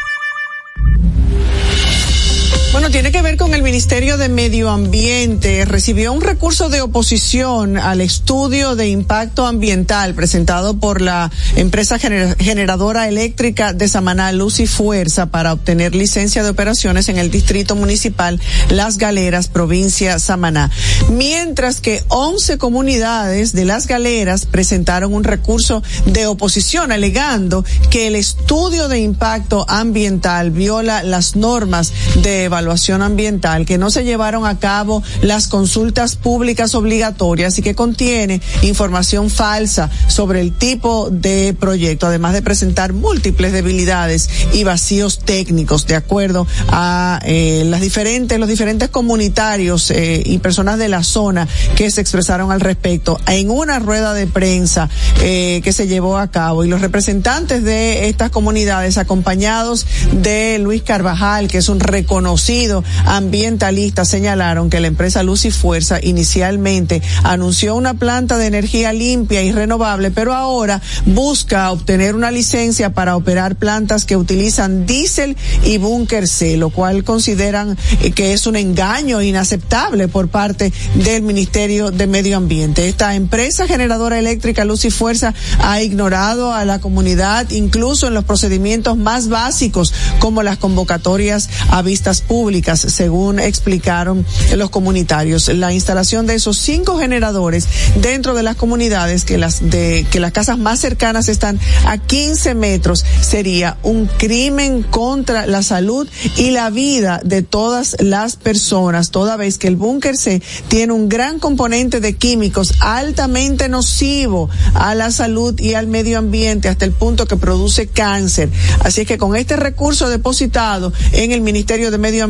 Bueno, 2.77 2.91
tiene 2.91 3.11
que 3.11 3.22
ver 3.22 3.39
con 3.39 3.55
el 3.55 3.62
Ministerio 3.62 4.18
de 4.18 4.29
Medio 4.29 4.68
Ambiente. 4.68 5.64
Recibió 5.64 6.12
un 6.12 6.20
recurso 6.20 6.68
de 6.68 6.83
oposición 6.83 7.79
al 7.79 8.03
estudio 8.03 8.77
de 8.77 8.91
impacto 8.91 9.47
ambiental 9.47 10.14
presentado 10.14 10.77
por 10.77 11.01
la 11.01 11.31
empresa 11.57 11.99
gener 11.99 12.37
generadora 12.37 13.09
eléctrica 13.09 13.72
de 13.72 13.89
Samaná, 13.89 14.31
Luz 14.33 14.61
y 14.61 14.66
Fuerza, 14.66 15.24
para 15.24 15.55
obtener 15.55 15.95
licencia 15.95 16.43
de 16.43 16.51
operaciones 16.51 17.09
en 17.09 17.16
el 17.16 17.31
distrito 17.31 17.77
municipal 17.77 18.39
Las 18.68 18.99
Galeras, 18.99 19.49
provincia 19.49 20.18
Samaná. 20.18 20.70
Mientras 21.11 21.81
que 21.81 22.05
11 22.09 22.59
comunidades 22.59 23.55
de 23.55 23.64
Las 23.64 23.87
Galeras 23.87 24.45
presentaron 24.45 25.14
un 25.14 25.24
recurso 25.24 25.83
de 26.05 26.27
oposición 26.27 26.93
alegando 26.93 27.64
que 27.89 28.07
el 28.07 28.16
estudio 28.16 28.89
de 28.89 28.99
impacto 28.99 29.64
ambiental 29.66 30.51
viola 30.51 31.03
las 31.03 31.37
normas 31.37 31.91
de 32.16 32.45
evaluación 32.45 32.65
ambiental, 33.02 33.66
que 33.66 33.78
no 33.78 33.90
se 33.90 34.04
llevaron 34.04 34.46
a 34.46 34.58
cabo 34.58 35.02
las 35.22 35.48
consultas 35.48 36.16
públicas 36.16 36.74
obligatorias 36.74 37.58
y 37.58 37.62
que 37.62 37.74
contiene 37.74 38.40
información 38.62 39.30
falsa 39.30 39.90
sobre 40.08 40.40
el 40.40 40.52
tipo 40.52 41.10
de 41.10 41.54
proyecto, 41.58 42.06
además 42.06 42.32
de 42.32 42.42
presentar 42.42 42.92
múltiples 42.92 43.52
debilidades 43.52 44.28
y 44.52 44.64
vacíos 44.64 45.20
técnicos, 45.20 45.86
de 45.86 45.96
acuerdo 45.96 46.46
a 46.68 47.20
eh, 47.24 47.64
las 47.66 47.80
diferentes, 47.80 48.38
los 48.38 48.48
diferentes 48.48 48.88
comunitarios 48.88 49.90
eh, 49.90 50.22
y 50.24 50.38
personas 50.38 50.78
de 50.78 50.88
la 50.88 51.02
zona 51.02 51.48
que 51.76 51.90
se 51.90 52.00
expresaron 52.00 52.52
al 52.52 52.60
respecto. 52.60 53.18
En 53.26 53.50
una 53.50 53.78
rueda 53.78 54.14
de 54.14 54.26
prensa 54.26 54.88
eh, 55.20 55.60
que 55.62 55.72
se 55.72 55.86
llevó 55.86 56.18
a 56.18 56.30
cabo 56.30 56.64
y 56.64 56.68
los 56.68 56.80
representantes 56.80 57.62
de 57.62 58.08
estas 58.08 58.30
comunidades 58.30 58.98
acompañados 58.98 59.86
de 60.12 60.58
Luis 60.58 60.82
Carvajal, 60.82 61.48
que 61.48 61.58
es 61.58 61.68
un 61.68 61.80
reconocido 61.80 62.55
ambientalista 63.04 64.04
señalaron 64.04 64.70
que 64.70 64.80
la 64.80 64.86
empresa 64.86 65.22
Luz 65.22 65.44
y 65.44 65.50
Fuerza 65.50 65.98
inicialmente 66.02 67.02
anunció 67.22 67.74
una 67.76 67.94
planta 67.94 68.38
de 68.38 68.46
energía 68.46 68.92
limpia 68.92 69.42
y 69.42 69.52
renovable, 69.52 70.11
pero 70.11 70.34
ahora 70.34 70.80
busca 71.04 71.70
obtener 71.70 72.14
una 72.14 72.30
licencia 72.30 72.90
para 72.90 73.16
operar 73.16 73.57
plantas 73.57 74.04
que 74.04 74.16
utilizan 74.16 74.86
diésel 74.86 75.36
y 75.64 75.78
búnker 75.78 76.28
C, 76.28 76.57
lo 76.57 76.70
cual 76.70 77.04
consideran 77.04 77.76
eh, 78.02 78.12
que 78.12 78.32
es 78.32 78.46
un 78.46 78.57
engaño 78.57 79.20
inaceptable 79.22 80.09
por 80.09 80.28
parte 80.28 80.72
del 80.94 81.22
Ministerio 81.22 81.90
de 81.90 82.07
Medio 82.07 82.36
Ambiente. 82.36 82.88
Esta 82.88 83.14
empresa 83.14 83.66
generadora 83.66 84.18
eléctrica 84.18 84.64
Luz 84.64 84.84
y 84.84 84.90
Fuerza 84.90 85.34
ha 85.61 85.82
ignorado 85.82 86.52
a 86.52 86.64
la 86.64 86.80
comunidad 86.80 87.50
incluso 87.50 88.07
en 88.07 88.14
los 88.14 88.24
procedimientos 88.24 88.96
más 88.96 89.28
básicos 89.28 89.92
como 90.18 90.42
las 90.42 90.57
convocatorias 90.59 91.48
a 91.68 91.82
vistas 91.82 92.20
públicas, 92.20 92.45
según 92.80 93.40
explicaron 93.40 94.24
los 94.55 94.70
comunitarios. 94.70 95.49
La 95.49 95.72
instalación 95.72 96.26
de 96.26 96.34
esos 96.34 96.59
cinco 96.59 96.99
generadores 96.99 97.66
dentro 98.01 98.34
de 98.34 98.42
las 98.42 98.57
comunidades 98.57 99.24
que 99.24 99.36
las 99.36 99.68
de 99.68 100.07
que 100.11 100.20
las 100.20 100.32
casas 100.32 100.59
más 100.59 100.78
cercanas 100.80 101.28
están 101.28 101.59
a 101.86 101.99
15 101.99 102.55
metros 102.55 103.05
sería 103.20 103.78
un 103.82 104.07
crimen 104.07 104.82
contra 104.82 105.47
la 105.47 105.62
salud 105.62 106.09
y 106.36 106.51
la 106.51 106.70
vida 106.70 107.20
de 107.24 107.42
todas 107.42 107.97
las 107.99 108.36
personas, 108.36 109.11
toda 109.11 109.36
vez 109.36 109.59
que 109.59 109.68
el 109.68 109.76
búnker 109.76 110.16
C 110.16 110.40
tiene 110.68 110.92
un 110.92 111.09
gran 111.09 111.38
componente 111.38 112.01
de 112.01 112.16
químicos 112.16 112.74
altamente 112.80 113.68
nocivo 113.68 114.49
a 114.74 114.94
la 114.94 115.11
salud 115.11 115.59
y 115.59 115.74
al 115.74 115.86
medio 115.86 116.18
ambiente 116.18 116.68
hasta 116.68 116.84
el 116.84 116.92
punto 116.92 117.26
que 117.26 117.36
produce 117.36 117.88
cáncer. 117.88 118.51
Así 118.80 119.03
es 119.03 119.07
que 119.07 119.18
con 119.18 119.34
este 119.36 119.57
recurso 119.57 120.09
depositado 120.09 120.92
en 121.12 121.32
el 121.32 121.40
Ministerio 121.40 121.90
de 121.90 121.99
Medio 121.99 122.24
Ambiente 122.24 122.26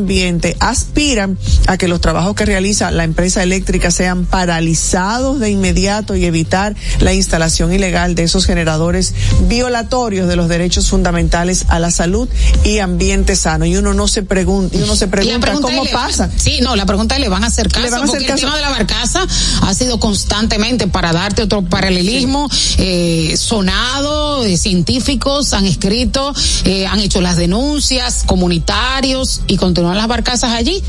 aspiran 0.61 1.39
a 1.67 1.77
que 1.77 1.89
los 1.89 2.01
trabajos 2.01 2.35
que 2.35 2.45
realiza 2.45 2.91
la 2.91 3.05
empresa 3.05 3.43
eléctrica 3.43 3.91
sean 3.91 4.25
paralizados 4.25 5.41
de 5.41 5.51
inmediato 5.51 6.17
y 6.17 6.25
evitar 6.25 6.75
la 7.01 7.13
instalación 7.15 7.73
ilegal 7.73 8.15
de 8.15 8.25
esos 8.25 8.47
generadores 8.47 9.15
violatorios 9.49 10.29
de 10.29 10.37
los 10.37 10.49
derechos 10.49 10.89
fundamentales 10.91 11.67
a 11.69 11.79
la 11.79 11.91
salud 11.91 12.29
y 12.65 12.79
ambiente 12.79 13.37
sano. 13.37 13.65
Y 13.65 13.77
uno 13.77 13.95
no 13.95 14.09
se 14.09 14.23
pregunta, 14.23 14.77
y 14.77 14.83
uno 14.83 14.97
se 14.97 15.09
pregunta 15.09 15.53
cómo 15.61 15.85
le, 15.85 15.91
pasa. 15.91 16.31
Sí, 16.37 16.61
no, 16.63 16.77
la 16.77 16.87
pregunta 16.87 17.15
es, 17.15 17.21
¿le 17.21 17.29
van 17.29 17.45
a 17.45 17.49
hacer 17.49 17.69
caso? 17.69 17.85
¿Le 17.85 17.91
van 17.91 18.01
a 18.01 18.05
hacer 18.05 18.19
porque 18.19 18.27
caso? 18.27 18.47
el 18.47 18.53
tema 18.53 18.57
de 18.57 18.63
la 18.63 18.71
barcaza 18.71 19.27
ha 19.63 19.75
sido 19.75 19.99
constantemente, 19.99 20.87
para 20.87 21.13
darte 21.13 21.43
otro 21.43 21.63
paralelismo, 21.63 22.49
eh, 22.79 23.35
sonado, 23.37 24.45
eh, 24.45 24.57
científicos 24.57 25.53
han 25.53 25.67
escrito, 25.67 26.35
eh, 26.65 26.87
han 26.87 27.01
hecho 27.01 27.21
las 27.21 27.37
denuncias, 27.37 28.25
comunitarios, 28.27 29.43
y 29.47 29.57
continúan 29.87 29.97
las 29.99 30.09
barcazas 30.09 30.51
allí, 30.53 30.82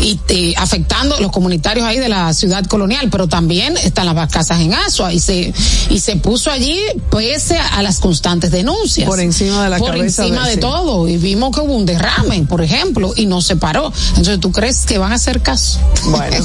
y 0.00 0.18
eh, 0.28 0.54
afectando 0.56 1.18
los 1.20 1.32
comunitarios 1.32 1.84
ahí 1.86 1.98
de 1.98 2.08
la 2.08 2.32
ciudad 2.32 2.64
colonial, 2.66 3.08
pero 3.10 3.26
también 3.26 3.76
están 3.76 4.06
las 4.06 4.14
barcazas 4.14 4.60
en 4.60 4.72
Asua, 4.74 5.12
y 5.12 5.18
se, 5.20 5.52
y 5.90 5.98
se 5.98 6.16
puso 6.16 6.50
allí 6.50 6.78
pese 7.10 7.58
a 7.58 7.82
las 7.82 7.98
constantes 7.98 8.50
denuncias. 8.50 9.08
Por 9.08 9.20
encima 9.20 9.64
de 9.64 9.70
la 9.70 9.78
Por 9.78 9.90
cabeza 9.92 10.22
encima 10.24 10.42
de- 10.44 10.50
de 10.50 10.54
sí. 10.54 10.60
todo, 10.60 11.08
y 11.08 11.16
vimos 11.16 11.54
que 11.54 11.60
hubo 11.60 11.74
un 11.74 11.86
derrame, 11.86 12.42
por 12.48 12.62
ejemplo, 12.62 13.12
y 13.16 13.26
no 13.26 13.40
se 13.42 13.56
paró. 13.56 13.92
Entonces, 14.10 14.38
¿tú 14.40 14.52
crees 14.52 14.86
que 14.86 14.98
van 14.98 15.12
a 15.12 15.16
hacer 15.16 15.40
caso? 15.42 15.80
Bueno, 16.06 16.36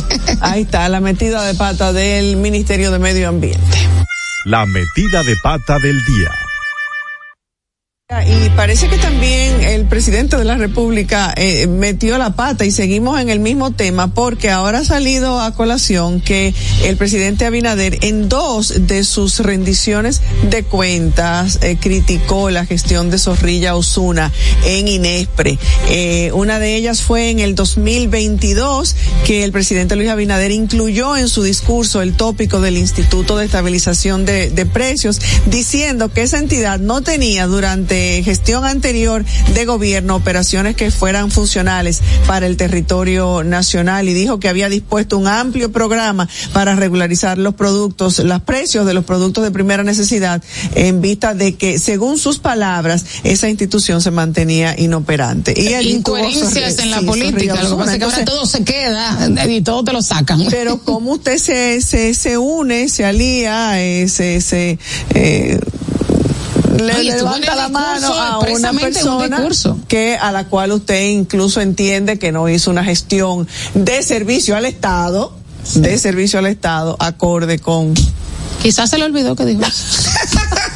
ahí 0.41 0.61
está 0.63 0.87
la 0.89 0.99
metida 1.01 1.43
de 1.43 1.53
pata 1.53 1.93
del 1.93 2.37
Ministerio 2.37 2.91
de 2.91 2.99
Medio 2.99 3.29
Ambiente. 3.29 3.77
La 4.45 4.65
metida 4.65 5.23
de 5.23 5.35
pata 5.43 5.77
del 5.77 5.97
día. 6.05 6.31
Y 8.27 8.49
parece 8.57 8.89
que 8.89 8.97
también 8.97 9.61
el 9.61 9.85
presidente 9.85 10.35
de 10.35 10.43
la 10.43 10.57
República 10.57 11.33
eh, 11.37 11.65
metió 11.67 12.17
la 12.17 12.35
pata 12.35 12.65
y 12.65 12.71
seguimos 12.71 13.17
en 13.21 13.29
el 13.29 13.39
mismo 13.39 13.71
tema 13.71 14.13
porque 14.13 14.49
ahora 14.49 14.79
ha 14.79 14.85
salido 14.85 15.39
a 15.39 15.53
colación 15.53 16.19
que 16.19 16.53
el 16.83 16.97
presidente 16.97 17.45
Abinader 17.45 17.99
en 18.01 18.27
dos 18.27 18.73
de 18.85 19.05
sus 19.05 19.39
rendiciones 19.39 20.19
de 20.49 20.63
cuentas 20.63 21.59
eh, 21.61 21.77
criticó 21.79 22.49
la 22.49 22.65
gestión 22.65 23.09
de 23.11 23.17
Zorrilla 23.17 23.77
Osuna 23.77 24.29
en 24.65 24.89
Inespre. 24.89 25.57
Eh, 25.87 26.31
una 26.33 26.59
de 26.59 26.75
ellas 26.75 27.03
fue 27.03 27.29
en 27.29 27.39
el 27.39 27.55
2022 27.55 28.93
que 29.25 29.45
el 29.45 29.53
presidente 29.53 29.95
Luis 29.95 30.09
Abinader 30.09 30.51
incluyó 30.51 31.15
en 31.15 31.29
su 31.29 31.43
discurso 31.43 32.01
el 32.01 32.17
tópico 32.17 32.59
del 32.59 32.75
Instituto 32.75 33.37
de 33.37 33.45
Estabilización 33.45 34.25
de, 34.25 34.49
de 34.49 34.65
Precios 34.65 35.21
diciendo 35.45 36.09
que 36.09 36.23
esa 36.23 36.39
entidad 36.39 36.77
no 36.77 37.01
tenía 37.01 37.47
durante 37.47 38.00
gestión 38.23 38.65
anterior 38.65 39.25
de 39.53 39.65
gobierno 39.65 40.15
operaciones 40.15 40.75
que 40.75 40.91
fueran 40.91 41.31
funcionales 41.31 42.01
para 42.27 42.47
el 42.47 42.57
territorio 42.57 43.43
nacional 43.43 44.07
y 44.09 44.13
dijo 44.13 44.39
que 44.39 44.49
había 44.49 44.69
dispuesto 44.69 45.17
un 45.17 45.27
amplio 45.27 45.71
programa 45.71 46.27
para 46.53 46.75
regularizar 46.75 47.37
los 47.37 47.55
productos, 47.55 48.19
los 48.19 48.41
precios 48.41 48.85
de 48.85 48.93
los 48.93 49.05
productos 49.05 49.43
de 49.43 49.51
primera 49.51 49.83
necesidad 49.83 50.43
en 50.75 51.01
vista 51.01 51.33
de 51.33 51.55
que, 51.55 51.79
según 51.79 52.17
sus 52.17 52.39
palabras, 52.39 53.05
esa 53.23 53.49
institución 53.49 54.01
se 54.01 54.11
mantenía 54.11 54.75
inoperante. 54.77 55.53
Y 55.55 55.73
Incoherencias 55.91 56.79
en 56.79 56.91
la 56.91 57.01
política, 57.01 57.55
lo 57.63 57.71
que 57.71 57.75
pasa 57.75 57.93
es 57.93 57.97
que 57.99 58.05
ahora 58.05 58.25
todo 58.25 58.45
se 58.45 58.63
queda 58.63 59.29
y 59.47 59.61
todo 59.61 59.83
te 59.83 59.93
lo 59.93 60.01
sacan. 60.01 60.45
Pero 60.49 60.79
como 60.79 61.13
usted 61.13 61.37
se, 61.37 61.81
se, 61.81 62.13
se 62.13 62.37
une, 62.37 62.89
se 62.89 63.05
alía, 63.05 63.81
eh, 63.81 64.07
se, 64.07 64.41
se 64.41 64.77
eh, 65.13 65.59
le 66.81 66.95
Oye, 66.95 67.15
levanta 67.15 67.55
la 67.55 67.69
mano 67.69 68.13
a 68.13 68.39
una 68.39 68.71
un 68.71 68.77
persona 68.79 69.47
que 69.87 70.17
a 70.17 70.31
la 70.31 70.47
cual 70.47 70.71
usted 70.71 71.09
incluso 71.09 71.61
entiende 71.61 72.19
que 72.19 72.31
no 72.31 72.49
hizo 72.49 72.71
una 72.71 72.83
gestión 72.83 73.47
de 73.73 74.03
servicio 74.03 74.55
al 74.55 74.65
Estado, 74.65 75.33
de 75.75 75.97
servicio 75.97 76.39
al 76.39 76.47
Estado, 76.47 76.95
acorde 76.99 77.59
con 77.59 77.93
Quizás 78.61 78.91
se 78.91 78.97
le 78.99 79.05
olvidó 79.05 79.35
que 79.35 79.45
dijo. 79.45 79.61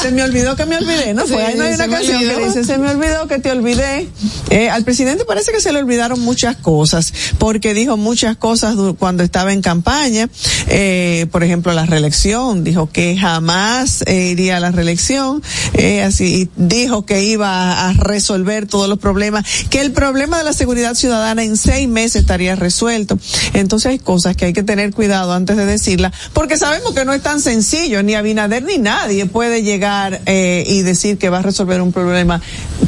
se 0.00 0.10
me 0.10 0.22
olvidó 0.22 0.56
que 0.56 0.66
me 0.66 0.76
olvidé, 0.76 1.14
¿no? 1.14 1.26
Sí, 1.26 1.32
Fue, 1.34 1.42
ahí 1.44 1.56
no 1.56 1.64
hay 1.64 1.74
una 1.74 1.88
canción 1.88 2.16
olvidó. 2.16 2.38
que 2.38 2.46
dice, 2.46 2.64
se 2.64 2.78
me 2.78 2.90
olvidó 2.90 3.26
que 3.28 3.38
te 3.38 3.50
olvidé. 3.50 4.08
Eh, 4.50 4.70
al 4.70 4.84
presidente 4.84 5.24
parece 5.24 5.52
que 5.52 5.60
se 5.60 5.72
le 5.72 5.80
olvidaron 5.80 6.20
muchas 6.20 6.56
cosas, 6.56 7.12
porque 7.38 7.74
dijo 7.74 7.96
muchas 7.96 8.36
cosas 8.36 8.76
cuando 8.98 9.22
estaba 9.22 9.52
en 9.52 9.62
campaña, 9.62 10.28
eh, 10.68 11.26
por 11.30 11.44
ejemplo, 11.44 11.72
la 11.72 11.86
reelección, 11.86 12.64
dijo 12.64 12.90
que 12.90 13.16
jamás 13.16 14.02
eh, 14.06 14.28
iría 14.30 14.56
a 14.56 14.60
la 14.60 14.70
reelección, 14.70 15.42
eh, 15.74 16.02
así, 16.02 16.42
y 16.42 16.50
dijo 16.56 17.04
que 17.04 17.22
iba 17.22 17.48
a, 17.48 17.90
a 17.90 17.92
resolver 17.92 18.66
todos 18.66 18.88
los 18.88 18.98
problemas, 18.98 19.44
que 19.68 19.80
el 19.80 19.92
problema 19.92 20.38
de 20.38 20.44
la 20.44 20.52
seguridad 20.52 20.94
ciudadana 20.94 21.44
en 21.44 21.56
seis 21.56 21.88
meses 21.88 22.22
estaría 22.22 22.56
resuelto. 22.56 23.18
Entonces 23.54 23.90
hay 23.90 23.98
cosas 23.98 24.36
que 24.36 24.46
hay 24.46 24.52
que 24.52 24.62
tener 24.62 24.92
cuidado 24.92 25.32
antes 25.32 25.56
de 25.56 25.66
decirla, 25.66 26.12
porque 26.32 26.56
sabemos 26.56 26.94
que 26.94 27.04
no 27.04 27.12
es 27.12 27.22
tan 27.22 27.40
sencillo, 27.40 28.02
ni 28.02 28.14
Abinader 28.14 28.62
ni 28.62 28.78
nadie 28.78 29.26
puede 29.26 29.62
llegar 29.62 29.89
eh, 30.26 30.64
y 30.66 30.82
decir 30.82 31.18
que 31.18 31.28
va 31.30 31.38
a 31.38 31.42
resolver 31.42 31.80
un 31.80 31.92
problema 31.92 32.40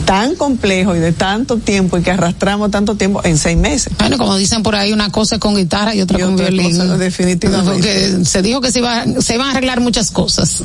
tan 0.05 0.35
complejo 0.37 0.97
y 0.97 0.99
de 0.99 1.13
tanto 1.13 1.59
tiempo 1.59 1.97
y 1.99 2.03
que 2.03 2.11
arrastramos 2.11 2.71
tanto 2.71 2.97
tiempo 2.97 3.21
en 3.25 3.39
seis 3.39 3.57
meses. 3.57 3.93
Bueno, 3.99 4.19
como 4.19 4.37
dicen 4.37 4.63
por 4.63 4.75
ahí, 4.75 4.93
una 4.93 5.11
cosa 5.11 5.37
es 5.37 5.41
con 5.41 5.55
guitarra 5.57 5.95
y 5.95 6.01
otra 6.01 6.19
Y 6.19 6.23
con 6.23 6.35
otra 6.35 6.49
violín. 6.49 6.77
cosa, 6.77 6.97
definitivamente. 6.99 7.73
Porque 7.73 8.25
se 8.25 8.43
dijo 8.43 8.61
que 8.61 8.73
se, 8.73 8.81
iba, 8.81 9.05
se 9.21 9.35
iban 9.35 9.49
a 9.49 9.51
arreglar 9.53 9.81
muchas 9.81 10.11
cosas. 10.11 10.63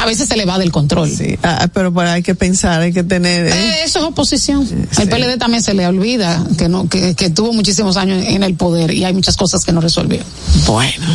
A 0.00 0.06
veces 0.06 0.28
se 0.28 0.36
le 0.36 0.44
va 0.44 0.58
del 0.58 0.72
control. 0.72 1.10
Sí, 1.10 1.38
ah, 1.42 1.68
pero 1.72 1.92
pues 1.92 2.08
hay 2.08 2.22
que 2.22 2.34
pensar, 2.34 2.80
hay 2.82 2.92
que 2.92 3.02
tener... 3.04 3.46
eh, 3.46 3.50
Eh, 3.52 3.74
eso 3.84 3.98
es 4.00 4.04
oposición. 4.04 4.66
sí. 4.66 4.74
Al 5.00 5.08
PLD 5.08 5.38
también 5.38 5.62
se 5.62 5.74
le 5.74 5.86
olvida 5.86 6.44
que 6.58 6.68
no 6.68 6.88
que, 6.88 7.14
que 7.14 7.30
tuvo 7.30 7.52
muchísimos 7.52 7.96
años 7.96 8.22
en 8.26 8.42
el 8.42 8.54
poder 8.54 8.92
y 8.92 9.04
hay 9.04 9.12
muchas 9.14 9.36
cosas 9.36 9.64
que 9.64 9.72
no 9.72 9.80
resolvió. 9.80 10.20
Bueno, 10.66 11.06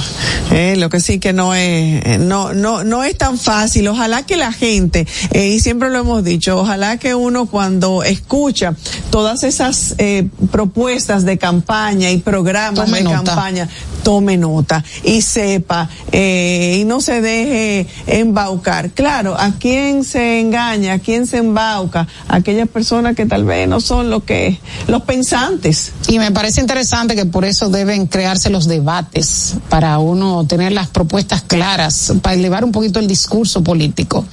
eh, 0.51 0.75
lo 0.77 0.89
que 0.89 0.99
sí 0.99 1.19
que 1.19 1.33
no 1.33 1.53
es, 1.53 2.19
no, 2.19 2.53
no, 2.53 2.83
no 2.83 3.03
es 3.03 3.17
tan 3.17 3.37
fácil. 3.37 3.87
Ojalá 3.87 4.23
que 4.25 4.37
la 4.37 4.51
gente, 4.51 5.07
eh, 5.31 5.47
y 5.47 5.59
siempre 5.59 5.89
lo 5.89 5.99
hemos 5.99 6.23
dicho, 6.23 6.57
ojalá 6.59 6.97
que 6.97 7.15
uno 7.15 7.45
cuando 7.45 8.03
escucha 8.03 8.75
todas 9.09 9.43
esas 9.43 9.95
eh, 9.97 10.27
propuestas 10.51 11.25
de 11.25 11.37
campaña 11.37 12.11
y 12.11 12.17
programas 12.17 12.85
Tome 12.85 12.97
de 12.99 13.03
nota. 13.03 13.23
campaña, 13.23 13.69
tome 14.05 14.37
nota 14.37 14.83
y 15.03 15.23
sepa 15.23 15.89
eh, 16.11 16.77
y 16.79 16.85
no 16.85 17.01
se 17.01 17.21
deje 17.21 17.87
embaucar. 18.05 18.91
Claro, 18.91 19.35
¿a 19.35 19.53
quién 19.57 20.03
se 20.03 20.39
engaña? 20.41 20.93
¿A 20.93 20.99
quién 20.99 21.25
se 21.25 21.37
embauca? 21.37 22.07
Aquellas 22.27 22.69
personas 22.69 23.15
que 23.15 23.25
tal 23.25 23.45
vez 23.45 23.67
no 23.67 23.81
son 23.81 24.11
lo 24.11 24.23
que, 24.23 24.59
los 24.87 25.01
pensantes. 25.01 25.91
Y 26.07 26.19
me 26.19 26.29
parece 26.31 26.61
interesante 26.61 27.15
que 27.15 27.25
por 27.25 27.45
eso 27.45 27.69
deben 27.69 28.05
crearse 28.05 28.51
los 28.51 28.67
debates 28.67 29.55
para 29.69 29.97
uno 29.97 30.45
tener 30.45 30.71
las 30.71 30.87
propuestas 30.89 31.41
claras, 31.41 32.13
para 32.21 32.35
elevar 32.35 32.63
un 32.63 32.71
poquito 32.71 32.99
el 32.99 33.07
discurso 33.07 33.63
político. 33.63 34.23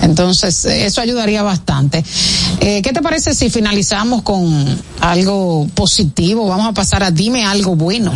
Entonces, 0.00 0.64
eso 0.64 1.00
ayudaría 1.00 1.42
bastante. 1.42 2.04
Eh, 2.60 2.82
¿Qué 2.82 2.92
te 2.92 3.02
parece 3.02 3.34
si 3.34 3.50
finalizamos 3.50 4.22
con 4.22 4.80
algo 5.00 5.66
positivo? 5.74 6.46
Vamos 6.46 6.68
a 6.68 6.72
pasar 6.72 7.02
a 7.02 7.10
dime 7.10 7.44
algo 7.44 7.74
bueno. 7.74 8.12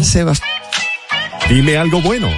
Dime 1.49 1.77
algo 1.77 2.01
bueno. 2.01 2.31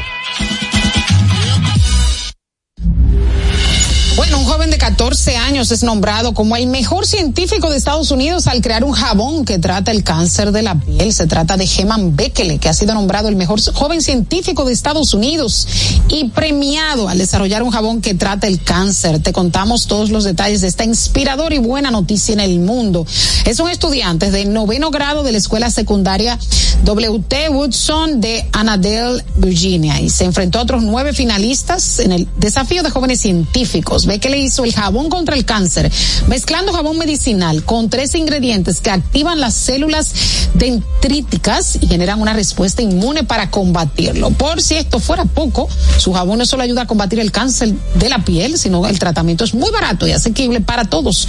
14 4.84 5.38
años 5.38 5.72
es 5.72 5.82
nombrado 5.82 6.34
como 6.34 6.56
el 6.56 6.66
mejor 6.66 7.06
científico 7.06 7.70
de 7.70 7.78
Estados 7.78 8.10
Unidos 8.10 8.46
al 8.48 8.60
crear 8.60 8.84
un 8.84 8.92
jabón 8.92 9.46
que 9.46 9.58
trata 9.58 9.90
el 9.90 10.04
cáncer 10.04 10.52
de 10.52 10.60
la 10.60 10.74
piel. 10.74 11.10
Se 11.14 11.26
trata 11.26 11.56
de 11.56 11.64
Heman 11.64 12.14
Bekele, 12.14 12.58
que 12.58 12.68
ha 12.68 12.74
sido 12.74 12.92
nombrado 12.92 13.28
el 13.30 13.36
mejor 13.36 13.62
joven 13.72 14.02
científico 14.02 14.66
de 14.66 14.74
Estados 14.74 15.14
Unidos 15.14 15.66
y 16.10 16.28
premiado 16.28 17.08
al 17.08 17.16
desarrollar 17.16 17.62
un 17.62 17.70
jabón 17.70 18.02
que 18.02 18.12
trata 18.12 18.46
el 18.46 18.62
cáncer. 18.62 19.22
Te 19.22 19.32
contamos 19.32 19.86
todos 19.86 20.10
los 20.10 20.22
detalles 20.22 20.60
de 20.60 20.68
esta 20.68 20.84
inspiradora 20.84 21.54
y 21.54 21.60
buena 21.60 21.90
noticia 21.90 22.34
en 22.34 22.40
el 22.40 22.58
mundo. 22.58 23.06
Es 23.46 23.60
un 23.60 23.70
estudiante 23.70 24.30
de 24.30 24.44
noveno 24.44 24.90
grado 24.90 25.22
de 25.22 25.32
la 25.32 25.38
escuela 25.38 25.70
secundaria 25.70 26.38
W.T. 26.84 27.48
Woodson 27.48 28.20
de 28.20 28.46
Annandale, 28.52 29.24
Virginia, 29.36 29.98
y 30.02 30.10
se 30.10 30.24
enfrentó 30.24 30.58
a 30.58 30.62
otros 30.62 30.82
nueve 30.82 31.14
finalistas 31.14 32.00
en 32.00 32.12
el 32.12 32.28
desafío 32.36 32.82
de 32.82 32.90
jóvenes 32.90 33.22
científicos. 33.22 34.04
Ve 34.04 34.20
que 34.20 34.28
le 34.28 34.38
hizo 34.38 34.64
el 34.64 34.73
jabón 34.74 35.08
contra 35.08 35.36
el 35.36 35.44
cáncer, 35.44 35.90
mezclando 36.28 36.72
jabón 36.72 36.98
medicinal 36.98 37.64
con 37.64 37.88
tres 37.88 38.14
ingredientes 38.14 38.80
que 38.80 38.90
activan 38.90 39.40
las 39.40 39.54
células 39.54 40.12
dendríticas 40.54 41.78
y 41.80 41.86
generan 41.86 42.20
una 42.20 42.32
respuesta 42.32 42.82
inmune 42.82 43.24
para 43.24 43.50
combatirlo. 43.50 44.30
Por 44.30 44.62
si 44.62 44.74
esto 44.74 45.00
fuera 45.00 45.24
poco, 45.24 45.68
su 45.98 46.12
jabón 46.12 46.38
no 46.38 46.46
solo 46.46 46.62
ayuda 46.62 46.82
a 46.82 46.86
combatir 46.86 47.20
el 47.20 47.32
cáncer 47.32 47.72
de 47.94 48.08
la 48.08 48.24
piel, 48.24 48.58
sino 48.58 48.86
el 48.86 48.98
tratamiento 48.98 49.44
es 49.44 49.54
muy 49.54 49.70
barato 49.70 50.06
y 50.06 50.12
asequible 50.12 50.60
para 50.60 50.84
todos. 50.84 51.26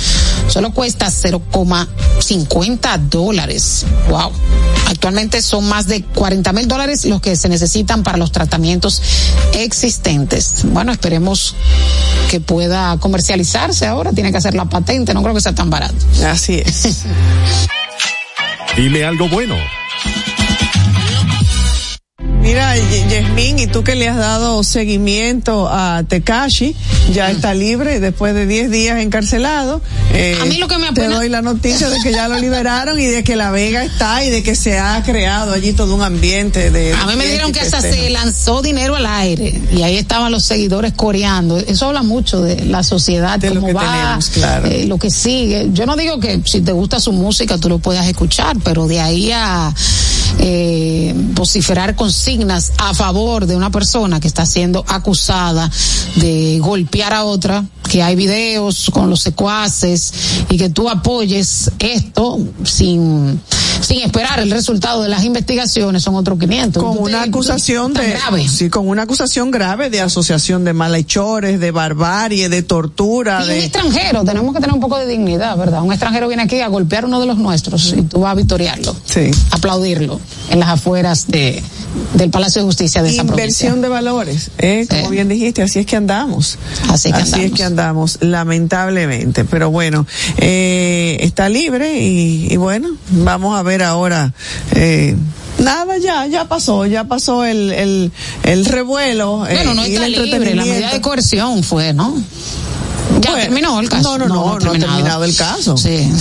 Solo 0.47 0.71
cuesta 0.73 1.07
0,50 1.07 2.99
dólares. 3.09 3.85
Wow. 4.09 4.31
Actualmente 4.87 5.41
son 5.41 5.67
más 5.67 5.87
de 5.87 6.03
40 6.03 6.53
mil 6.53 6.67
dólares 6.67 7.05
los 7.05 7.21
que 7.21 7.35
se 7.35 7.49
necesitan 7.49 8.03
para 8.03 8.17
los 8.17 8.31
tratamientos 8.31 9.01
existentes. 9.53 10.63
Bueno, 10.65 10.91
esperemos 10.91 11.55
que 12.29 12.39
pueda 12.39 12.95
comercializarse 13.35 13.85
ahora. 13.85 14.11
Tiene 14.11 14.31
que 14.31 14.37
hacer 14.37 14.55
la 14.55 14.65
patente. 14.65 15.13
No 15.13 15.21
creo 15.21 15.33
que 15.33 15.41
sea 15.41 15.53
tan 15.53 15.69
barato. 15.69 15.95
Así 16.25 16.61
es. 16.63 17.05
Dime 18.77 19.05
algo 19.05 19.27
bueno. 19.29 19.55
Mira, 22.45 22.75
Yasmín, 22.77 23.57
y 23.57 23.65
tú 23.65 23.83
que 23.83 23.95
le 23.95 24.07
has 24.07 24.17
dado 24.17 24.63
seguimiento 24.63 25.67
a 25.67 26.03
Tekashi, 26.07 26.75
ya 27.11 27.31
está 27.31 27.55
libre 27.55 27.99
después 27.99 28.35
de 28.35 28.45
10 28.45 28.69
días 28.69 28.99
encarcelado. 28.99 29.81
Eh, 30.13 30.37
A 30.39 30.45
mí 30.45 30.57
lo 30.59 30.67
que 30.67 30.77
me 30.77 30.91
Te 30.91 31.01
apena- 31.01 31.15
doy 31.15 31.27
la 31.29 31.41
noticia 31.41 31.89
de 31.89 31.99
que 32.01 32.11
ya 32.13 32.27
lo 32.27 32.37
liberaron 32.39 32.99
y 32.99 33.05
de 33.05 33.23
que 33.23 33.35
La 33.35 33.49
Vega 33.49 33.83
está 33.83 34.23
y 34.23 34.29
de 34.29 34.43
que 34.43 34.53
se 34.55 34.77
ha 34.77 35.01
creado 35.03 35.53
allí 35.53 35.73
todo 35.73 35.95
un 35.95 36.03
ambiente 36.03 36.69
de... 36.69 36.93
A 36.93 37.07
mí 37.07 37.15
me 37.15 37.25
dijeron 37.25 37.51
que 37.51 37.61
hasta 37.61 37.81
se 37.81 38.11
lanzó 38.11 38.61
dinero 38.61 38.95
al 38.95 39.07
aire 39.07 39.59
y 39.75 39.81
ahí 39.81 39.97
estaban 39.97 40.31
los 40.31 40.43
seguidores 40.45 40.93
coreando. 40.93 41.57
Eso 41.57 41.87
habla 41.87 42.03
mucho 42.03 42.41
de 42.41 42.63
la 42.65 42.83
sociedad, 42.83 43.39
De 43.39 43.49
lo 43.49 43.55
cómo 43.55 43.67
que 43.67 43.73
va, 43.73 43.91
tenemos, 43.91 44.29
claro. 44.29 44.67
eh, 44.67 44.85
lo 44.85 44.99
que 44.99 45.09
sigue. 45.09 45.69
Yo 45.73 45.87
no 45.87 45.95
digo 45.95 46.19
que 46.19 46.41
si 46.45 46.61
te 46.61 46.71
gusta 46.73 46.99
su 46.99 47.11
música 47.11 47.57
tú 47.57 47.69
lo 47.69 47.79
puedas 47.79 48.05
escuchar, 48.07 48.55
pero 48.63 48.85
de 48.87 49.01
ahí 49.01 49.31
a 49.33 49.73
eh, 50.37 51.13
vociferar 51.15 51.95
consignas 52.35 52.73
a 52.77 52.93
favor 52.93 53.45
de 53.45 53.55
una 53.55 53.71
persona 53.71 54.19
que 54.19 54.27
está 54.27 54.45
siendo 54.45 54.83
acusada 54.89 55.71
de 56.15 56.59
golpear 56.59 57.13
a 57.13 57.23
otra, 57.23 57.63
que 57.89 58.03
hay 58.03 58.15
videos 58.15 58.89
con 58.91 59.09
los 59.09 59.21
secuaces 59.21 60.13
y 60.49 60.57
que 60.57 60.69
tú 60.69 60.89
apoyes 60.89 61.71
esto 61.79 62.37
sin 62.65 63.39
sin 63.81 64.01
esperar 64.01 64.39
el 64.39 64.49
resultado 64.51 65.03
de 65.03 65.09
las 65.09 65.23
investigaciones 65.23 66.01
son 66.01 66.15
otros 66.15 66.39
500. 66.39 66.81
Con 66.81 66.97
una 66.97 67.23
acusación 67.23 67.93
de 67.93 68.11
grave. 68.11 68.47
sí, 68.47 68.69
con 68.69 68.87
una 68.87 69.03
acusación 69.03 69.51
grave 69.51 69.89
de 69.89 70.01
asociación 70.01 70.63
de 70.63 70.73
malhechores, 70.73 71.59
de 71.59 71.71
barbarie, 71.71 72.49
de 72.49 72.63
tortura, 72.63 73.39
Y 73.41 73.43
un 73.43 73.49
de 73.49 73.59
extranjero, 73.65 74.23
tenemos 74.23 74.53
que 74.53 74.61
tener 74.61 74.73
un 74.73 74.79
poco 74.79 74.97
de 74.97 75.05
dignidad, 75.05 75.55
¿verdad? 75.57 75.83
Un 75.83 75.91
extranjero 75.91 76.27
viene 76.27 76.43
aquí 76.43 76.61
a 76.61 76.67
golpear 76.67 77.05
uno 77.05 77.19
de 77.19 77.27
los 77.27 77.37
nuestros 77.37 77.93
y 77.95 78.01
tú 78.03 78.21
vas 78.21 78.31
a 78.31 78.35
victoriarlo, 78.35 78.95
sí. 79.05 79.29
aplaudirlo 79.51 80.19
en 80.49 80.59
las 80.59 80.69
afueras 80.69 81.27
de, 81.27 81.61
del 82.13 82.29
Palacio 82.29 82.61
de 82.61 82.65
Justicia 82.67 83.01
de 83.03 83.09
esa 83.09 83.23
provincia. 83.23 83.43
inversión 83.45 83.81
de 83.81 83.87
valores, 83.89 84.51
¿eh? 84.57 84.85
como 84.89 85.09
bien 85.09 85.27
dijiste, 85.29 85.61
así 85.61 85.79
es 85.79 85.85
que 85.85 85.95
andamos. 85.95 86.57
Así 86.89 87.11
que 87.11 87.19
es 87.21 87.33
andamos. 87.33 87.51
que 87.57 87.63
andamos, 87.63 88.17
lamentablemente. 88.21 89.45
Pero 89.45 89.71
bueno, 89.71 90.05
eh, 90.37 91.17
está 91.21 91.49
libre 91.49 92.01
y, 92.01 92.47
y 92.51 92.57
bueno, 92.57 92.89
vamos 93.09 93.57
a 93.57 93.63
ver 93.63 93.83
ahora. 93.83 94.33
Eh, 94.73 95.15
Nada, 95.57 95.97
ya, 95.97 96.27
ya 96.27 96.49
pasó, 96.49 96.85
ya 96.85 97.05
pasó 97.05 97.45
el, 97.45 97.71
el, 97.71 98.11
el 98.43 98.65
revuelo. 98.65 99.47
eh, 99.47 99.53
Bueno, 99.53 99.73
no 99.73 99.87
y 99.87 99.93
está 99.93 100.05
el 100.05 100.11
libre, 100.11 100.53
la 100.53 100.65
medida 100.65 100.91
de 100.91 100.99
coerción 100.99 101.63
fue, 101.63 101.93
¿no? 101.93 102.13
Ya 103.21 103.31
Bueno, 103.31 103.43
terminó 103.43 103.79
el 103.79 103.89
caso. 103.89 104.17
No, 104.17 104.27
no, 104.27 104.35
no, 104.35 104.59
no, 104.59 104.71
ha 104.71 104.77
terminado 104.79 105.23
el 105.23 105.35
caso. 105.35 105.75
Sí. 105.85 106.11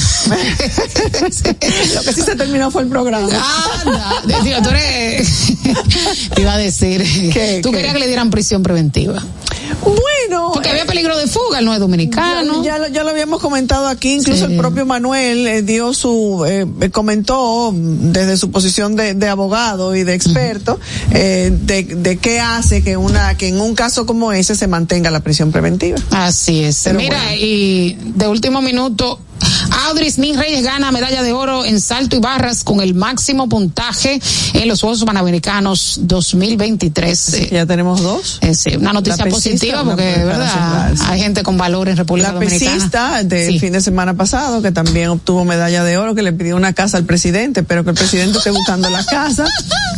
Lo 1.95 2.03
que 2.03 2.12
sí 2.12 2.22
se 2.22 2.36
terminó 2.36 2.70
fue 2.70 2.82
el 2.82 2.88
programa. 2.88 3.28
Anda, 3.84 4.22
digo, 4.42 4.59
tú 4.62 4.70
eres, 4.70 5.53
te 6.34 6.40
iba 6.42 6.55
a 6.55 6.59
decir, 6.59 7.03
¿Qué, 7.32 7.61
tú 7.62 7.70
qué? 7.70 7.76
querías 7.78 7.95
que 7.95 8.01
le 8.01 8.07
dieran 8.07 8.30
prisión 8.30 8.62
preventiva. 8.62 9.22
Bueno. 9.82 10.51
Porque 10.53 10.70
había 10.70 10.86
peligro 10.86 11.16
de 11.16 11.26
fuga, 11.26 11.59
él 11.59 11.64
no 11.64 11.72
es 11.74 11.80
dominicano. 11.80 12.62
Ya, 12.62 12.72
ya 12.72 12.78
lo, 12.78 12.88
ya 12.88 13.03
lo 13.05 13.11
habíamos 13.11 13.40
comentado 13.40 13.86
aquí, 13.88 14.12
incluso 14.14 14.47
Sí. 14.47 14.53
el 14.53 14.59
propio 14.59 14.84
Manuel 14.86 15.47
eh, 15.47 15.62
dio 15.62 15.92
su, 15.95 16.45
eh, 16.47 16.66
eh, 16.80 16.90
comentó 16.90 17.72
desde 17.74 18.36
su 18.36 18.51
posición 18.51 18.97
de, 18.97 19.14
de 19.14 19.28
abogado 19.28 19.95
y 19.95 20.03
de 20.05 20.14
experto, 20.14 20.78
eh, 21.11 21.51
de, 21.53 21.84
de 21.84 22.16
qué 22.18 22.40
hace 22.40 22.82
que 22.82 22.97
una, 22.97 23.36
que 23.36 23.49
en 23.49 23.61
un 23.61 23.74
caso 23.74 24.07
como 24.07 24.32
ese 24.32 24.55
se 24.57 24.66
mantenga 24.66 25.11
la 25.11 25.20
prisión 25.20 25.53
preventiva. 25.53 25.99
Así 26.11 26.64
es. 26.64 26.84
Pero 26.85 26.99
Mira, 26.99 27.18
bueno. 27.22 27.37
y 27.41 27.97
de 28.01 28.28
último 28.28 28.61
minuto, 28.61 29.18
Audris 29.88 30.18
Nin 30.18 30.36
Reyes 30.38 30.62
gana 30.64 30.90
medalla 30.92 31.22
de 31.22 31.32
oro 31.32 31.64
en 31.64 31.80
salto 31.80 32.16
y 32.16 32.18
barras 32.20 32.64
con 32.64 32.80
el 32.80 32.95
máximo 32.95 33.49
puntaje 33.49 34.20
en 34.55 34.68
los 34.68 34.80
Juegos 34.80 35.05
Panamericanos 35.05 36.01
2023. 36.03 37.34
Eh, 37.34 37.49
Ya 37.53 37.66
tenemos 37.66 38.03
dos. 38.03 38.38
eh, 38.42 38.55
sí, 38.55 38.76
una 38.76 38.92
noticia 38.92 39.16
La 39.24 39.24
pesista, 39.24 39.51
positiva 39.51 39.84
porque, 39.84 40.03
¿verdad? 40.24 40.92
Hay 41.09 41.20
gente 41.20 41.42
con 41.42 41.57
valor 41.59 41.88
en 41.88 41.97
República 41.97 42.28
La 42.28 42.34
Dominicana. 42.34 42.72
pesista 42.74 43.22
del 43.22 43.53
Sí. 43.53 43.59
fin 43.59 43.72
de 43.72 43.80
semana 43.80 44.14
pasado, 44.14 44.62
que 44.62 44.72
también 44.72 45.09
obtuvo 45.11 45.45
medalla 45.45 45.84
de 45.84 45.97
oro, 45.99 46.14
que 46.14 46.22
le 46.22 46.32
pidió 46.32 46.57
una 46.57 46.72
casa 46.72 46.97
al 46.97 47.05
presidente, 47.05 47.62
pero 47.62 47.84
que 47.84 47.90
el 47.90 47.97
presidente 47.97 48.38
esté 48.38 48.51
buscando 48.51 48.88
la 48.90 49.05
casa. 49.05 49.47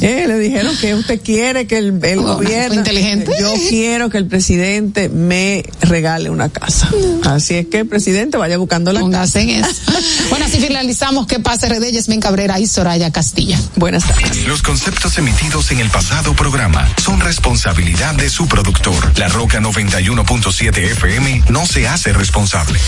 Eh, 0.00 0.24
le 0.26 0.38
dijeron 0.38 0.76
que 0.80 0.94
usted 0.94 1.20
quiere 1.22 1.66
que 1.66 1.78
el, 1.78 1.98
el 2.04 2.18
Oh, 2.18 2.34
gobierno. 2.36 2.74
inteligente. 2.74 3.30
Yo 3.40 3.52
quiero 3.68 4.10
que 4.10 4.18
el 4.18 4.26
presidente 4.26 5.08
me 5.08 5.64
regale 5.80 6.30
una 6.30 6.48
casa. 6.48 6.90
Así 7.24 7.54
es 7.54 7.66
que 7.66 7.80
el 7.80 7.86
presidente 7.88 8.36
vaya 8.36 8.58
buscando 8.58 8.92
la 8.92 9.00
Póngase 9.00 9.35
en 9.35 9.35
casa. 9.44 9.68
eso. 9.70 9.82
Bueno, 10.30 10.46
así 10.46 10.58
finalizamos 10.58 11.26
que 11.26 11.38
pase 11.38 11.68
RD 11.68 11.92
Yasmín 11.92 12.20
Cabrera 12.20 12.58
y 12.58 12.66
Soraya 12.66 13.12
Castilla. 13.12 13.58
Buenas 13.76 14.04
tardes. 14.04 14.46
Los 14.46 14.62
conceptos 14.62 15.16
emitidos 15.18 15.70
en 15.70 15.78
el 15.80 15.88
pasado 15.90 16.34
programa 16.34 16.88
son 17.02 17.20
responsabilidad 17.20 18.14
de 18.14 18.28
su 18.28 18.48
productor. 18.48 19.18
La 19.18 19.28
Roca 19.28 19.60
91.7 19.60 20.78
FM 20.78 21.44
no 21.50 21.66
se 21.66 21.86
hace 21.86 22.12
responsable. 22.12 22.78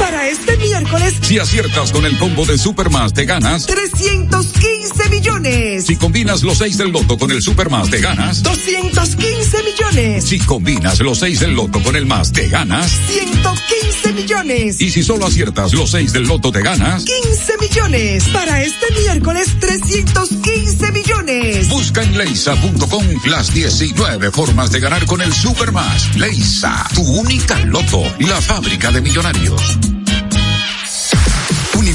Para 0.00 0.28
este 0.28 0.56
miércoles, 0.56 1.14
Si 1.22 1.38
aciertas 1.38 1.92
con 1.92 2.04
el 2.06 2.18
combo 2.18 2.44
de 2.46 2.58
Supermas, 2.58 3.12
te 3.12 3.26
ganas. 3.26 3.66
315 3.66 5.08
millones. 5.10 5.86
Si 5.86 5.96
combinas 5.96 6.42
los 6.42 6.58
seis 6.58 6.78
del 6.78 6.90
loto 6.90 7.18
con 7.18 7.30
el 7.30 7.42
Supermas, 7.42 7.90
te 7.90 8.00
ganas. 8.00 8.42
215 8.42 9.62
millones. 9.62 10.24
Si 10.24 10.38
combinas 10.40 11.00
los 11.00 11.18
seis 11.18 11.40
del 11.40 11.52
loto 11.52 11.82
con 11.82 11.96
el 11.96 12.06
más, 12.06 12.32
te 12.32 12.48
ganas. 12.48 12.90
115 13.08 14.12
millones. 14.14 14.80
Y 14.80 14.90
si 14.90 15.02
solo 15.02 15.26
aciertas 15.26 15.72
los 15.74 15.90
seis 15.90 16.12
del 16.12 16.24
loto, 16.24 16.50
te 16.50 16.62
ganas. 16.62 17.04
15 17.04 17.56
millones. 17.60 18.24
Para 18.32 18.62
este 18.62 18.86
miércoles, 19.02 19.48
315 19.60 20.92
millones. 20.92 21.68
Busca 21.68 22.02
en 22.02 22.16
leisa.com 22.16 23.04
las 23.26 23.52
19 23.52 24.30
formas 24.32 24.72
de 24.72 24.80
ganar 24.80 25.04
con 25.06 25.20
el 25.20 25.32
Supermas. 25.32 26.16
Leisa, 26.16 26.88
tu 26.94 27.02
única 27.02 27.58
loto, 27.66 28.02
la 28.20 28.40
fábrica 28.40 28.90
de 28.90 29.00
millonarios. 29.02 29.78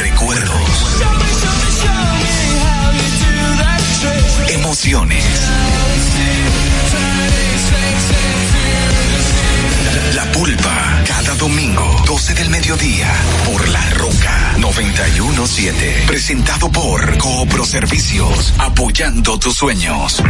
Recuerdos. 0.00 1.02
Emociones. 4.48 5.24
La 10.14 10.24
pulpa. 10.32 10.87
Domingo, 11.38 12.02
12 12.04 12.34
del 12.34 12.50
mediodía, 12.50 13.14
por 13.44 13.68
La 13.68 13.90
Roca 13.90 14.56
917. 14.58 16.04
Presentado 16.08 16.68
por 16.72 17.16
Coopro 17.18 17.64
Servicios, 17.64 18.52
apoyando 18.58 19.38
tus 19.38 19.54
sueños. 19.54 20.20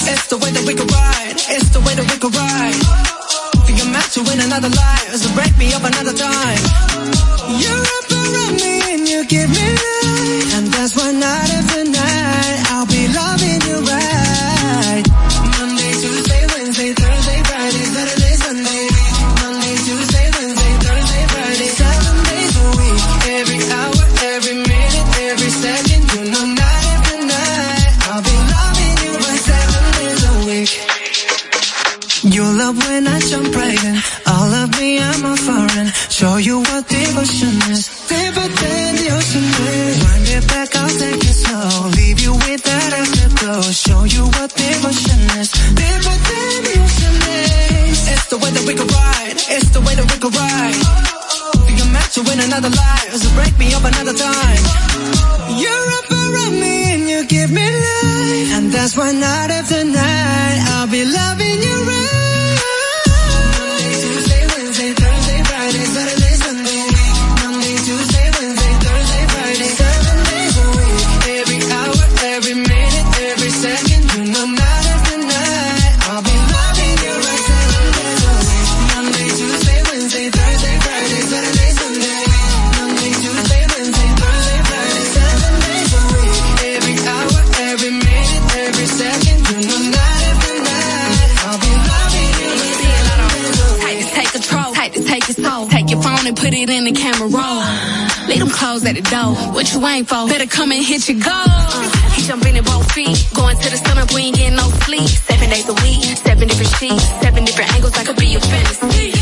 It's 0.07 0.27
the 0.27 0.37
way 0.37 0.51
that 0.51 0.65
we 0.67 0.75
could 0.75 0.93
ride. 0.93 1.37
It's 1.37 1.71
the 1.71 1.81
way 1.81 1.95
that 1.95 2.05
we 2.13 2.19
could 2.19 2.35
ride. 2.37 3.65
Think 3.65 3.81
I'm 3.81 3.93
meant 3.93 4.13
to 4.13 4.21
another 4.45 4.69
life, 4.69 5.13
break 5.35 5.57
me 5.57 5.73
up 5.73 5.85
another 5.85 6.13
time. 6.13 6.90
You 99.81 99.87
ain't 99.87 100.09
for? 100.09 100.29
Better 100.29 100.47
come 100.47 100.73
and 100.73 100.85
hit 100.85 101.09
your 101.09 101.19
goal. 101.21 101.81
He 102.13 102.23
jumping 102.23 102.57
in 102.57 102.65
both 102.65 102.91
feet. 102.93 103.17
Going 103.35 103.57
to 103.57 103.69
the 103.71 103.77
sun 103.77 103.99
up, 103.99 104.13
we 104.13 104.23
ain't 104.29 104.37
getting 104.37 104.57
no 104.57 104.69
sleep. 104.85 105.09
Seven 105.09 105.49
days 105.49 105.69
a 105.69 105.75
week, 105.81 106.05
seven 106.21 106.49
different 106.49 106.73
sheets, 106.77 107.05
seven 107.21 107.45
different 107.45 107.73
angles. 107.75 107.97
I 107.97 108.05
could 108.05 108.17
be 108.17 108.27
your 108.27 108.41
fantasy. 108.41 109.13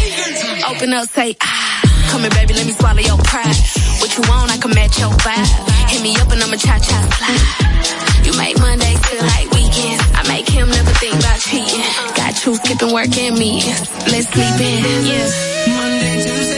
Open 0.66 0.92
up, 0.92 1.08
say 1.08 1.36
ah. 1.42 2.10
Come 2.10 2.22
here, 2.22 2.30
baby, 2.30 2.54
let 2.54 2.66
me 2.66 2.72
swallow 2.72 3.00
your 3.00 3.18
pride. 3.18 3.56
What 4.00 4.10
you 4.16 4.22
want, 4.28 4.50
I 4.50 4.58
can 4.58 4.72
match 4.74 4.98
your 4.98 5.12
vibe. 5.22 5.48
Hit 5.90 6.02
me 6.02 6.16
up 6.16 6.30
and 6.32 6.42
I'ma 6.42 6.56
cha 6.56 6.78
cha 6.78 6.98
slide. 7.16 8.26
You 8.26 8.32
make 8.36 8.58
Mondays 8.58 8.98
feel 9.06 9.22
like 9.22 9.46
weekends. 9.54 10.02
I 10.18 10.22
make 10.26 10.48
him 10.48 10.68
never 10.68 10.90
think 10.98 11.14
about 11.14 11.38
cheating. 11.38 11.84
Got 12.18 12.34
you 12.44 12.54
skipping 12.56 12.92
work 12.92 13.14
and 13.16 13.38
me. 13.38 13.62
Let's 14.10 14.26
sleep 14.34 14.58
in, 14.58 15.06
yeah. 15.06 15.28
Monday, 15.76 16.14
Tuesday, 16.24 16.57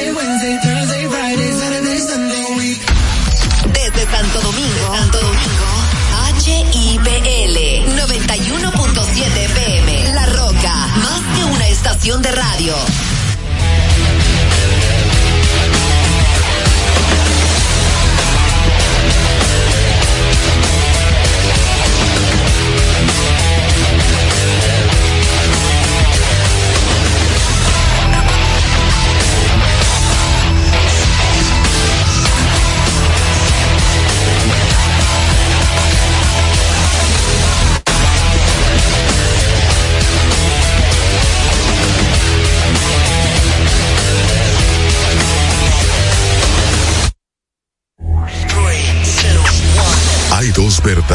de 12.01 12.33
radio. 12.33 13.20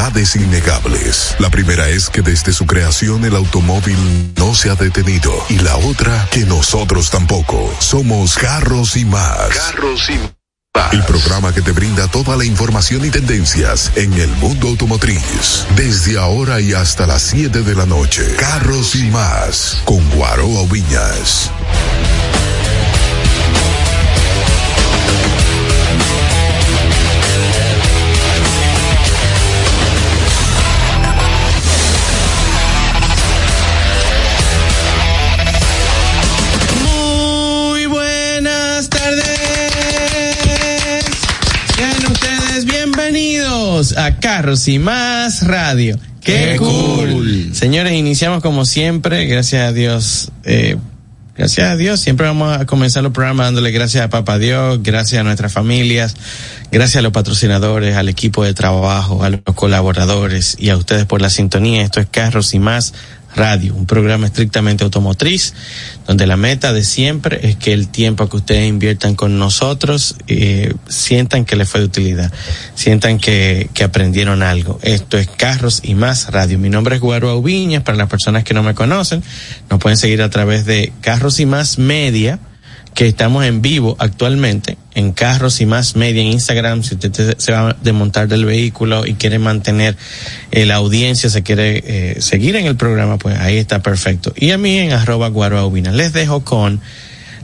Verdades 0.05 0.35
innegables. 0.35 1.35
La 1.39 1.49
primera 1.49 1.89
es 1.89 2.11
que 2.11 2.21
desde 2.21 2.53
su 2.53 2.67
creación 2.67 3.25
el 3.25 3.35
automóvil 3.35 3.97
no 4.37 4.53
se 4.53 4.69
ha 4.69 4.75
detenido 4.75 5.33
y 5.49 5.57
la 5.59 5.75
otra 5.77 6.27
que 6.29 6.45
nosotros 6.45 7.09
tampoco. 7.09 7.73
Somos 7.79 8.35
Carros 8.35 8.97
y 8.97 9.05
más. 9.05 9.49
Carros 9.49 10.09
y 10.11 10.17
más. 10.17 10.93
El 10.93 11.03
programa 11.05 11.53
que 11.53 11.61
te 11.61 11.71
brinda 11.71 12.07
toda 12.07 12.37
la 12.37 12.45
información 12.45 13.03
y 13.03 13.09
tendencias 13.09 13.93
en 13.95 14.13
el 14.13 14.29
mundo 14.35 14.67
automotriz. 14.67 15.65
Desde 15.75 16.19
ahora 16.19 16.61
y 16.61 16.73
hasta 16.73 17.07
las 17.07 17.23
7 17.23 17.63
de 17.63 17.73
la 17.73 17.87
noche. 17.87 18.35
Carros 18.37 18.93
y 18.93 19.09
más 19.09 19.81
con 19.85 20.07
Guaroa 20.11 20.67
Viñas. 20.69 21.49
Bienvenidos 43.75 43.97
a 43.97 44.19
Carros 44.19 44.67
y 44.69 44.79
Más 44.79 45.45
Radio. 45.45 45.99
¡Qué, 46.21 46.51
Qué 46.53 46.55
cool. 46.57 47.11
cool. 47.11 47.49
Señores, 47.53 47.91
iniciamos 47.93 48.41
como 48.41 48.63
siempre, 48.63 49.25
gracias 49.25 49.67
a 49.67 49.73
Dios. 49.73 50.31
eh, 50.45 50.77
gracias 51.37 51.69
a 51.69 51.75
Dios, 51.75 51.99
siempre 51.99 52.25
vamos 52.25 52.57
a 52.57 52.65
comenzar 52.65 53.03
los 53.03 53.11
programas 53.11 53.47
dándole 53.47 53.71
gracias 53.71 54.05
a 54.05 54.09
Papá 54.09 54.37
Dios, 54.39 54.81
gracias 54.81 55.19
a 55.19 55.23
nuestras 55.25 55.51
familias, 55.51 56.15
gracias 56.71 56.95
a 56.97 57.01
los 57.01 57.11
patrocinadores, 57.11 57.97
al 57.97 58.07
equipo 58.07 58.45
de 58.45 58.53
trabajo, 58.53 59.23
a 59.25 59.29
los 59.29 59.41
colaboradores 59.55 60.55
y 60.57 60.69
a 60.69 60.77
ustedes 60.77 61.05
por 61.05 61.21
la 61.21 61.29
sintonía. 61.29 61.81
Esto 61.81 61.99
es 61.99 62.07
Carros 62.09 62.53
y 62.53 62.59
Más 62.59 62.93
Radio, 62.93 62.93
un 63.73 63.85
programa 63.85 64.27
estrictamente 64.27 64.85
automotriz, 64.85 65.53
donde 66.07 66.25
la 66.25 66.37
meta 66.37 66.71
de 66.71 66.83
siempre 66.83 67.39
es 67.43 67.57
que 67.57 67.73
el 67.73 67.89
tiempo 67.89 68.29
que 68.29 68.37
ustedes 68.37 68.67
inviertan 68.67 69.15
con 69.15 69.37
nosotros 69.37 70.15
eh, 70.27 70.73
sientan 70.87 71.43
que 71.43 71.57
les 71.57 71.67
fue 71.67 71.81
de 71.81 71.87
utilidad, 71.87 72.31
sientan 72.75 73.19
que, 73.19 73.69
que 73.73 73.83
aprendieron 73.83 74.41
algo. 74.41 74.79
Esto 74.83 75.17
es 75.17 75.27
Carros 75.27 75.81
y 75.83 75.95
Más 75.95 76.31
Radio. 76.31 76.57
Mi 76.59 76.69
nombre 76.69 76.95
es 76.95 77.01
Guaro 77.01 77.29
Aubiñas, 77.29 77.83
para 77.83 77.97
las 77.97 78.09
personas 78.09 78.45
que 78.45 78.53
no 78.53 78.63
me 78.63 78.73
conocen, 78.73 79.21
nos 79.69 79.79
pueden 79.81 79.97
seguir 79.97 80.21
a 80.21 80.29
través 80.29 80.65
de 80.65 80.93
Carros 81.01 81.41
y 81.41 81.45
Más 81.45 81.77
Media, 81.77 82.39
que 82.93 83.05
estamos 83.05 83.43
en 83.43 83.61
vivo 83.61 83.97
actualmente 83.99 84.77
en 84.95 85.11
Carros 85.11 85.61
y 85.61 85.65
Más 85.67 85.95
Media 85.95 86.21
en 86.21 86.29
Instagram. 86.29 86.81
Si 86.83 86.95
usted 86.95 87.11
te- 87.11 87.35
se 87.39 87.51
va 87.51 87.69
a 87.69 87.73
desmontar 87.83 88.27
del 88.27 88.45
vehículo 88.45 89.05
y 89.05 89.13
quiere 89.13 89.37
mantener 89.39 89.95
eh, 90.51 90.65
la 90.65 90.75
audiencia, 90.75 91.29
se 91.29 91.43
quiere 91.43 91.83
eh, 91.85 92.21
seguir 92.21 92.55
en 92.55 92.65
el 92.65 92.75
programa, 92.75 93.17
pues 93.17 93.37
ahí 93.39 93.57
está 93.57 93.79
perfecto. 93.83 94.33
Y 94.35 94.51
a 94.51 94.57
mí 94.57 94.79
en 94.79 94.93
arroba 94.93 95.27
guaroaubina. 95.27 95.91
Les 95.91 96.13
dejo 96.13 96.43
con 96.43 96.81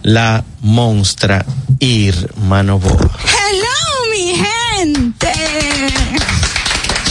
la 0.02 0.44
monstra 0.62 1.46
Irmano 1.80 2.80
Boa. 2.80 3.12
Hello, 3.26 4.12
mi 4.12 4.34
gente. 4.36 5.32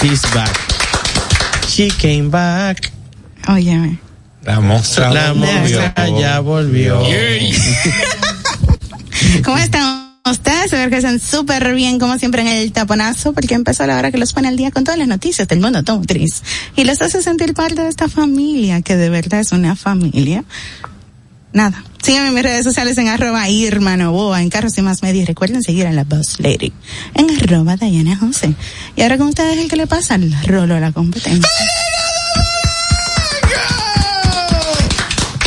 She's 0.03 0.23
back. 0.35 0.59
She 1.69 1.89
came 1.89 2.31
back. 2.31 2.91
Óyeme. 3.47 3.99
La 4.43 4.59
mostra 4.61 5.11
La 5.13 5.35
monstra 5.35 5.93
ya 6.19 6.41
volvió. 6.41 7.03
¿Cómo 9.45 9.59
están 9.59 10.00
ustedes? 10.29 10.65
Espero 10.67 10.91
que 10.91 10.97
estén 10.97 11.21
súper 11.21 11.75
bien, 11.75 11.99
como 11.99 12.19
siempre, 12.19 12.43
en 12.43 12.49
el 12.49 12.73
taponazo, 12.73 13.33
porque 13.33 13.55
empezó 13.55 13.87
la 13.87 13.97
hora 13.97 14.11
que 14.11 14.19
los 14.19 14.33
pone 14.33 14.49
al 14.49 14.57
día 14.57 14.71
con 14.71 14.85
todas 14.85 14.99
las 14.99 15.09
noticias 15.09 15.49
del 15.49 15.61
mundo 15.61 15.79
automotriz. 15.79 16.43
Y 16.77 16.85
los 16.85 17.01
hace 17.01 17.23
sentir 17.23 17.55
parte 17.55 17.83
de 17.83 17.89
esta 17.89 18.09
familia, 18.09 18.83
que 18.83 18.97
de 18.97 19.11
verdad 19.11 19.41
es 19.41 19.53
una 19.53 19.77
familia. 19.77 20.45
Nada. 21.53 21.85
Síganme 22.03 22.29
en 22.29 22.35
mis 22.35 22.43
redes 22.43 22.65
sociales 22.65 22.97
en 22.99 23.09
arroba 23.09 23.49
Irma 23.49 23.97
Novoa, 23.97 24.41
en 24.41 24.51
Carros 24.51 24.79
y 24.79 24.83
Más 24.83 25.03
Media. 25.03 25.23
Y 25.23 25.25
recuerden 25.25 25.63
seguir 25.63 25.87
a 25.87 25.93
la 25.93 26.05
Boss 26.05 26.39
Lady 26.39 26.73
en 27.15 27.31
arroba 27.31 27.77
Diana 27.77 28.17
José. 28.17 28.55
Y 28.97 29.03
ahora 29.03 29.19
con 29.19 29.29
ustedes 29.29 29.59
el 29.59 29.69
que 29.69 29.77
le 29.77 29.87
pasa 29.87 30.15
el 30.15 30.35
rolo 30.47 30.77
a 30.77 30.81
la 30.81 30.93
competencia. 30.93 31.51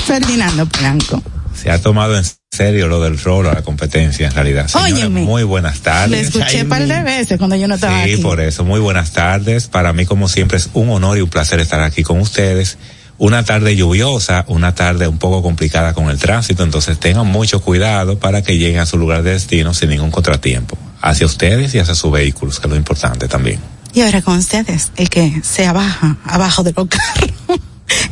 Ferdinando 0.05 0.65
Blanco. 0.65 1.23
Se 1.63 1.71
ha 1.71 1.79
tomado 1.81 2.17
en 2.17 2.25
serio 2.51 2.87
lo 2.89 3.01
del 3.01 3.17
rol 3.17 3.47
a 3.47 3.53
la 3.53 3.61
competencia 3.61 4.27
en 4.27 4.33
realidad. 4.33 4.67
Señores, 4.67 4.93
Óyeme. 4.95 5.21
muy 5.21 5.43
buenas 5.43 5.77
Le 5.77 5.81
tardes. 5.81 6.21
escuché 6.27 6.63
un 6.63 6.69
par 6.69 6.85
de 6.85 7.01
veces 7.01 7.37
cuando 7.37 7.55
yo 7.55 7.67
no 7.69 7.75
estaba 7.75 8.03
Sí, 8.03 8.13
aquí. 8.13 8.21
por 8.21 8.41
eso, 8.41 8.65
muy 8.65 8.81
buenas 8.81 9.11
tardes. 9.11 9.67
Para 9.67 9.93
mí, 9.93 10.05
como 10.05 10.27
siempre, 10.27 10.57
es 10.57 10.69
un 10.73 10.89
honor 10.89 11.17
y 11.17 11.21
un 11.21 11.29
placer 11.29 11.61
estar 11.61 11.81
aquí 11.81 12.03
con 12.03 12.19
ustedes. 12.19 12.77
Una 13.17 13.43
tarde 13.45 13.75
lluviosa, 13.77 14.43
una 14.49 14.75
tarde 14.75 15.07
un 15.07 15.19
poco 15.19 15.41
complicada 15.41 15.93
con 15.93 16.09
el 16.09 16.17
tránsito, 16.17 16.63
entonces 16.63 16.99
tengan 16.99 17.27
mucho 17.27 17.61
cuidado 17.61 18.19
para 18.19 18.41
que 18.41 18.57
lleguen 18.57 18.79
a 18.81 18.85
su 18.85 18.97
lugar 18.97 19.23
de 19.23 19.31
destino 19.31 19.73
sin 19.73 19.89
ningún 19.91 20.11
contratiempo. 20.11 20.77
Hacia 21.01 21.25
ustedes 21.25 21.73
y 21.75 21.79
hacia 21.79 21.95
sus 21.95 22.11
vehículos, 22.11 22.59
que 22.59 22.67
es 22.67 22.71
lo 22.71 22.75
importante 22.77 23.27
también. 23.29 23.59
Y 23.93 24.01
ahora 24.01 24.21
con 24.21 24.37
ustedes, 24.37 24.91
el 24.97 25.09
que 25.09 25.41
se 25.43 25.65
abaja, 25.65 26.17
abajo 26.25 26.63
de 26.63 26.73
los 26.75 26.87
carros. 26.87 27.29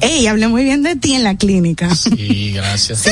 Ey, 0.02 0.28
hablé 0.28 0.48
muy 0.48 0.64
bien 0.64 0.84
de 0.84 0.96
ti 0.96 1.14
en 1.14 1.24
la 1.24 1.36
clínica. 1.36 1.94
Sí, 1.96 2.52
gracias. 2.54 3.00
Sí. 3.00 3.10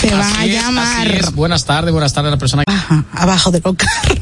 Te 0.00 0.10
van 0.14 0.36
a 0.36 0.44
es, 0.44 0.52
llamar. 0.52 1.08
así 1.08 1.16
es. 1.18 1.32
Buenas 1.34 1.64
tardes, 1.64 1.92
buenas 1.92 2.12
tardes 2.12 2.28
a 2.28 2.32
la 2.32 2.38
persona. 2.38 2.62
Ajá, 2.66 3.04
abajo 3.12 3.50
de 3.50 3.60
los 3.64 3.74
carros. 3.76 4.18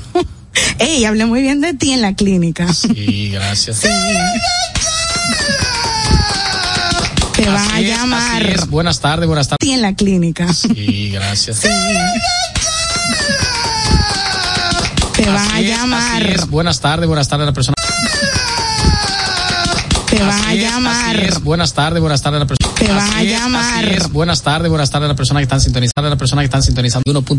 Ey, 0.78 1.04
hablé 1.04 1.26
muy 1.26 1.42
bien 1.42 1.60
de 1.60 1.74
ti 1.74 1.92
en 1.92 2.02
la 2.02 2.14
clínica. 2.14 2.72
Sí, 2.72 3.30
gracias. 3.32 3.80
Te 3.80 3.88
van 7.46 7.56
a 7.56 7.74
Así 7.74 7.84
llamar. 7.86 8.42
es. 8.46 8.68
Buenas 8.68 9.00
tardes, 9.00 9.26
buenas 9.26 9.48
tardes. 9.48 9.58
ti 9.60 9.72
en 9.72 9.82
la 9.82 9.94
clínica. 9.94 10.52
Sí, 10.52 11.10
gracias. 11.12 11.60
Te 11.60 11.68
van 15.26 15.50
a 15.50 15.60
llamar. 15.60 16.46
Buenas 16.48 16.80
tardes, 16.80 17.08
buenas 17.08 17.28
tardes 17.28 17.44
a 17.44 17.46
la 17.46 17.52
persona. 17.54 17.74
Te 20.22 20.28
van 20.28 20.44
a 20.44 20.54
llamar. 20.54 21.16
así 21.16 21.24
es. 21.26 21.42
Buenas 21.42 21.74
tardes, 21.74 22.00
buenas 22.00 22.22
tardes 22.22 22.36
a 22.36 22.44
la 22.44 22.46
persona. 22.46 22.74
Te 22.74 22.92
van 22.92 23.12
a 23.12 23.22
llamar. 23.24 24.10
Buenas 24.10 24.42
tardes, 24.42 24.70
buenas 24.70 24.90
tardes 24.90 25.06
a 25.06 25.08
la 25.08 25.16
persona 25.16 25.40
que 25.40 25.44
están 25.44 25.60
sintonizando, 25.60 26.06
a 26.06 26.10
la 26.10 26.16
persona 26.16 26.42
que 26.42 26.46
están 26.46 26.62
sintonizando. 26.62 27.02
Uno 27.10 27.20
punto 27.20 27.30